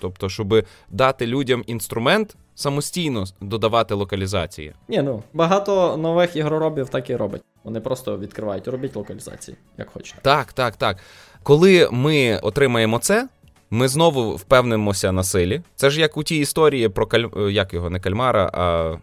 Тобто, 0.00 0.28
щоб 0.28 0.64
дати 0.90 1.26
людям 1.26 1.64
інструмент 1.66 2.36
самостійно 2.56 3.24
додавати 3.40 3.94
локалізації. 3.94 4.72
Ні, 4.88 5.02
ну 5.02 5.22
багато 5.32 5.96
нових 5.96 6.36
ігроробів 6.36 6.88
так 6.88 7.10
і 7.10 7.16
роблять. 7.16 7.42
Вони 7.64 7.80
просто 7.80 8.18
відкривають, 8.18 8.68
робіть 8.68 8.96
локалізації, 8.96 9.56
як 9.78 9.90
хочете. 9.90 10.18
Так, 10.22 10.52
так, 10.52 10.76
так. 10.76 10.96
Коли 11.42 11.88
ми 11.92 12.38
отримаємо 12.42 12.98
це, 12.98 13.28
ми 13.70 13.88
знову 13.88 14.36
впевнимося 14.36 15.12
на 15.12 15.24
силі. 15.24 15.62
Це 15.74 15.90
ж 15.90 16.00
як 16.00 16.16
у 16.16 16.22
тій 16.22 16.36
історії 16.38 16.88
про 16.88 17.06
каль... 17.06 17.24
як 17.50 17.74
його, 17.74 17.90
не 17.90 18.00
кальмара, 18.00 18.50
а 18.52 18.94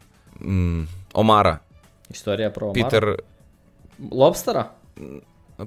м... 0.41 0.87
Омара. 1.13 1.59
Історія 2.11 2.49
про 2.49 2.67
Омара? 2.67 2.83
Пітер. 2.83 3.23
Лобстера? 4.11 4.69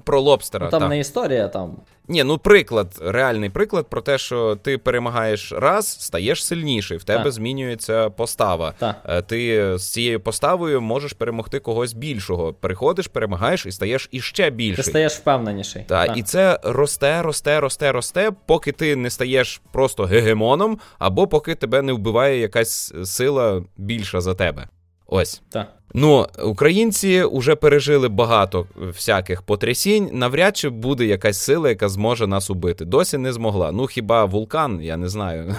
Про 0.03 0.21
лобстера. 0.21 0.65
Ну, 0.65 0.71
Там 0.71 0.81
та. 0.81 0.87
не 0.87 0.99
історія, 0.99 1.47
там. 1.47 1.77
Ні, 2.07 2.23
ну 2.23 2.37
приклад, 2.37 2.99
реальний 3.01 3.49
приклад 3.49 3.87
про 3.89 4.01
те, 4.01 4.17
що 4.17 4.55
ти 4.55 4.77
перемагаєш 4.77 5.51
раз, 5.51 5.87
стаєш 5.99 6.45
сильніший, 6.45 6.97
в 6.97 7.03
тебе 7.03 7.23
так. 7.23 7.31
змінюється 7.31 8.09
постава. 8.09 8.73
Так. 8.77 8.95
Е, 9.05 9.21
ти 9.21 9.71
з 9.77 9.91
цією 9.91 10.19
поставою 10.19 10.81
можеш 10.81 11.13
перемогти 11.13 11.59
когось 11.59 11.93
більшого. 11.93 12.53
Приходиш, 12.53 13.07
перемагаєш 13.07 13.65
і 13.65 13.71
стаєш 13.71 14.09
іще 14.11 14.49
більший. 14.49 14.83
Ти 14.83 14.89
стаєш 14.89 15.13
впевненіший. 15.13 15.85
Так, 15.87 16.07
так. 16.07 16.17
і 16.17 16.23
це 16.23 16.59
росте, 16.63 17.21
росте, 17.21 17.59
росте, 17.59 17.91
росте, 17.91 18.31
поки 18.45 18.71
ти 18.71 18.95
не 18.95 19.09
стаєш 19.09 19.61
просто 19.71 20.03
гегемоном, 20.03 20.79
або 20.99 21.27
поки 21.27 21.55
тебе 21.55 21.81
не 21.81 21.93
вбиває 21.93 22.39
якась 22.39 22.93
сила 23.03 23.63
більша 23.77 24.21
за 24.21 24.33
тебе. 24.35 24.67
Ось. 25.05 25.41
Так. 25.49 25.76
Ну, 25.93 26.27
українці 26.43 27.23
вже 27.31 27.55
пережили 27.55 28.09
багато 28.09 28.67
всяких 28.75 29.41
потрясінь. 29.41 30.09
Навряд 30.13 30.57
чи 30.57 30.69
буде 30.69 31.05
якась 31.05 31.37
сила, 31.37 31.69
яка 31.69 31.89
зможе 31.89 32.27
нас 32.27 32.49
убити. 32.49 32.85
Досі 32.85 33.17
не 33.17 33.33
змогла. 33.33 33.71
Ну 33.71 33.87
хіба 33.87 34.25
вулкан, 34.25 34.81
я 34.81 34.97
не 34.97 35.09
знаю. 35.09 35.55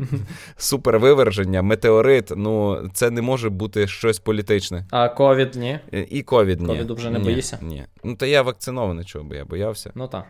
Супервиверження, 0.56 1.62
метеорит. 1.62 2.32
Ну, 2.36 2.78
це 2.92 3.10
не 3.10 3.22
може 3.22 3.50
бути 3.50 3.86
щось 3.86 4.18
політичне. 4.18 4.86
А 4.90 5.08
ковід 5.08 5.54
ні. 5.54 5.78
І 6.10 6.22
ковід 6.22 6.60
ні. 6.60 6.66
Ковіду 6.66 6.94
вже 6.94 7.10
не 7.10 7.18
ні, 7.18 7.24
боїшся? 7.24 7.58
Ні. 7.62 7.84
Ну, 8.04 8.14
та 8.16 8.26
я 8.26 8.42
вакцинований, 8.42 9.04
чого 9.04 9.24
би 9.24 9.36
я 9.36 9.44
боявся. 9.44 9.90
Ну 9.94 10.08
так. 10.08 10.24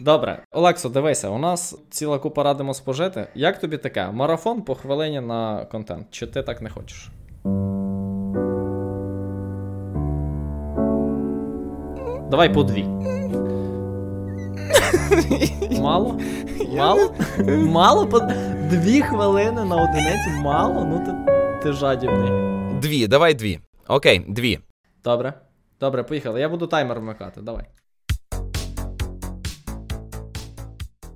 Добре, 0.00 0.42
Олексо, 0.50 0.88
дивися, 0.88 1.28
у 1.28 1.38
нас 1.38 1.78
ціла 1.90 2.18
купа 2.18 2.42
радимо 2.42 2.74
спожити. 2.74 3.26
Як 3.34 3.60
тобі 3.60 3.76
таке? 3.76 4.10
Марафон 4.10 4.62
по 4.62 4.74
хвилині 4.74 5.20
на 5.20 5.64
контент? 5.64 6.06
Чи 6.10 6.26
ти 6.26 6.42
так 6.42 6.62
не 6.62 6.70
хочеш? 6.70 7.08
Давай 12.30 12.54
по 12.54 12.62
дві. 12.64 12.84
Мало? 15.80 16.20
Мало? 16.76 17.14
Мало? 17.48 18.06
По 18.06 18.20
дві 18.70 19.00
хвилини 19.00 19.64
на 19.64 19.76
одиниці? 19.76 20.30
Мало? 20.42 20.84
Ну 20.84 20.98
ти, 21.06 21.32
ти 21.62 21.72
жадібний. 21.72 22.30
Дві, 22.80 23.06
давай 23.06 23.34
дві. 23.34 23.60
Окей, 23.88 24.24
дві. 24.28 24.58
Добре. 25.04 25.32
Добре, 25.80 26.02
поїхали. 26.02 26.40
Я 26.40 26.48
буду 26.48 26.66
таймер 26.66 27.00
вмикати. 27.00 27.40
Давай. 27.40 27.64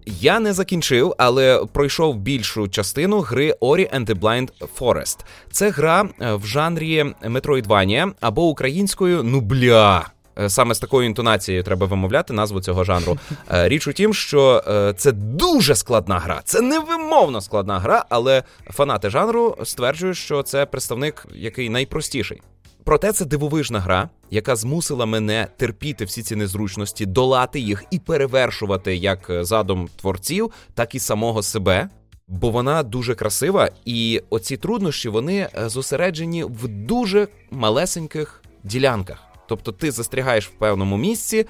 Я 0.07 0.41
не 0.41 0.53
закінчив, 0.53 1.15
але 1.19 1.65
пройшов 1.73 2.17
більшу 2.17 2.69
частину 2.69 3.21
гри 3.21 3.55
Ori 3.61 3.97
and 3.97 4.07
the 4.07 4.21
Blind 4.21 4.49
Forest. 4.79 5.19
Це 5.51 5.71
гра 5.71 6.09
е, 6.21 6.35
в 6.35 6.47
жанрі 6.47 7.03
Metroidvania 7.25 8.13
або 8.21 8.47
українською 8.47 9.23
ну 9.23 9.41
бля. 9.41 10.07
Е, 10.39 10.51
саме 10.51 10.75
з 10.75 10.79
такою 10.79 11.07
інтонацією 11.07 11.65
треба 11.65 11.87
вимовляти 11.87 12.33
назву 12.33 12.61
цього 12.61 12.85
жанру. 12.85 13.19
Е, 13.53 13.69
річ 13.69 13.87
у 13.87 13.93
тім, 13.93 14.15
що 14.15 14.63
це 14.97 15.13
дуже 15.13 15.75
складна 15.75 16.19
гра, 16.19 16.41
це 16.45 16.61
невимовно 16.61 17.41
складна 17.41 17.79
гра, 17.79 18.05
але 18.09 18.43
фанати 18.71 19.11
жанру 19.11 19.57
стверджують, 19.65 20.17
що 20.17 20.43
це 20.43 20.67
представник, 20.67 21.27
який 21.35 21.71
найпростіший. 21.71 22.41
Проте 22.85 23.13
це 23.13 23.25
дивовижна 23.25 23.81
гра, 23.81 24.09
яка 24.31 24.57
змусила 24.57 25.07
мене 25.07 25.49
терпіти 25.57 26.05
всі 26.05 26.23
ці 26.23 26.37
незручності, 26.37 27.07
долати 27.07 27.61
їх 27.61 27.85
і 27.91 27.99
перевершувати 27.99 28.97
як 28.97 29.31
задум 29.41 29.89
творців, 29.97 30.51
так 30.75 30.95
і 30.95 30.99
самого 30.99 31.43
себе. 31.43 31.89
Бо 32.29 32.51
вона 32.51 32.83
дуже 32.83 33.15
красива, 33.15 33.71
і 33.85 34.23
оці 34.31 34.57
труднощі 34.57 35.09
вони 35.09 35.49
е, 35.55 35.69
зосереджені 35.69 36.45
в 36.45 36.69
дуже 36.69 37.29
малесеньких 37.51 38.43
ділянках. 38.65 39.19
Тобто 39.49 39.73
ти 39.73 39.91
застрягаєш 39.91 40.49
в 40.49 40.51
певному 40.51 40.97
місці, 40.97 41.47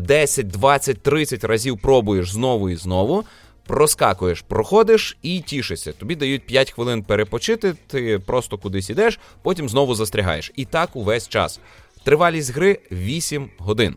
10, 0.00 0.46
20, 0.46 1.02
30 1.02 1.44
разів 1.44 1.78
пробуєш 1.78 2.32
знову 2.32 2.70
і 2.70 2.76
знову 2.76 3.24
проскакуєш, 3.66 4.44
проходиш 4.48 5.16
і 5.22 5.40
тішишся. 5.40 5.92
Тобі 5.92 6.16
дають 6.16 6.46
5 6.46 6.70
хвилин 6.70 7.02
перепочити, 7.02 7.74
ти 7.86 8.18
просто 8.18 8.58
кудись 8.58 8.90
ідеш, 8.90 9.20
потім 9.42 9.68
знову 9.68 9.94
застрягаєш. 9.94 10.52
І 10.56 10.64
так 10.64 10.96
увесь 10.96 11.28
час. 11.28 11.60
Тривалість 12.04 12.54
гри 12.54 12.78
8 12.92 13.50
годин. 13.58 13.96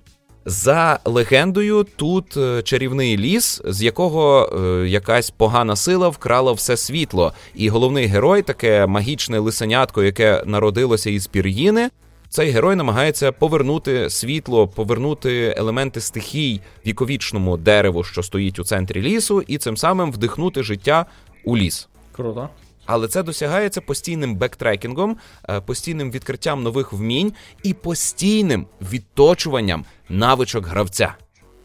За 0.49 0.99
легендою, 1.05 1.85
тут 1.95 2.37
е, 2.37 2.61
чарівний 2.61 3.17
ліс, 3.17 3.61
з 3.65 3.81
якого 3.83 4.49
е, 4.49 4.87
якась 4.89 5.29
погана 5.29 5.75
сила 5.75 6.09
вкрала 6.09 6.51
все 6.51 6.77
світло. 6.77 7.33
І 7.55 7.69
головний 7.69 8.05
герой, 8.05 8.41
таке 8.41 8.85
магічне 8.85 9.39
лисенятко, 9.39 10.03
яке 10.03 10.43
народилося 10.45 11.09
із 11.09 11.27
пір'їни, 11.27 11.89
цей 12.29 12.51
герой 12.51 12.75
намагається 12.75 13.31
повернути 13.31 14.09
світло, 14.09 14.67
повернути 14.67 15.55
елементи 15.57 16.01
стихій 16.01 16.61
віковічному 16.85 17.57
дереву, 17.57 18.03
що 18.03 18.23
стоїть 18.23 18.59
у 18.59 18.63
центрі 18.63 19.01
лісу, 19.01 19.41
і 19.41 19.57
цим 19.57 19.77
самим 19.77 20.11
вдихнути 20.11 20.63
життя 20.63 21.05
у 21.43 21.57
ліс. 21.57 21.87
Круто. 22.11 22.49
Але 22.85 23.07
це 23.07 23.23
досягається 23.23 23.81
постійним 23.81 24.35
бектрекінгом, 24.35 25.17
е, 25.49 25.61
постійним 25.61 26.11
відкриттям 26.11 26.63
нових 26.63 26.93
вмінь 26.93 27.33
і 27.63 27.73
постійним 27.73 28.67
відточуванням 28.81 29.85
навичок 30.09 30.65
гравця. 30.65 31.15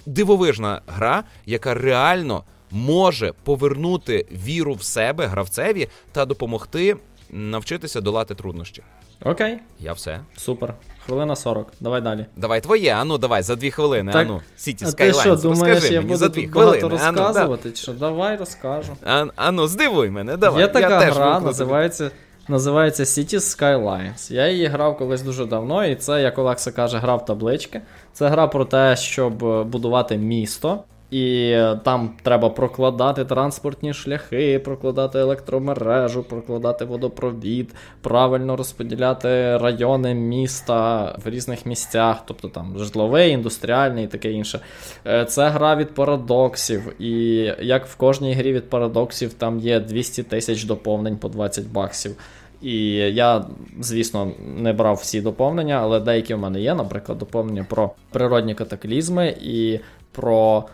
Дивовижна 0.07 0.83
гра, 0.87 1.25
яка 1.47 1.75
реально 1.75 2.45
може 2.71 3.33
повернути 3.45 4.27
віру 4.47 4.75
в 4.75 4.83
себе 4.83 5.27
гравцеві 5.27 5.89
та 6.13 6.25
допомогти 6.25 6.97
навчитися 7.31 8.01
долати 8.01 8.35
труднощі. 8.35 8.83
Окей. 9.25 9.59
Я 9.79 9.93
все. 9.93 10.21
Супер. 10.37 10.75
Хвилина 11.07 11.37
40. 11.37 11.73
Давай 11.81 12.01
далі. 12.01 12.27
Давай 12.37 12.61
твоє, 12.61 12.91
ану, 12.91 13.19
давай, 13.19 13.43
за 13.43 13.57
дві 13.57 13.71
хвилини. 13.71 14.13
Так, 14.13 14.27
ану. 14.27 14.41
City 14.59 14.83
а 14.83 14.87
Skylines. 14.87 14.97
ти 14.97 15.13
що, 15.13 15.37
думаєш, 15.37 15.75
Розкажи 15.75 15.95
я 15.95 16.01
мені 16.01 16.09
буду 16.09 16.19
за 16.19 16.29
дві 16.29 16.49
хвилини. 16.49 16.79
Ану, 16.79 16.89
розказувати? 16.89 17.71
Чи 17.71 17.83
що? 17.83 17.93
Давай 17.93 18.37
розкажу. 18.37 18.93
да. 19.05 19.25
А, 19.37 19.49
ану, 19.49 19.67
здивуй 19.67 20.11
мене, 20.11 20.37
давай. 20.37 20.63
Є 20.63 20.69
така 20.69 20.91
я 20.91 21.01
теж 21.01 21.15
гра, 21.15 21.41
називається. 21.41 22.11
Називається 22.49 23.05
Cities 23.05 23.59
Skylines. 23.59 24.33
Я 24.33 24.49
її 24.49 24.67
грав 24.67 24.99
колись 24.99 25.23
дуже 25.23 25.47
давно, 25.47 25.87
і 25.87 25.97
це, 25.97 26.23
як 26.23 26.39
Олекса 26.39 26.73
каже, 26.73 26.99
гра 26.99 27.17
в 27.17 27.25
таблички. 27.25 27.81
Це 28.13 28.29
гра 28.29 28.47
про 28.47 28.65
те, 28.65 28.97
щоб 28.97 29.35
будувати 29.69 30.17
місто. 30.17 30.85
І 31.13 31.57
там 31.83 32.11
треба 32.23 32.49
прокладати 32.49 33.25
транспортні 33.25 33.95
шляхи, 33.95 34.59
прокладати 34.59 35.19
електромережу, 35.19 36.23
прокладати 36.23 36.85
водопровід, 36.85 37.75
правильно 38.01 38.57
розподіляти 38.57 39.57
райони 39.57 40.15
міста 40.15 41.05
в 41.25 41.29
різних 41.29 41.67
місцях, 41.67 42.23
тобто 42.27 42.49
там 42.49 42.75
житловий, 42.79 43.31
індустріальний 43.31 44.05
і 44.05 44.09
таке 44.09 44.33
інше. 44.33 44.61
Е, 45.07 45.25
це 45.25 45.49
гра 45.49 45.77
від 45.77 45.95
парадоксів. 45.95 47.03
І 47.03 47.13
як 47.61 47.87
в 47.87 47.97
кожній 47.97 48.35
грі 48.35 48.53
від 48.53 48.71
парадоксів, 48.71 49.33
там 49.33 49.59
є 49.59 49.81
200 49.81 50.23
тисяч 50.23 50.65
доповнень 50.65 51.17
по 51.17 51.29
20 51.29 51.67
баксів. 51.67 52.17
І 52.63 52.87
я, 52.95 53.45
звісно, 53.81 54.33
не 54.57 54.73
брав 54.73 54.95
всі 54.95 55.21
доповнення, 55.21 55.75
але 55.83 56.01
деякі 56.01 56.35
в 56.35 56.39
мене 56.39 56.61
є, 56.61 56.75
наприклад, 56.75 57.19
доповнення 57.19 57.67
про 57.69 57.91
природні 58.11 58.55
катаклізми 58.55 59.37
і 59.43 59.81
про 60.13 60.65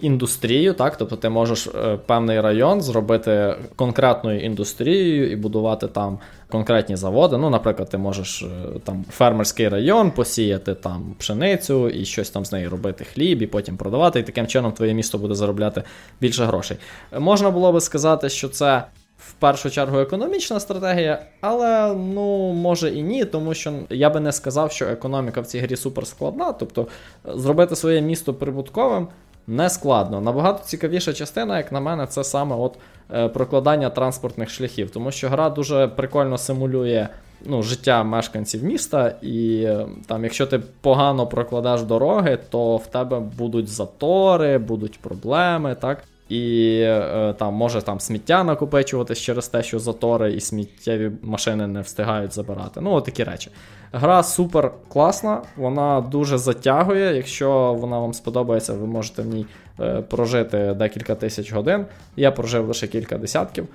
індустрію, 0.00 0.74
так, 0.74 0.96
тобто 0.96 1.16
ти 1.16 1.28
можеш 1.28 1.66
е, 1.66 1.98
певний 2.06 2.40
район 2.40 2.80
зробити 2.80 3.54
конкретною 3.76 4.40
індустрією 4.40 5.32
і 5.32 5.36
будувати 5.36 5.88
там 5.88 6.18
конкретні 6.48 6.96
заводи. 6.96 7.36
Ну, 7.36 7.50
наприклад, 7.50 7.88
ти 7.88 7.98
можеш 7.98 8.42
е, 8.42 8.46
там 8.84 9.04
фермерський 9.10 9.68
район 9.68 10.10
посіяти 10.10 10.74
там 10.74 11.14
пшеницю 11.18 11.88
і 11.88 12.04
щось 12.04 12.30
там 12.30 12.44
з 12.44 12.52
нею 12.52 12.70
робити, 12.70 13.04
хліб, 13.04 13.42
і 13.42 13.46
потім 13.46 13.76
продавати, 13.76 14.20
і 14.20 14.22
таким 14.22 14.46
чином 14.46 14.72
твоє 14.72 14.94
місто 14.94 15.18
буде 15.18 15.34
заробляти 15.34 15.82
більше 16.20 16.44
грошей. 16.44 16.76
Можна 17.18 17.50
було 17.50 17.72
би 17.72 17.80
сказати, 17.80 18.28
що 18.28 18.48
це. 18.48 18.84
В 19.18 19.32
першу 19.32 19.70
чергу 19.70 19.98
економічна 19.98 20.60
стратегія, 20.60 21.22
але 21.40 21.94
ну 21.94 22.52
може 22.52 22.90
і 22.90 23.02
ні, 23.02 23.24
тому 23.24 23.54
що 23.54 23.72
я 23.90 24.10
би 24.10 24.20
не 24.20 24.32
сказав, 24.32 24.72
що 24.72 24.86
економіка 24.86 25.40
в 25.40 25.46
цій 25.46 25.58
грі 25.58 25.76
супер 25.76 26.06
складна. 26.06 26.52
Тобто 26.52 26.86
зробити 27.24 27.76
своє 27.76 28.00
місто 28.00 28.34
прибутковим 28.34 29.08
не 29.48 29.70
складно. 29.70 30.20
Набагато 30.20 30.64
цікавіша 30.64 31.12
частина, 31.12 31.56
як 31.56 31.72
на 31.72 31.80
мене, 31.80 32.06
це 32.06 32.24
саме 32.24 32.56
от 32.56 32.76
е, 33.14 33.28
прокладання 33.28 33.90
транспортних 33.90 34.50
шляхів, 34.50 34.90
тому 34.90 35.10
що 35.10 35.28
гра 35.28 35.50
дуже 35.50 35.88
прикольно 35.88 36.38
симулює 36.38 37.08
ну, 37.44 37.62
життя 37.62 38.04
мешканців 38.04 38.64
міста, 38.64 39.14
і 39.22 39.62
е, 39.62 39.86
там, 40.06 40.24
якщо 40.24 40.46
ти 40.46 40.58
погано 40.80 41.26
прокладеш 41.26 41.82
дороги, 41.82 42.38
то 42.50 42.76
в 42.76 42.86
тебе 42.86 43.20
будуть 43.20 43.68
затори, 43.68 44.58
будуть 44.58 45.00
проблеми. 45.00 45.76
так? 45.80 46.04
І 46.28 46.78
е, 46.80 47.34
там 47.38 47.54
може 47.54 47.82
там 47.82 48.00
сміття 48.00 48.44
накопичуватись 48.44 49.18
через 49.18 49.48
те, 49.48 49.62
що 49.62 49.78
затори 49.78 50.32
і 50.32 50.40
сміттєві 50.40 51.10
машини 51.22 51.66
не 51.66 51.80
встигають 51.80 52.34
забирати. 52.34 52.80
Ну, 52.80 52.92
от 52.92 53.04
такі 53.04 53.24
речі. 53.24 53.50
Гра 53.92 54.22
супер 54.22 54.72
класна, 54.88 55.42
вона 55.56 56.00
дуже 56.00 56.38
затягує. 56.38 57.16
Якщо 57.16 57.76
вона 57.80 57.98
вам 57.98 58.14
сподобається, 58.14 58.72
ви 58.72 58.86
можете 58.86 59.22
в 59.22 59.26
ній 59.26 59.46
е, 59.80 60.02
прожити 60.02 60.74
декілька 60.74 61.14
тисяч 61.14 61.52
годин. 61.52 61.86
Я 62.16 62.30
прожив 62.32 62.68
лише 62.68 62.86
кілька 62.86 63.18
десятків. 63.18 63.68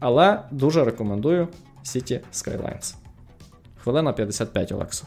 Але 0.00 0.40
дуже 0.50 0.84
рекомендую 0.84 1.48
City 1.84 2.20
Skylines. 2.32 2.94
Хвилина 3.82 4.12
55, 4.12 4.72
Олексо. 4.72 5.04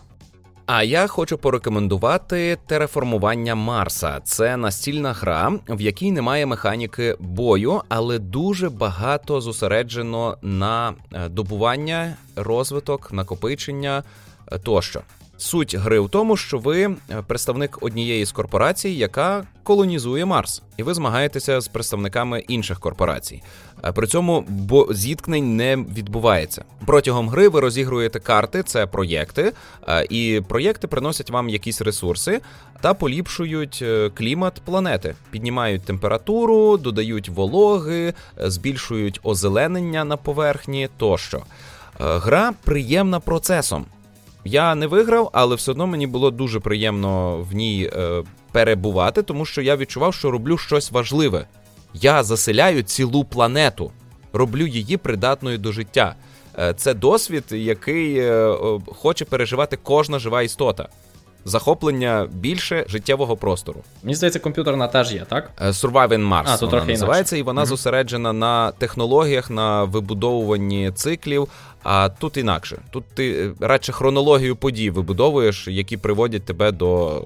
А 0.71 0.83
я 0.83 1.07
хочу 1.07 1.37
порекомендувати 1.37 2.57
тереформування 2.67 3.55
Марса. 3.55 4.19
Це 4.23 4.57
настільна 4.57 5.13
гра, 5.13 5.51
в 5.69 5.81
якій 5.81 6.11
немає 6.11 6.45
механіки 6.45 7.15
бою, 7.19 7.81
але 7.89 8.19
дуже 8.19 8.69
багато 8.69 9.41
зосереджено 9.41 10.37
на 10.41 10.93
е, 11.13 11.29
добування, 11.29 12.15
розвиток, 12.35 13.13
накопичення 13.13 14.03
е, 14.51 14.59
тощо. 14.59 15.01
Суть 15.41 15.75
гри 15.75 15.99
в 15.99 16.09
тому, 16.09 16.37
що 16.37 16.57
ви 16.57 16.83
е, 16.83 16.95
представник 17.27 17.77
однієї 17.81 18.25
з 18.25 18.31
корпорацій, 18.31 18.89
яка 18.89 19.43
колонізує 19.63 20.25
Марс, 20.25 20.61
і 20.77 20.83
ви 20.83 20.93
змагаєтеся 20.93 21.61
з 21.61 21.67
представниками 21.67 22.39
інших 22.39 22.79
корпорацій. 22.79 23.41
При 23.95 24.07
цьому 24.07 24.45
бо 24.47 24.87
зіткнень 24.93 25.55
не 25.55 25.75
відбувається. 25.75 26.63
Протягом 26.85 27.29
гри 27.29 27.49
ви 27.49 27.59
розігруєте 27.59 28.19
карти, 28.19 28.63
це 28.63 28.85
проєкти, 28.85 29.53
і 30.09 30.41
проєкти 30.47 30.87
приносять 30.87 31.29
вам 31.29 31.49
якісь 31.49 31.81
ресурси 31.81 32.41
та 32.81 32.93
поліпшують 32.93 33.79
е, 33.81 34.09
клімат 34.09 34.61
планети, 34.65 35.15
піднімають 35.31 35.83
температуру, 35.83 36.77
додають 36.77 37.29
вологи, 37.29 38.13
збільшують 38.37 39.19
озеленення 39.23 40.03
на 40.03 40.17
поверхні 40.17 40.89
тощо. 40.97 41.37
Е, 41.37 41.43
гра 41.99 42.53
приємна 42.63 43.19
процесом. 43.19 43.85
Я 44.45 44.75
не 44.75 44.87
виграв, 44.87 45.29
але 45.33 45.55
все 45.55 45.71
одно 45.71 45.87
мені 45.87 46.07
було 46.07 46.31
дуже 46.31 46.59
приємно 46.59 47.37
в 47.49 47.55
ній 47.55 47.89
е, 47.93 48.23
перебувати, 48.51 49.23
тому 49.23 49.45
що 49.45 49.61
я 49.61 49.75
відчував, 49.75 50.13
що 50.13 50.31
роблю 50.31 50.57
щось 50.57 50.91
важливе. 50.91 51.47
Я 51.93 52.23
заселяю 52.23 52.83
цілу 52.83 53.23
планету, 53.23 53.91
роблю 54.33 54.67
її 54.67 54.97
придатною 54.97 55.57
до 55.57 55.71
життя. 55.71 56.15
Е, 56.59 56.73
це 56.73 56.93
досвід, 56.93 57.43
який 57.51 58.17
е, 58.17 58.55
хоче 58.87 59.25
переживати 59.25 59.77
кожна 59.83 60.19
жива 60.19 60.41
істота. 60.41 60.89
Захоплення 61.45 62.27
більше 62.31 62.85
життєвого 62.87 63.37
простору. 63.37 63.83
Мені 64.03 64.15
здається, 64.15 64.39
комп'ютерна 64.39 64.87
теж 64.87 65.13
є, 65.13 65.25
так? 65.29 65.51
Е, 65.61 65.67
Surviving 65.67 66.29
Mars 66.29 66.43
а, 66.45 66.65
вона 66.65 66.85
називається, 66.85 67.35
інакше. 67.35 67.39
і 67.39 67.43
вона 67.43 67.61
mm-hmm. 67.61 67.65
зосереджена 67.65 68.33
на 68.33 68.71
технологіях, 68.71 69.49
на 69.49 69.83
вибудовуванні 69.83 70.91
циклів. 70.95 71.47
А 71.83 72.09
тут 72.09 72.37
інакше. 72.37 72.81
Тут 72.91 73.03
ти 73.13 73.31
е, 73.31 73.53
радше 73.59 73.91
хронологію 73.91 74.55
подій 74.55 74.89
вибудовуєш, 74.89 75.67
які 75.67 75.97
приводять 75.97 76.45
тебе 76.45 76.71
до 76.71 77.21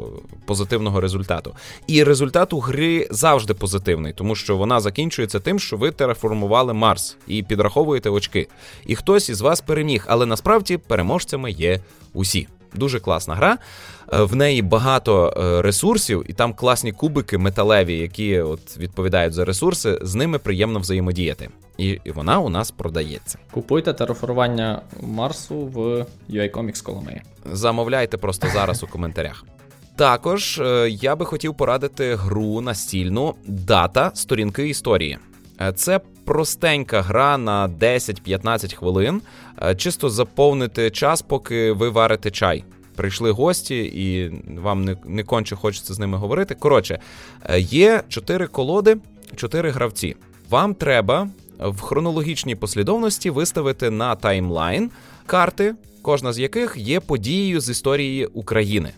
позитивного 0.46 1.02
результату. 1.02 1.56
І 1.88 2.04
результат 2.04 2.54
у 2.54 2.60
гри 2.60 3.08
завжди 3.12 3.54
позитивний, 3.54 4.14
тому 4.14 4.36
що 4.36 4.58
вона 4.58 4.80
закінчується 4.80 5.40
тим, 5.40 5.60
що 5.60 5.78
ви 5.78 5.92
тереформували 5.92 6.74
Марс 6.74 7.18
і 7.28 7.44
підраховуєте 7.44 8.10
очки. 8.10 8.48
І 8.86 8.96
хтось 8.96 9.30
із 9.30 9.42
вас 9.42 9.62
переміг, 9.62 10.06
але 10.08 10.26
насправді 10.26 10.78
переможцями 10.78 11.52
є 11.52 11.80
усі. 12.14 12.48
Дуже 12.76 13.00
класна 13.00 13.36
гра. 13.36 13.58
Е, 14.14 14.24
в 14.24 14.36
неї 14.36 14.62
багато 14.62 15.34
е, 15.38 15.62
ресурсів, 15.62 16.24
і 16.28 16.34
там 16.34 16.54
класні 16.54 16.92
кубики 16.92 17.38
металеві, 17.38 17.98
які 17.98 18.40
от 18.40 18.78
відповідають 18.78 19.34
за 19.34 19.46
ресурси. 19.46 20.00
З 20.02 20.16
ними 20.16 20.40
приємно 20.40 20.80
взаємодіяти. 20.80 21.50
І 21.78 22.00
вона 22.16 22.40
у 22.40 22.50
нас 22.50 22.72
продається. 22.72 23.38
Купуйте 23.52 23.94
тераформування 23.94 24.82
Марсу 25.02 25.56
в 25.56 25.78
UA 26.30 26.52
Comics 26.52 26.84
Коломиї. 26.84 27.22
Замовляйте 27.52 28.18
просто 28.18 28.48
зараз 28.54 28.84
у 28.84 28.88
коментарях. 28.88 29.46
Також 29.96 30.60
е, 30.60 30.90
я 30.90 31.16
би 31.16 31.26
хотів 31.26 31.56
порадити 31.56 32.16
гру 32.16 32.62
настільну 32.62 33.36
дата 33.46 34.12
сторінки 34.14 34.70
історії. 34.70 35.18
Це 35.76 36.00
простенька 36.26 37.02
гра 37.02 37.38
на 37.38 37.68
10-15 37.68 38.76
хвилин, 38.76 39.22
чисто 39.78 40.10
заповнити 40.10 40.92
час, 40.92 41.22
поки 41.22 41.72
ви 41.72 41.90
варите 41.90 42.32
чай 42.32 42.64
прийшли 42.96 43.32
гості, 43.32 43.80
і 43.80 44.32
вам 44.60 44.86
не 44.86 44.98
не 45.06 45.24
конче 45.24 45.56
хочеться 45.56 45.94
з 45.94 46.00
ними 46.00 46.18
говорити. 46.18 46.56
Коротше, 46.56 47.00
е, 47.46 47.60
є 47.60 48.04
чотири 48.10 48.48
колоди, 48.48 48.98
чотири 49.36 49.70
гравці. 49.70 50.16
Вам 50.50 50.74
треба 50.74 51.28
в 51.60 51.82
хронологічній 51.82 52.56
послідовності 52.56 53.30
виставити 53.30 53.90
на 53.90 54.16
таймлайн 54.16 54.92
карти, 55.26 55.76
кожна 56.02 56.34
з 56.34 56.40
яких 56.40 56.74
є 56.78 57.00
подією 57.00 57.62
з 57.62 57.70
історії 57.70 58.26
України. 58.26 58.92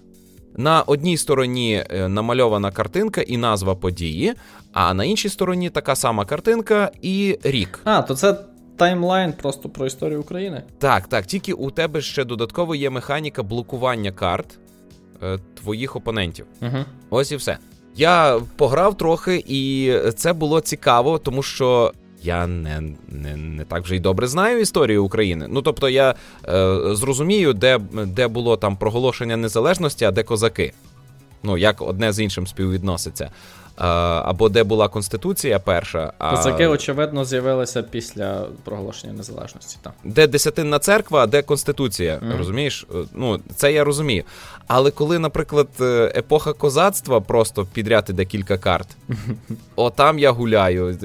На 0.57 0.81
одній 0.81 1.17
стороні 1.17 1.83
е, 1.89 2.07
намальована 2.07 2.71
картинка 2.71 3.21
і 3.21 3.37
назва 3.37 3.75
події, 3.75 4.33
а 4.73 4.93
на 4.93 5.05
іншій 5.05 5.29
стороні 5.29 5.69
така 5.69 5.95
сама 5.95 6.25
картинка 6.25 6.91
і 7.01 7.39
рік. 7.43 7.79
А, 7.83 8.01
то 8.01 8.15
це 8.15 8.35
таймлайн 8.77 9.33
просто 9.33 9.69
про 9.69 9.85
історію 9.85 10.21
України. 10.21 10.63
Так, 10.79 11.07
так. 11.07 11.25
Тільки 11.25 11.53
у 11.53 11.71
тебе 11.71 12.01
ще 12.01 12.23
додатково 12.23 12.75
є 12.75 12.89
механіка 12.89 13.43
блокування 13.43 14.11
карт 14.11 14.59
е, 15.23 15.39
твоїх 15.61 15.95
опонентів. 15.95 16.45
Угу. 16.61 16.77
Ось 17.09 17.31
і 17.31 17.35
все. 17.35 17.57
Я 17.95 18.41
пограв 18.55 18.97
трохи, 18.97 19.43
і 19.47 19.93
це 20.15 20.33
було 20.33 20.61
цікаво, 20.61 21.17
тому 21.17 21.43
що. 21.43 21.93
Я 22.23 22.47
не 22.47 22.81
не, 23.07 23.35
не 23.35 23.63
так 23.63 23.83
вже 23.83 23.95
й 23.95 23.99
добре 23.99 24.27
знаю 24.27 24.59
історію 24.59 25.05
України. 25.05 25.47
Ну 25.49 25.61
тобто 25.61 25.89
я 25.89 26.15
е, 26.47 26.79
зрозумію, 26.95 27.53
де 27.53 27.79
де 27.93 28.27
було 28.27 28.57
там 28.57 28.77
проголошення 28.77 29.37
незалежності, 29.37 30.05
а 30.05 30.11
де 30.11 30.23
козаки. 30.23 30.73
Ну, 31.43 31.57
як 31.57 31.81
одне 31.81 32.13
з 32.13 32.19
іншим 32.19 32.47
співвідноситься 32.47 33.31
або 33.77 34.49
де 34.49 34.63
була 34.63 34.87
конституція 34.87 35.59
перша. 35.59 36.13
А... 36.17 36.35
Козаки, 36.35 36.67
очевидно, 36.67 37.25
з'явилися 37.25 37.83
після 37.83 38.45
проголошення 38.63 39.13
незалежності. 39.13 39.77
Так. 39.81 39.93
Де 40.03 40.27
десятинна 40.27 40.79
церква, 40.79 41.23
а 41.23 41.27
де 41.27 41.41
конституція. 41.41 42.15
Mm. 42.15 42.37
Розумієш? 42.37 42.87
Е, 42.95 42.97
ну, 43.13 43.39
це 43.55 43.73
я 43.73 43.83
розумію. 43.83 44.23
Але 44.67 44.91
коли, 44.91 45.19
наприклад, 45.19 45.67
е, 45.81 46.13
епоха 46.15 46.53
козацтва 46.53 47.21
просто 47.21 47.65
підряд 47.73 48.05
іде 48.09 48.25
кілька 48.25 48.57
карт, 48.57 48.87
отам 49.75 50.19
я 50.19 50.31
гуляю, 50.31 50.97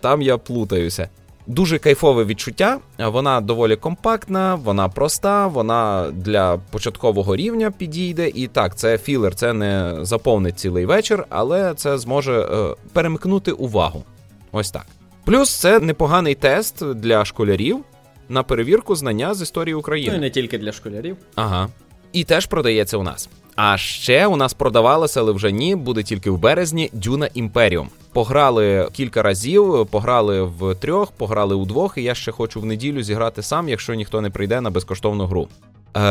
там 0.00 0.22
я 0.22 0.38
плутаюся. 0.38 1.08
Дуже 1.46 1.78
кайфове 1.78 2.24
відчуття. 2.24 2.78
Вона 2.98 3.40
доволі 3.40 3.76
компактна, 3.76 4.54
вона 4.54 4.88
проста, 4.88 5.46
вона 5.46 6.10
для 6.12 6.56
початкового 6.70 7.36
рівня 7.36 7.70
підійде. 7.70 8.28
І 8.28 8.46
так, 8.46 8.76
це 8.76 8.98
філер, 8.98 9.34
це 9.34 9.52
не 9.52 9.96
заповнить 10.00 10.58
цілий 10.58 10.86
вечір, 10.86 11.24
але 11.28 11.74
це 11.74 11.98
зможе 11.98 12.40
е, 12.40 12.74
перемкнути 12.92 13.52
увагу. 13.52 14.04
Ось 14.52 14.70
так. 14.70 14.86
Плюс 15.24 15.50
це 15.50 15.80
непоганий 15.80 16.34
тест 16.34 16.92
для 16.92 17.24
школярів 17.24 17.84
на 18.28 18.42
перевірку 18.42 18.96
знання 18.96 19.34
з 19.34 19.42
історії 19.42 19.74
України. 19.74 20.10
Ну 20.12 20.18
і 20.18 20.20
не 20.20 20.30
тільки 20.30 20.58
для 20.58 20.72
школярів. 20.72 21.16
Ага. 21.34 21.68
І 22.12 22.24
теж 22.24 22.46
продається 22.46 22.96
у 22.96 23.02
нас. 23.02 23.28
А 23.56 23.76
ще 23.76 24.26
у 24.26 24.36
нас 24.36 24.54
продавалося, 24.54 25.20
але 25.20 25.32
вже 25.32 25.52
ні, 25.52 25.76
буде 25.76 26.02
тільки 26.02 26.30
в 26.30 26.38
березні 26.38 26.90
Дюна 26.92 27.28
Імперіум. 27.34 27.88
Пограли 28.12 28.88
кілька 28.92 29.22
разів, 29.22 29.86
пограли 29.90 30.42
в 30.42 30.74
трьох, 30.74 31.12
пограли 31.12 31.54
у 31.54 31.64
двох, 31.64 31.98
і 31.98 32.02
я 32.02 32.14
ще 32.14 32.32
хочу 32.32 32.60
в 32.60 32.64
неділю 32.64 33.02
зіграти 33.02 33.42
сам, 33.42 33.68
якщо 33.68 33.94
ніхто 33.94 34.20
не 34.20 34.30
прийде 34.30 34.60
на 34.60 34.70
безкоштовну 34.70 35.26
гру. 35.26 35.48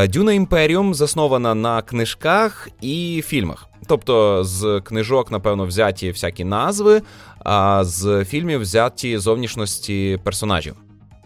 Дюна 0.10 0.34
Імперіум 0.34 0.94
заснована 0.94 1.56
на 1.56 1.82
книжках 1.82 2.70
і 2.82 3.24
фільмах. 3.28 3.68
Тобто 3.88 4.44
з 4.44 4.82
книжок, 4.84 5.32
напевно, 5.32 5.66
взяті 5.66 6.12
всякі 6.12 6.44
назви, 6.44 7.02
а 7.40 7.84
з 7.84 8.26
фільмів 8.26 8.62
взяті 8.62 9.18
зовнішності 9.18 10.20
персонажів. 10.24 10.76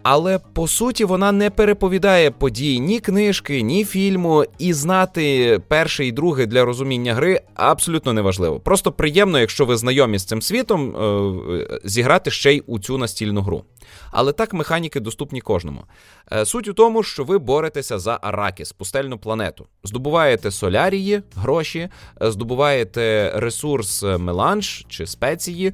Але 0.04 0.40
по 0.54 0.68
суті 0.68 1.06
вона 1.06 1.32
не 1.32 1.50
переповідає 1.50 2.32
події 2.32 2.80
ні 2.80 3.00
книжки, 3.00 3.62
ні 3.62 3.86
фільму, 3.86 4.46
і 4.60 4.74
знати 4.74 5.60
перше 5.68 6.06
і 6.06 6.12
друге 6.12 6.46
для 6.46 6.66
розуміння 6.66 7.14
гри 7.14 7.42
абсолютно 7.56 8.14
неважливо. 8.14 8.60
Просто 8.60 8.92
приємно, 8.92 9.40
якщо 9.40 9.66
ви 9.66 9.78
знайомі 9.78 10.18
з 10.18 10.26
цим 10.26 10.42
світом, 10.42 10.96
е, 10.96 11.80
зіграти 11.84 12.32
ще 12.32 12.54
й 12.54 12.64
у 12.68 12.80
цю 12.80 12.98
настільну 12.98 13.42
гру. 13.42 13.64
Але 14.12 14.32
так 14.32 14.54
механіки 14.54 15.00
доступні 15.00 15.42
кожному. 15.42 15.84
Е, 16.32 16.46
суть 16.46 16.68
у 16.68 16.74
тому, 16.74 17.04
що 17.04 17.24
ви 17.24 17.38
боретеся 17.38 18.00
за 18.00 18.20
Аракіс, 18.22 18.72
пустельну 18.72 19.18
планету. 19.18 19.66
Здобуваєте 19.84 20.52
солярії, 20.52 21.22
гроші, 21.36 21.90
е, 22.22 22.32
здобуваєте 22.32 23.32
ресурс 23.36 24.04
меланж 24.04 24.86
чи 24.90 25.06
спеції, 25.08 25.74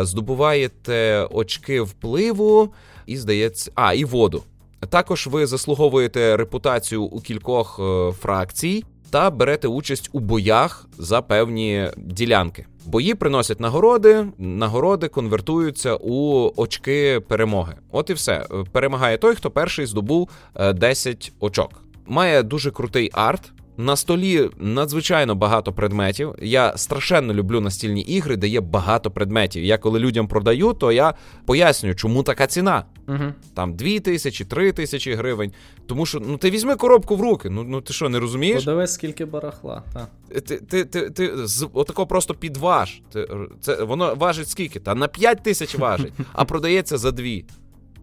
здобуваєте 0.00 1.26
очки 1.30 1.80
впливу 1.80 2.74
і 3.06 3.16
здається, 3.16 3.72
а 3.74 3.94
і 3.94 4.04
воду. 4.04 4.42
Також 4.88 5.26
ви 5.26 5.46
заслуговуєте 5.46 6.36
репутацію 6.36 7.02
у 7.02 7.20
кількох 7.20 7.80
е, 7.80 8.12
фракцій 8.12 8.84
та 9.10 9.30
берете 9.30 9.68
участь 9.68 10.10
у 10.12 10.20
боях 10.20 10.86
за 10.98 11.22
певні 11.22 11.90
ділянки. 11.96 12.66
Бої 12.86 13.14
приносять 13.14 13.60
нагороди, 13.60 14.26
нагороди 14.38 15.08
конвертуються 15.08 15.96
у 16.00 16.50
очки 16.56 17.20
перемоги. 17.20 17.74
От 17.90 18.10
і 18.10 18.12
все. 18.12 18.46
Перемагає 18.72 19.18
той, 19.18 19.34
хто 19.34 19.50
перший 19.50 19.86
здобув 19.86 20.30
10 20.74 21.32
е, 21.32 21.36
очок. 21.40 21.70
Має 22.06 22.42
дуже 22.42 22.70
крутий 22.70 23.10
арт. 23.12 23.52
На 23.78 23.96
столі 23.96 24.50
надзвичайно 24.58 25.34
багато 25.34 25.72
предметів. 25.72 26.34
Я 26.42 26.76
страшенно 26.76 27.34
люблю 27.34 27.60
настільні 27.60 28.00
ігри, 28.00 28.36
де 28.36 28.48
є 28.48 28.60
багато 28.60 29.10
предметів. 29.10 29.64
Я 29.64 29.78
коли 29.78 30.00
людям 30.00 30.28
продаю, 30.28 30.72
то 30.72 30.92
я 30.92 31.14
пояснюю, 31.46 31.94
чому 31.94 32.22
така 32.22 32.46
ціна. 32.46 32.84
Угу. 33.08 33.32
Там 33.54 33.76
дві 33.76 34.00
тисячі, 34.00 34.44
три 34.44 34.72
тисячі 34.72 35.14
гривень. 35.14 35.52
Тому 35.86 36.06
що 36.06 36.20
ну 36.20 36.36
ти 36.36 36.50
візьми 36.50 36.76
коробку 36.76 37.16
в 37.16 37.20
руки. 37.20 37.50
Ну 37.50 37.64
ну 37.64 37.80
ти 37.80 37.92
що, 37.92 38.08
не 38.08 38.18
розумієш? 38.18 38.64
Подивись, 38.64 38.92
скільки 38.92 39.24
барахла. 39.24 39.82
Та. 39.92 40.06
Ти 40.40 40.40
ти, 40.40 40.84
ти, 40.84 41.10
ти 41.10 41.46
з 41.46 41.68
отако 41.72 42.06
просто 42.06 42.34
підваж. 42.34 43.00
Ти, 43.12 43.28
це, 43.60 43.84
Воно 43.84 44.14
важить 44.14 44.48
скільки? 44.48 44.80
Та 44.80 44.94
на 44.94 45.08
5 45.08 45.42
тисяч 45.42 45.74
важить, 45.74 46.12
а 46.32 46.44
продається 46.44 46.98
за 46.98 47.10
дві. 47.10 47.44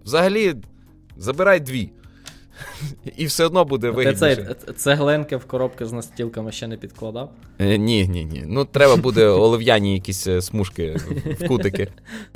Взагалі, 0.06 0.56
забирай 1.18 1.60
дві. 1.60 1.90
І 3.18 3.26
все 3.26 3.46
одно 3.46 3.66
буде 3.66 3.90
вигідніше. 3.90 4.56
Ти 4.66 4.74
цеглинки 4.74 5.36
в 5.36 5.46
коробки 5.46 5.86
з 5.86 5.92
настілками 5.92 6.52
ще 6.52 6.68
не 6.68 6.78
підкладав? 6.78 7.32
Е, 7.60 7.78
ні, 7.78 8.08
ні, 8.08 8.26
ні. 8.26 8.44
Ну, 8.48 8.66
треба 8.66 8.96
буде 8.96 9.26
олив'яні 9.26 9.94
якісь 9.94 10.28
е, 10.28 10.42
смужки 10.42 10.96
в 11.40 11.48
кутики. 11.48 11.88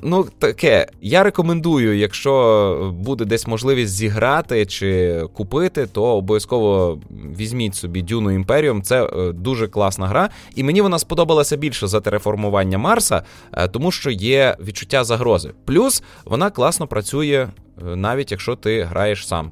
Ну, 0.01 0.27
таке. 0.39 0.87
Я 1.01 1.23
рекомендую, 1.23 1.97
якщо 1.97 2.93
буде 2.99 3.25
десь 3.25 3.47
можливість 3.47 3.91
зіграти 3.91 4.65
чи 4.65 5.21
купити, 5.33 5.85
то 5.85 6.03
обов'язково 6.03 6.99
візьміть 7.11 7.75
собі 7.75 8.01
Дюну 8.01 8.31
Імперіум. 8.31 8.81
Це 8.81 9.03
е, 9.03 9.31
дуже 9.31 9.67
класна 9.67 10.07
гра. 10.07 10.29
І 10.55 10.63
мені 10.63 10.81
вона 10.81 10.99
сподобалася 10.99 11.57
більше 11.57 11.87
за 11.87 12.01
тереформування 12.01 12.77
Марса, 12.77 13.23
тому 13.71 13.91
що 13.91 14.11
є 14.11 14.57
відчуття 14.59 15.03
загрози. 15.03 15.51
Плюс 15.65 16.03
вона 16.25 16.49
класно 16.49 16.87
працює, 16.87 17.47
навіть 17.95 18.31
якщо 18.31 18.55
ти 18.55 18.83
граєш 18.83 19.27
сам 19.27 19.51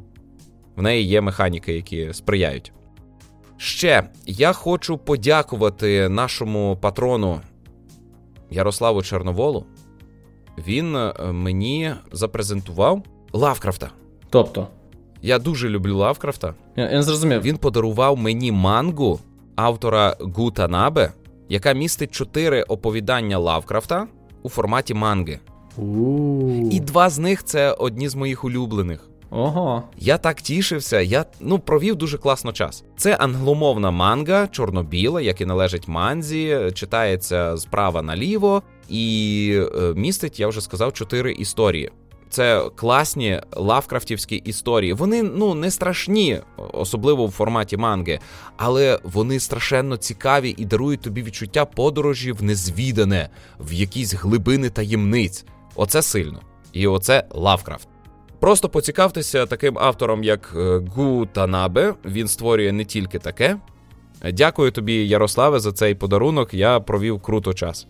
в 0.75 0.81
неї 0.81 1.07
є 1.07 1.21
механіки, 1.21 1.73
які 1.73 2.13
сприяють. 2.13 2.71
Ще 3.57 4.03
я 4.25 4.53
хочу 4.53 4.97
подякувати 4.97 6.09
нашому 6.09 6.77
патрону 6.81 7.41
Ярославу 8.49 9.01
Чорноволу. 9.03 9.65
Він 10.67 10.95
е, 10.95 11.13
мені 11.31 11.91
запрезентував 12.11 13.03
Лавкрафта. 13.33 13.89
Тобто, 14.29 14.67
я 15.21 15.39
дуже 15.39 15.69
люблю 15.69 15.97
Лавкрафта. 15.97 16.53
Я, 16.75 16.83
я 16.83 16.97
не 16.97 17.03
зрозумів. 17.03 17.41
Він 17.41 17.57
подарував 17.57 18.17
мені 18.17 18.51
мангу 18.51 19.19
автора 19.55 20.15
Гута 20.19 20.67
Набе, 20.67 21.11
яка 21.49 21.73
містить 21.73 22.11
чотири 22.11 22.63
оповідання 22.63 23.37
Лавкрафта 23.37 24.07
у 24.43 24.49
форматі 24.49 24.93
манги. 24.93 25.39
У-у-у. 25.77 26.69
І 26.71 26.79
два 26.79 27.09
з 27.09 27.19
них 27.19 27.43
це 27.43 27.71
одні 27.71 28.09
з 28.09 28.15
моїх 28.15 28.43
улюблених. 28.43 29.09
Ого. 29.35 29.83
Я 29.97 30.17
так 30.17 30.41
тішився, 30.41 31.01
я 31.01 31.25
ну 31.39 31.59
провів 31.59 31.95
дуже 31.95 32.17
класно 32.17 32.53
час. 32.53 32.83
Це 32.97 33.15
англомовна 33.15 33.91
манга, 33.91 34.47
чорно-біла, 34.47 35.21
як 35.21 35.41
і 35.41 35.45
належить 35.45 35.87
манзі, 35.87 36.71
читається 36.73 37.57
справа 37.57 38.01
наліво 38.01 38.63
і 38.89 39.59
е, 39.75 39.93
містить, 39.95 40.39
я 40.39 40.47
вже 40.47 40.61
сказав, 40.61 40.93
чотири 40.93 41.33
історії. 41.33 41.91
Це 42.29 42.69
класні 42.75 43.41
лавкрафтівські 43.51 44.35
історії. 44.35 44.93
Вони 44.93 45.23
ну 45.23 45.53
не 45.53 45.71
страшні, 45.71 46.39
особливо 46.73 47.25
в 47.25 47.31
форматі 47.31 47.77
манги, 47.77 48.19
але 48.57 48.99
вони 49.03 49.39
страшенно 49.39 49.97
цікаві 49.97 50.55
і 50.57 50.65
дарують 50.65 51.01
тобі 51.01 51.23
відчуття 51.23 51.65
подорожі 51.65 52.31
в 52.31 52.43
незвідане, 52.43 53.29
в 53.59 53.73
якісь 53.73 54.13
глибини 54.13 54.69
таємниць. 54.69 55.45
Оце 55.75 56.01
сильно. 56.01 56.39
І 56.73 56.87
оце 56.87 57.23
Лавкрафт. 57.31 57.87
Просто 58.39 58.69
поцікавтеся 58.69 59.45
таким 59.45 59.79
автором, 59.79 60.23
як 60.23 60.53
е, 60.55 60.81
Гу 60.95 61.25
Танабе. 61.25 61.93
Він 62.05 62.27
створює 62.27 62.71
не 62.71 62.85
тільки 62.85 63.19
таке. 63.19 63.57
Дякую 64.33 64.71
тобі, 64.71 65.07
Ярославе, 65.07 65.59
за 65.59 65.71
цей 65.71 65.95
подарунок. 65.95 66.53
Я 66.53 66.79
провів 66.79 67.21
круто 67.21 67.53
час. 67.53 67.87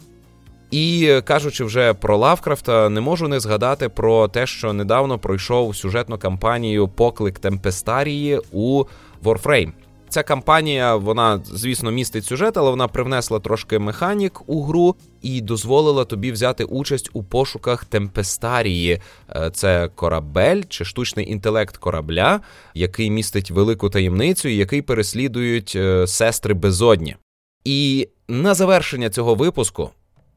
І 0.72 1.08
е, 1.10 1.22
кажучи 1.22 1.64
вже 1.64 1.94
про 1.94 2.18
Лавкрафта, 2.18 2.90
не 2.90 3.02
можу 3.02 3.28
не 3.28 3.40
згадати 3.40 3.90
про 3.90 4.28
те, 4.28 4.48
що 4.48 4.74
недавно 4.74 5.20
пройшов 5.20 5.76
сюжетну 5.76 6.18
кампанію 6.18 6.88
Поклик 6.88 7.40
Темпестарії 7.40 8.42
у 8.52 8.84
Warframe. 9.24 9.72
Ця 10.16 10.24
кампанія, 10.24 10.96
вона, 10.96 11.42
звісно, 11.46 11.92
містить 11.92 12.26
сюжет, 12.26 12.58
але 12.58 12.70
вона 12.70 12.88
привнесла 12.88 13.40
трошки 13.40 13.80
механік 13.80 14.42
у 14.50 14.64
гру 14.64 14.96
і 15.22 15.42
дозволила 15.42 16.06
тобі 16.06 16.32
взяти 16.32 16.64
участь 16.64 17.10
у 17.14 17.24
пошуках 17.24 17.86
Темпестарії. 17.86 19.02
Е, 19.36 19.52
Це 19.54 19.90
корабель 19.96 20.64
чи 20.70 20.86
штучний 20.86 21.32
інтелект 21.32 21.78
корабля, 21.78 22.42
який 22.74 23.12
містить 23.12 23.52
велику 23.52 23.90
таємницю, 23.90 24.50
і 24.50 24.56
який 24.56 24.82
переслідують 24.82 25.74
е, 25.76 26.08
сестри 26.08 26.54
безодні. 26.54 27.16
І 27.64 28.10
на 28.28 28.54
завершення 28.54 29.10
цього 29.10 29.36
випуску 29.36 29.90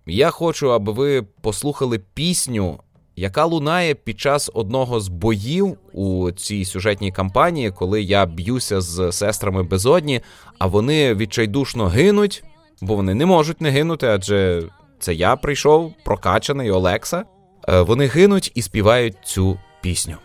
я 0.06 0.30
хочу, 0.30 0.72
аби 0.72 0.92
ви 0.92 1.22
послухали 1.22 1.98
пісню, 2.14 2.80
яка 3.18 3.44
лунає 3.44 3.94
під 3.94 4.20
час 4.20 4.50
одного 4.54 5.00
з 5.00 5.08
боїв 5.08 5.76
у 5.92 6.30
цій 6.30 6.64
сюжетній 6.64 7.12
кампанії, 7.12 7.70
коли 7.70 8.02
я 8.02 8.26
б'юся 8.26 8.80
з 8.80 9.12
сестрами 9.12 9.62
безодні, 9.62 10.20
а 10.58 10.66
вони 10.66 11.14
відчайдушно 11.14 11.86
гинуть, 11.86 12.44
бо 12.80 12.94
вони 12.94 13.14
не 13.14 13.26
можуть 13.26 13.60
не 13.60 13.70
гинути, 13.70 14.06
адже 14.06 14.62
це 14.98 15.14
я 15.14 15.36
прийшов, 15.36 15.94
прокачаний 16.04 16.70
Олекса. 16.70 17.24
Е, 17.68 17.80
Вони 17.80 18.06
гинуть 18.06 18.52
і 18.54 18.62
співають 18.62 19.16
цю 19.24 19.58
пісню. 19.80 20.16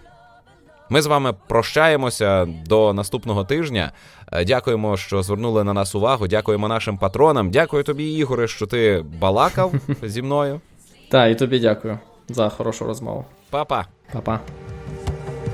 Ми 0.89 1.01
з 1.01 1.05
вами 1.05 1.33
прощаємося 1.47 2.45
до 2.45 2.93
наступного 2.93 3.43
тижня. 3.43 3.91
Е, 4.31 4.45
Дякуємо, 4.45 4.97
що 4.97 5.23
звернули 5.23 5.63
на 5.63 5.73
нас 5.73 5.95
увагу. 5.95 6.27
Дякуємо 6.27 6.67
нашим 6.67 6.97
патронам. 6.97 7.51
Дякую 7.51 7.83
тобі, 7.83 8.13
Ігоре, 8.13 8.47
що 8.47 8.67
ти 8.67 9.05
балакав 9.19 9.73
зі 10.03 10.21
мною. 10.21 10.61
Та, 11.09 11.27
і 11.27 11.35
тобі 11.35 11.59
дякую 11.59 11.99
за 12.28 12.48
хорошу 12.48 12.84
розмову. 12.84 13.24
Па-па. 13.50 13.86
Па-па. 14.12 14.40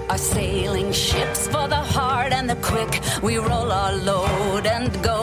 Are 0.08 0.18
sailing 0.18 0.92
ships 0.92 1.48
for 1.48 1.66
the 1.66 1.82
hard 1.96 2.32
and 2.32 2.46
the 2.48 2.56
quick. 2.56 3.00
We 3.22 3.38
roll 3.38 3.72
our 3.72 3.92
load 4.10 4.66
and 4.66 4.90
go. 5.02 5.20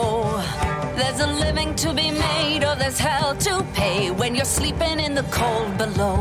There's 0.98 1.20
a 1.20 1.30
living 1.44 1.74
to 1.76 1.88
be 1.94 2.10
made, 2.10 2.64
or 2.68 2.74
there's 2.74 2.98
hell 2.98 3.36
to 3.46 3.64
pay 3.74 4.10
when 4.10 4.34
you're 4.34 4.52
sleeping 4.58 4.98
in 5.06 5.14
the 5.14 5.26
cold 5.38 5.78
below. 5.78 6.18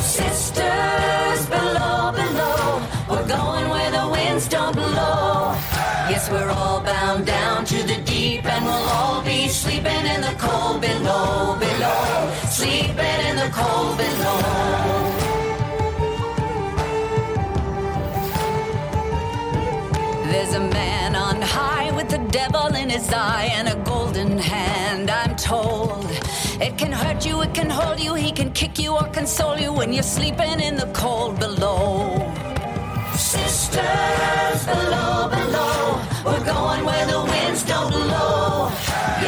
Sisters 0.00 1.40
below, 1.56 2.12
below, 2.22 2.80
we're 3.10 3.28
going 3.38 3.68
where 3.74 3.90
the 3.98 4.06
winds 4.08 4.48
don't 4.48 4.74
blow. 4.74 5.54
Yes, 6.09 6.29
we're 6.29 6.49
all 6.49 6.81
bound 6.81 7.25
down 7.25 7.63
to 7.65 7.83
the 7.83 7.97
deep, 8.03 8.45
and 8.45 8.65
we'll 8.65 8.73
all 8.73 9.23
be 9.23 9.47
sleeping 9.47 10.05
in 10.13 10.19
the 10.21 10.35
cold 10.37 10.81
below, 10.81 11.57
below, 11.57 12.31
sleeping 12.49 13.19
in 13.29 13.35
the 13.37 13.49
cold 13.53 13.97
below. 13.97 14.83
There's 20.31 20.53
a 20.55 20.59
man 20.59 21.15
on 21.15 21.41
high 21.41 21.91
with 21.95 22.09
the 22.09 22.19
devil 22.31 22.67
in 22.75 22.89
his 22.89 23.11
eye 23.13 23.49
and 23.53 23.69
a 23.69 23.75
golden 23.85 24.37
hand, 24.37 25.09
I'm 25.09 25.35
told. 25.37 26.05
It 26.61 26.77
can 26.77 26.91
hurt 26.91 27.25
you, 27.25 27.41
it 27.41 27.53
can 27.53 27.69
hold 27.69 27.99
you, 27.99 28.13
he 28.15 28.31
can 28.31 28.51
kick 28.51 28.77
you 28.77 28.93
or 28.93 29.07
console 29.07 29.57
you 29.57 29.71
when 29.71 29.93
you're 29.93 30.03
sleeping 30.03 30.59
in 30.59 30.75
the 30.75 30.89
cold 30.93 31.39
below. 31.39 32.29
Sisters 33.15 34.65
below, 34.65 35.29
below, 35.29 35.72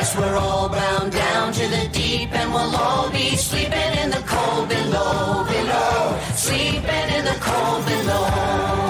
Yes, 0.05 0.15
we're 0.15 0.37
all 0.37 0.69
bound 0.69 1.11
down 1.13 1.51
to 1.53 1.67
the 1.67 1.89
deep, 1.91 2.31
and 2.31 2.53
we'll 2.53 2.75
all 2.75 3.09
be 3.09 3.35
sleeping 3.35 3.91
in 4.03 4.11
the 4.11 4.23
cold 4.27 4.69
below, 4.69 5.43
below, 5.45 6.19
sleeping 6.35 7.07
in 7.17 7.25
the 7.25 7.35
cold 7.41 7.83
below. 7.87 8.84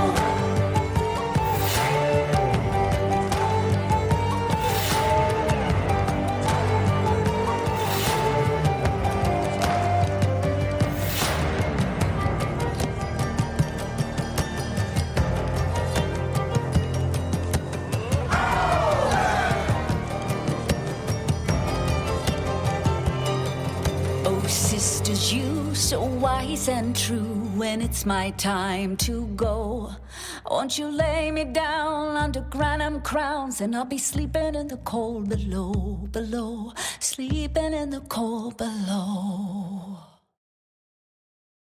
so 25.85 26.01
wise 26.25 26.69
and 26.69 26.95
true. 26.97 27.35
When 27.57 27.81
it's 27.83 28.05
my 28.07 28.31
time 28.33 28.97
to 29.09 29.27
go, 29.37 29.91
won't 30.51 30.79
you 30.79 30.89
lay 31.05 31.31
me 31.33 31.45
down 31.45 32.17
under 32.25 32.43
granum 32.55 33.03
crowns 33.03 33.61
and 33.61 33.75
I'll 33.77 33.85
be 33.85 33.99
sleeping 33.99 34.55
in 34.61 34.67
the 34.69 34.79
cold 34.93 35.29
below, 35.29 35.73
below, 36.13 36.73
sleeping 37.01 37.73
in 37.83 37.91
the 37.91 38.01
cold 38.17 38.57
below. 38.57 39.97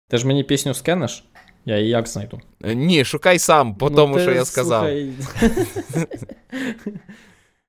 Ти 0.10 0.18
ж 0.18 0.28
мені 0.28 0.44
пісню 0.44 0.74
скинеш? 0.74 1.24
Я 1.66 1.78
її 1.78 1.90
як 1.90 2.08
знайду? 2.08 2.40
Е, 2.64 2.76
Ні, 2.76 3.06
шукай 3.06 3.40
сам 3.40 3.76
по 3.76 3.90
Ну, 3.90 3.96
тому, 3.96 4.16
ти, 4.16 4.22
що 4.22 4.32
я 4.32 4.46
сказав. 4.46 4.84
слухай. 4.88 5.14